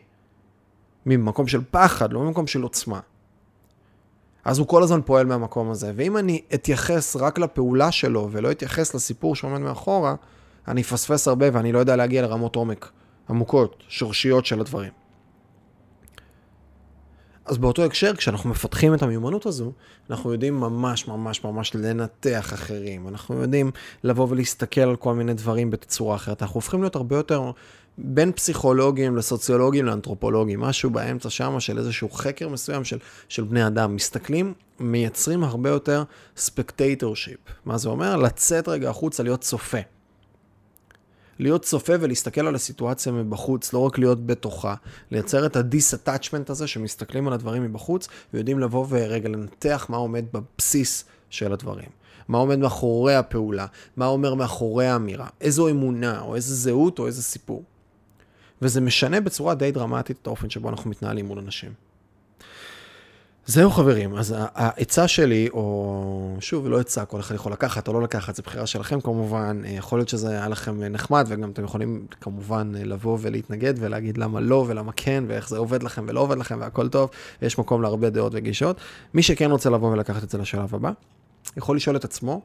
ממקום 1.06 1.48
של 1.48 1.62
פחד, 1.72 2.14
לא 2.14 2.24
ממקום 2.24 2.48
של 2.48 2.62
עוצמה. 2.62 3.00
אז 4.46 4.60
הוא 4.60 4.68
כל 4.68 4.84
הזמן 4.84 5.02
פועל 5.06 5.26
מהמקום 5.26 5.70
הזה. 5.72 5.92
ואם 5.96 6.18
אני 6.18 6.42
אתייחס 6.54 7.16
רק 7.16 7.40
לפעולה 7.40 7.92
שלו 7.92 8.28
ולא 8.32 8.52
אתייחס 8.52 8.96
לסיפור 8.96 9.36
שעומד 9.36 9.60
מאחורה, 9.60 10.16
אני 10.68 10.82
אפספס 10.82 11.28
הרבה 11.28 11.46
ואני 11.54 11.72
לא 11.72 11.80
יודע 11.80 11.96
להגיע 11.96 12.22
לרמות 12.22 12.56
עומק 12.56 12.92
עמוקות, 13.30 13.84
שורשיות 13.88 14.46
של 14.46 14.60
הדברים. 14.60 15.03
אז 17.46 17.58
באותו 17.58 17.84
הקשר, 17.84 18.16
כשאנחנו 18.16 18.50
מפתחים 18.50 18.94
את 18.94 19.02
המיומנות 19.02 19.46
הזו, 19.46 19.72
אנחנו 20.10 20.34
יודעים 20.34 20.60
ממש 20.60 21.08
ממש 21.08 21.44
ממש 21.44 21.76
לנתח 21.76 22.54
אחרים. 22.54 23.08
אנחנו 23.08 23.42
יודעים 23.42 23.72
לבוא 24.04 24.28
ולהסתכל 24.30 24.82
על 24.82 24.96
כל 24.96 25.14
מיני 25.14 25.34
דברים 25.34 25.70
בתצורה 25.70 26.16
אחרת. 26.16 26.42
אנחנו 26.42 26.56
הופכים 26.56 26.82
להיות 26.82 26.96
הרבה 26.96 27.16
יותר 27.16 27.52
בין 27.98 28.32
פסיכולוגים 28.32 29.16
לסוציולוגים 29.16 29.86
לאנתרופולוגים, 29.86 30.60
משהו 30.60 30.90
באמצע 30.90 31.30
שם 31.30 31.60
של 31.60 31.78
איזשהו 31.78 32.10
חקר 32.10 32.50
מסוים 32.50 32.84
של, 32.84 32.98
של 33.30 33.44
בני 33.44 33.68
אדם. 33.68 33.96
מסתכלים, 33.96 34.54
מייצרים 34.80 35.44
הרבה 35.44 35.70
יותר 35.70 36.04
spectatorship. 36.38 37.38
מה 37.66 37.78
זה 37.78 37.90
אומר? 37.90 38.16
לצאת 38.16 38.68
רגע 38.68 38.90
החוצה, 38.90 39.24
להיות 39.24 39.42
צופה. 39.42 39.78
להיות 41.40 41.62
צופה 41.62 41.94
ולהסתכל 42.00 42.48
על 42.48 42.56
הסיטואציה 42.56 43.12
מבחוץ, 43.12 43.74
לא 43.74 43.80
רק 43.80 43.98
להיות 43.98 44.26
בתוכה, 44.26 44.76
לייצר 45.12 45.46
את 45.46 45.56
ה 45.56 45.62
disattachment 45.62 46.50
הזה 46.50 46.68
שמסתכלים 46.68 47.28
על 47.28 47.34
הדברים 47.34 47.64
מבחוץ 47.64 48.08
ויודעים 48.34 48.60
לבוא 48.60 48.86
ורגע 48.90 49.30
לנתח 49.30 49.86
מה 49.90 49.98
עומד 49.98 50.26
בבסיס 50.34 51.06
של 51.30 51.54
הדברים. 51.54 51.90
מה 52.28 52.38
עומד 52.38 52.60
מאחורי 52.60 53.16
הפעולה, 53.16 53.66
מה 53.98 54.06
עומד 54.06 54.34
מאחורי 54.34 54.88
האמירה, 54.88 55.28
איזו 55.42 55.70
אמונה 55.70 56.22
או 56.22 56.36
איזה 56.36 56.56
זהות 56.56 57.00
או 57.00 57.08
איזה 57.08 57.24
סיפור. 57.24 57.64
וזה 58.62 58.82
משנה 58.82 59.22
בצורה 59.22 59.56
די 59.56 59.72
דרמטית 59.72 60.18
את 60.22 60.28
האופן 60.28 60.50
שבו 60.50 60.70
אנחנו 60.70 60.90
מתנהלים 60.90 61.26
מול 61.26 61.40
אנשים. 61.40 61.74
זהו 63.46 63.72
חברים, 63.72 64.16
אז 64.16 64.36
העצה 64.38 65.08
שלי, 65.08 65.50
או 65.54 66.38
שוב, 66.40 66.68
לא 66.68 66.80
עצה, 66.80 67.06
כל 67.06 67.20
אחד 67.20 67.36
יכול 67.36 67.52
לקחת 67.52 67.88
או 67.88 67.94
לא 67.94 68.02
לקחת, 68.02 68.36
זו 68.36 68.44
בחירה 68.46 68.66
שלכם 68.66 69.02
כמובן, 69.02 69.62
אה, 69.66 69.70
יכול 69.70 70.00
להיות 70.00 70.10
שזה 70.10 70.30
היה 70.30 70.48
לכם 70.48 70.84
נחמד, 70.84 71.26
וגם 71.28 71.52
אתם 71.52 71.64
יכולים 71.64 72.06
כמובן 72.22 72.72
אה, 72.78 72.84
לבוא 72.84 73.18
ולהתנגד 73.22 73.74
ולהגיד 73.78 74.18
למה 74.18 74.40
לא 74.40 74.66
ולמה 74.68 74.92
כן, 74.92 75.24
ואיך 75.28 75.50
זה 75.50 75.58
עובד 75.58 75.84
לכם 75.84 76.06
ולא 76.08 76.20
עובד 76.20 76.38
לכם 76.38 76.58
והכל 76.62 76.90
טוב, 76.90 77.10
יש 77.42 77.60
מקום 77.60 77.82
להרבה 77.82 78.10
דעות 78.10 78.32
וגישות. 78.36 78.78
מי 79.14 79.24
שכן 79.24 79.52
רוצה 79.52 79.70
לבוא 79.70 79.92
ולקחת 79.92 80.24
את 80.24 80.30
זה 80.30 80.38
לשלב 80.38 80.76
הבא, 80.76 80.92
יכול 81.58 81.76
לשאול 81.76 81.96
את 81.96 82.06
עצמו, 82.06 82.42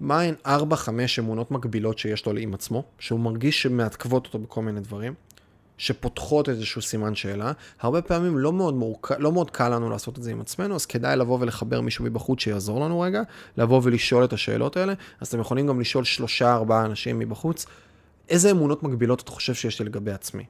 מהן 0.00 0.34
4-5 0.46 0.48
אמונות 1.18 1.50
מקבילות 1.50 1.98
שיש 1.98 2.26
לו 2.26 2.36
עם 2.36 2.54
עצמו, 2.54 2.82
שהוא 2.98 3.20
מרגיש 3.20 3.62
שמעתקבות 3.62 4.26
אותו 4.26 4.38
בכל 4.38 4.62
מיני 4.62 4.80
דברים. 4.80 5.14
שפותחות 5.78 6.48
איזשהו 6.48 6.82
סימן 6.82 7.14
שאלה. 7.14 7.52
הרבה 7.80 8.02
פעמים 8.02 8.38
לא 8.38 8.52
מאוד, 8.52 8.74
מורכ... 8.74 9.12
לא 9.18 9.32
מאוד 9.32 9.50
קל 9.50 9.68
לנו 9.68 9.90
לעשות 9.90 10.18
את 10.18 10.22
זה 10.22 10.30
עם 10.30 10.40
עצמנו, 10.40 10.74
אז 10.74 10.86
כדאי 10.86 11.16
לבוא 11.16 11.38
ולחבר 11.40 11.80
מישהו 11.80 12.04
מבחוץ 12.04 12.40
שיעזור 12.40 12.80
לנו 12.80 13.00
רגע, 13.00 13.22
לבוא 13.56 13.80
ולשאול 13.84 14.24
את 14.24 14.32
השאלות 14.32 14.76
האלה. 14.76 14.92
אז 15.20 15.28
אתם 15.28 15.40
יכולים 15.40 15.66
גם 15.66 15.80
לשאול 15.80 16.04
שלושה, 16.04 16.54
ארבעה 16.54 16.84
אנשים 16.84 17.18
מבחוץ. 17.18 17.66
איזה 18.28 18.50
אמונות 18.50 18.82
מגבילות 18.82 19.20
אתה 19.20 19.30
חושב 19.30 19.54
שיש 19.54 19.80
לי 19.80 19.86
לגבי 19.86 20.12
עצמי? 20.12 20.44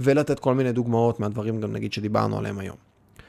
ולתת 0.00 0.40
כל 0.40 0.54
מיני 0.54 0.72
דוגמאות 0.72 1.20
מהדברים 1.20 1.60
גם 1.60 1.72
נגיד 1.72 1.92
שדיברנו 1.92 2.38
עליהם 2.38 2.58
היום. 2.58 2.83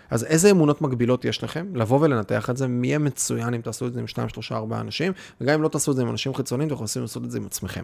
אז 0.10 0.24
איזה 0.24 0.52
אמונות 0.52 0.82
מגבילות 0.82 1.26
יש 1.26 1.44
לכם? 1.44 1.66
לבוא 1.74 2.00
ולנתח 2.02 2.50
את 2.50 2.58
זה, 2.58 2.68
מי 2.68 2.88
יהיה 2.88 3.00
מצוין 3.00 3.54
אם 3.54 3.62
תעשו 3.62 3.88
את 3.88 3.94
זה 3.94 4.00
עם 4.00 4.08
2, 4.08 4.30
3, 4.30 4.52
4 4.52 4.80
אנשים, 4.80 5.12
וגם 5.42 5.54
אם 5.54 5.62
לא 5.62 5.68
תעשו 5.68 5.92
את 5.92 5.96
זה 5.96 6.02
עם 6.02 6.10
אנשים 6.10 6.34
חיצוניים, 6.34 6.68
אתם 6.68 6.74
יכולים 6.74 7.02
לעשות 7.02 7.24
את 7.24 7.32
זה 7.32 7.38
עם 7.38 7.46
עצמכם. 7.46 7.84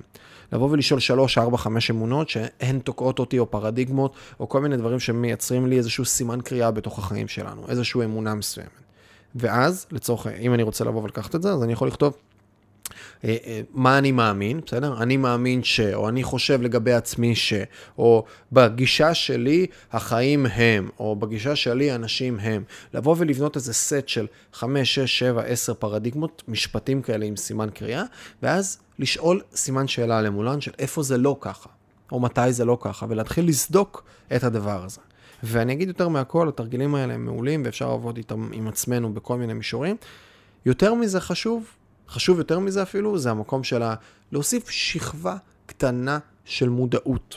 לבוא 0.54 0.70
ולשאול 0.72 1.00
3, 1.00 1.38
4, 1.38 1.58
5 1.58 1.92
אמונות 1.92 2.30
שהן 2.30 2.80
תוקעות 2.80 3.20
אותי, 3.20 3.40
או 3.40 3.52
פרדיגמות, 3.52 4.14
או 4.40 4.50
כל 4.50 4.62
מיני 4.62 4.78
דברים 4.78 5.00
שמייצרים 5.00 5.68
לי 5.68 5.78
איזשהו 5.78 6.06
סימן 6.06 6.42
קריאה 6.42 6.72
בתוך 6.72 7.00
החיים 7.00 7.28
שלנו, 7.28 7.62
איזושהי 7.70 8.04
אמונה 8.04 8.36
מסוימת. 8.36 8.70
ואז, 9.36 9.86
לצורך, 9.92 10.28
אם 10.28 10.54
אני 10.54 10.64
רוצה 10.64 10.86
לבוא 10.86 11.04
ולקחת 11.04 11.36
את 11.36 11.42
זה, 11.42 11.54
אז 11.54 11.64
אני 11.64 11.74
יכול 11.74 11.88
לכתוב 11.88 12.14
מה 13.74 13.98
אני 13.98 14.12
מאמין, 14.12 14.62
בסדר? 14.66 15.02
אני 15.02 15.18
מאמין 15.18 15.64
ש, 15.64 15.80
או 15.80 16.10
אני 16.10 16.24
חושב 16.24 16.62
לגבי 16.62 16.94
עצמי 16.94 17.36
ש, 17.36 17.54
או 17.98 18.26
בגישה 18.52 19.14
שלי 19.14 19.66
החיים 19.92 20.46
הם, 20.46 20.90
או 21.00 21.16
בגישה 21.16 21.56
שלי 21.56 21.96
אנשים 21.96 22.40
הם. 22.40 22.64
לבוא 22.94 23.16
ולבנות 23.18 23.56
איזה 23.56 23.74
סט 23.74 24.08
של 24.08 24.28
5, 24.54 24.96
6, 24.96 25.20
7, 25.20 25.44
10 25.44 25.74
פרדיגמות, 25.74 26.44
משפטים 26.48 27.02
כאלה 27.02 27.26
עם 27.26 27.36
סימן 27.36 27.70
קריאה, 27.74 28.04
ואז 28.44 28.80
לשאול 29.00 29.42
סימן 29.56 29.88
שאלה 29.88 30.22
למולן 30.22 30.62
של 30.62 30.72
איפה 30.80 31.04
זה 31.04 31.18
לא 31.18 31.38
ככה, 31.42 31.70
או 32.12 32.20
מתי 32.20 32.54
זה 32.54 32.66
לא 32.66 32.78
ככה, 32.82 33.06
ולהתחיל 33.10 33.48
לסדוק 33.48 34.04
את 34.36 34.44
הדבר 34.44 34.84
הזה. 34.86 35.02
ואני 35.44 35.74
אגיד 35.74 35.88
יותר 35.88 36.08
מהכל, 36.08 36.48
התרגילים 36.48 36.96
האלה 36.96 37.14
הם 37.14 37.26
מעולים 37.26 37.62
ואפשר 37.66 37.90
לעבוד 37.90 38.18
איתם 38.18 38.50
עם 38.54 38.68
עצמנו 38.68 39.14
בכל 39.14 39.38
מיני 39.38 39.54
מישורים. 39.54 39.96
יותר 40.66 40.94
מזה 40.94 41.20
חשוב, 41.20 41.66
חשוב 42.12 42.38
יותר 42.38 42.60
מזה 42.60 42.84
אפילו, 42.84 43.18
זה 43.18 43.32
המקום 43.32 43.64
של. 43.64 43.82
להוסיף 44.32 44.70
שכבה 44.70 45.36
קטנה 45.66 46.20
של 46.46 46.70
מודעות. 46.70 47.36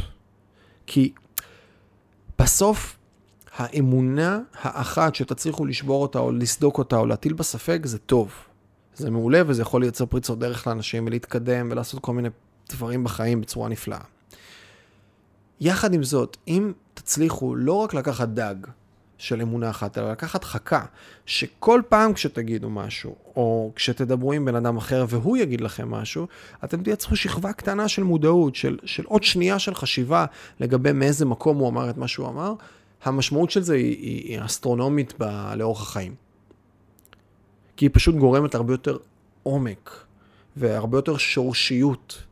כי 0.87 1.12
בסוף 2.39 2.97
האמונה 3.57 4.41
האחת 4.61 5.14
שתצליחו 5.14 5.66
לשבור 5.66 6.03
אותה 6.03 6.18
או 6.18 6.33
לסדוק 6.33 6.79
אותה 6.79 6.97
או 6.97 7.07
להטיל 7.07 7.33
בה 7.33 7.43
ספק 7.43 7.81
זה 7.85 7.99
טוב. 7.99 8.33
זה 8.95 9.11
מעולה 9.11 9.43
וזה 9.47 9.62
יכול 9.62 9.81
לייצר 9.81 10.07
פריצות 10.07 10.39
דרך 10.39 10.66
לאנשים 10.66 11.07
ולהתקדם 11.07 11.68
ולעשות 11.70 12.01
כל 12.01 12.12
מיני 12.12 12.29
דברים 12.68 13.05
בחיים 13.05 13.41
בצורה 13.41 13.68
נפלאה. 13.68 14.01
יחד 15.61 15.95
עם 15.95 16.03
זאת, 16.03 16.37
אם 16.49 16.72
תצליחו 16.95 17.55
לא 17.55 17.72
רק 17.72 17.95
לקחת 17.95 18.29
דג 18.29 18.55
של 19.19 19.41
אמונה 19.41 19.71
אחת, 19.71 19.99
אלא 19.99 20.11
לקחת 20.11 20.45
חכה, 20.45 20.85
שכל 21.27 21.83
פעם 21.89 22.12
כשתגידו 22.12 22.71
משהו, 22.71 23.15
או 23.37 23.73
כשתדברו 23.77 24.33
עם 24.33 24.45
בן 24.45 24.55
אדם 24.55 24.77
אחר 24.77 25.05
והוא 25.09 25.37
יגיד 25.37 25.61
לכם 25.61 25.91
משהו, 25.91 26.27
אתם 26.65 26.83
תייצרו 26.83 27.17
שכבה 27.17 27.53
קטנה 27.53 27.89
של 27.89 28.03
מודעות, 28.03 28.55
של, 28.55 28.79
של 28.85 29.05
עוד 29.05 29.23
שנייה 29.23 29.59
של 29.59 29.75
חשיבה 29.75 30.25
לגבי 30.61 30.93
מאיזה 30.93 31.25
מקום 31.25 31.59
הוא 31.59 31.69
אמר 31.69 31.91
את 31.91 31.97
מה 31.97 32.09
שהוא 32.09 32.29
אמר, 32.29 32.55
המשמעות 33.05 33.51
של 33.51 33.62
זה 33.62 33.75
היא, 33.75 33.97
היא, 33.99 34.23
היא 34.29 34.45
אסטרונומית 34.45 35.15
ב, 35.19 35.53
לאורך 35.57 35.83
החיים. 35.83 36.15
כי 37.77 37.85
היא 37.85 37.91
פשוט 37.93 38.15
גורמת 38.15 38.55
הרבה 38.55 38.73
יותר 38.73 38.97
עומק, 39.43 39.91
והרבה 40.57 40.99
יותר 40.99 41.17
שורשיות. 41.17 42.23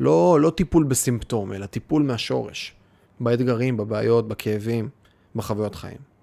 לא, 0.00 0.38
לא 0.40 0.50
טיפול 0.50 0.84
בסימפטום, 0.84 1.52
אלא 1.52 1.66
טיפול 1.66 2.02
מהשורש. 2.02 2.74
באתגרים, 3.20 3.76
בבעיות, 3.76 4.28
בכאבים, 4.28 4.88
בחוויות 5.36 5.74
חיים. 5.74 6.13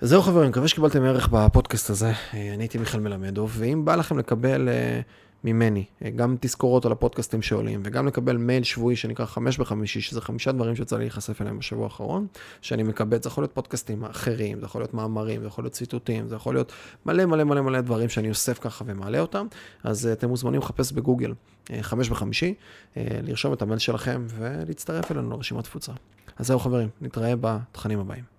אז 0.00 0.08
זהו 0.08 0.22
חברים, 0.22 0.48
מקווה 0.48 0.68
שקיבלתם 0.68 1.02
ערך 1.02 1.28
בפודקאסט 1.32 1.90
הזה. 1.90 2.06
אה, 2.06 2.54
אני 2.54 2.62
הייתי 2.62 2.78
מיכאל 2.78 3.00
מלמדוב, 3.00 3.54
ואם 3.58 3.84
בא 3.84 3.96
לכם 3.96 4.18
לקבל 4.18 4.68
uh, 4.68 5.02
ממני 5.44 5.84
uh, 5.84 6.08
גם 6.16 6.36
תזכורות 6.40 6.84
על 6.84 6.92
הפודקאסטים 6.92 7.42
שעולים, 7.42 7.80
וגם 7.84 8.06
לקבל 8.06 8.36
מייל 8.36 8.62
שבועי 8.62 8.96
שנקרא 8.96 9.26
חמש 9.26 9.58
בחמישי, 9.58 10.00
שזה 10.00 10.20
חמישה 10.20 10.52
דברים 10.52 10.76
שיצא 10.76 10.96
לי 10.96 11.04
להיחשף 11.04 11.42
אליהם 11.42 11.58
בשבוע 11.58 11.84
האחרון, 11.84 12.26
שאני 12.60 12.82
מקבל, 12.82 13.22
זה 13.22 13.28
יכול 13.28 13.42
להיות 13.44 13.52
פודקאסטים 13.52 14.04
אחרים, 14.04 14.60
זה 14.60 14.66
יכול 14.66 14.80
להיות 14.80 14.94
מאמרים, 14.94 15.40
זה 15.40 15.46
יכול 15.46 15.64
להיות 15.64 15.72
ציטוטים, 15.72 16.28
זה 16.28 16.36
יכול 16.36 16.54
להיות 16.54 16.72
מלא 17.06 17.26
מלא 17.26 17.44
מלא 17.44 17.60
מלא 17.60 17.80
דברים 17.80 18.08
שאני 18.08 18.28
אוסף 18.28 18.58
ככה 18.58 18.84
ומעלה 18.86 19.20
אותם, 19.20 19.46
אז 19.84 20.06
אתם 20.06 20.28
מוזמנים 20.28 20.60
לחפש 20.60 20.92
בגוגל 20.92 21.34
חמש 21.80 22.08
בחמישי, 22.08 22.54
לרשום 22.96 23.52
את 23.52 23.62
המייל 23.62 23.78
שלכם 23.78 24.26
ולהצטרף 24.28 25.12
אלינו 25.12 25.30
לרשימת 25.30 25.64
תפוצה. 25.64 25.92
אז 26.36 26.46
זהו 26.46 26.58
חברים, 26.58 26.88
נתראה 27.00 27.34
בתכנים 27.40 28.00
הבאים. 28.00 28.35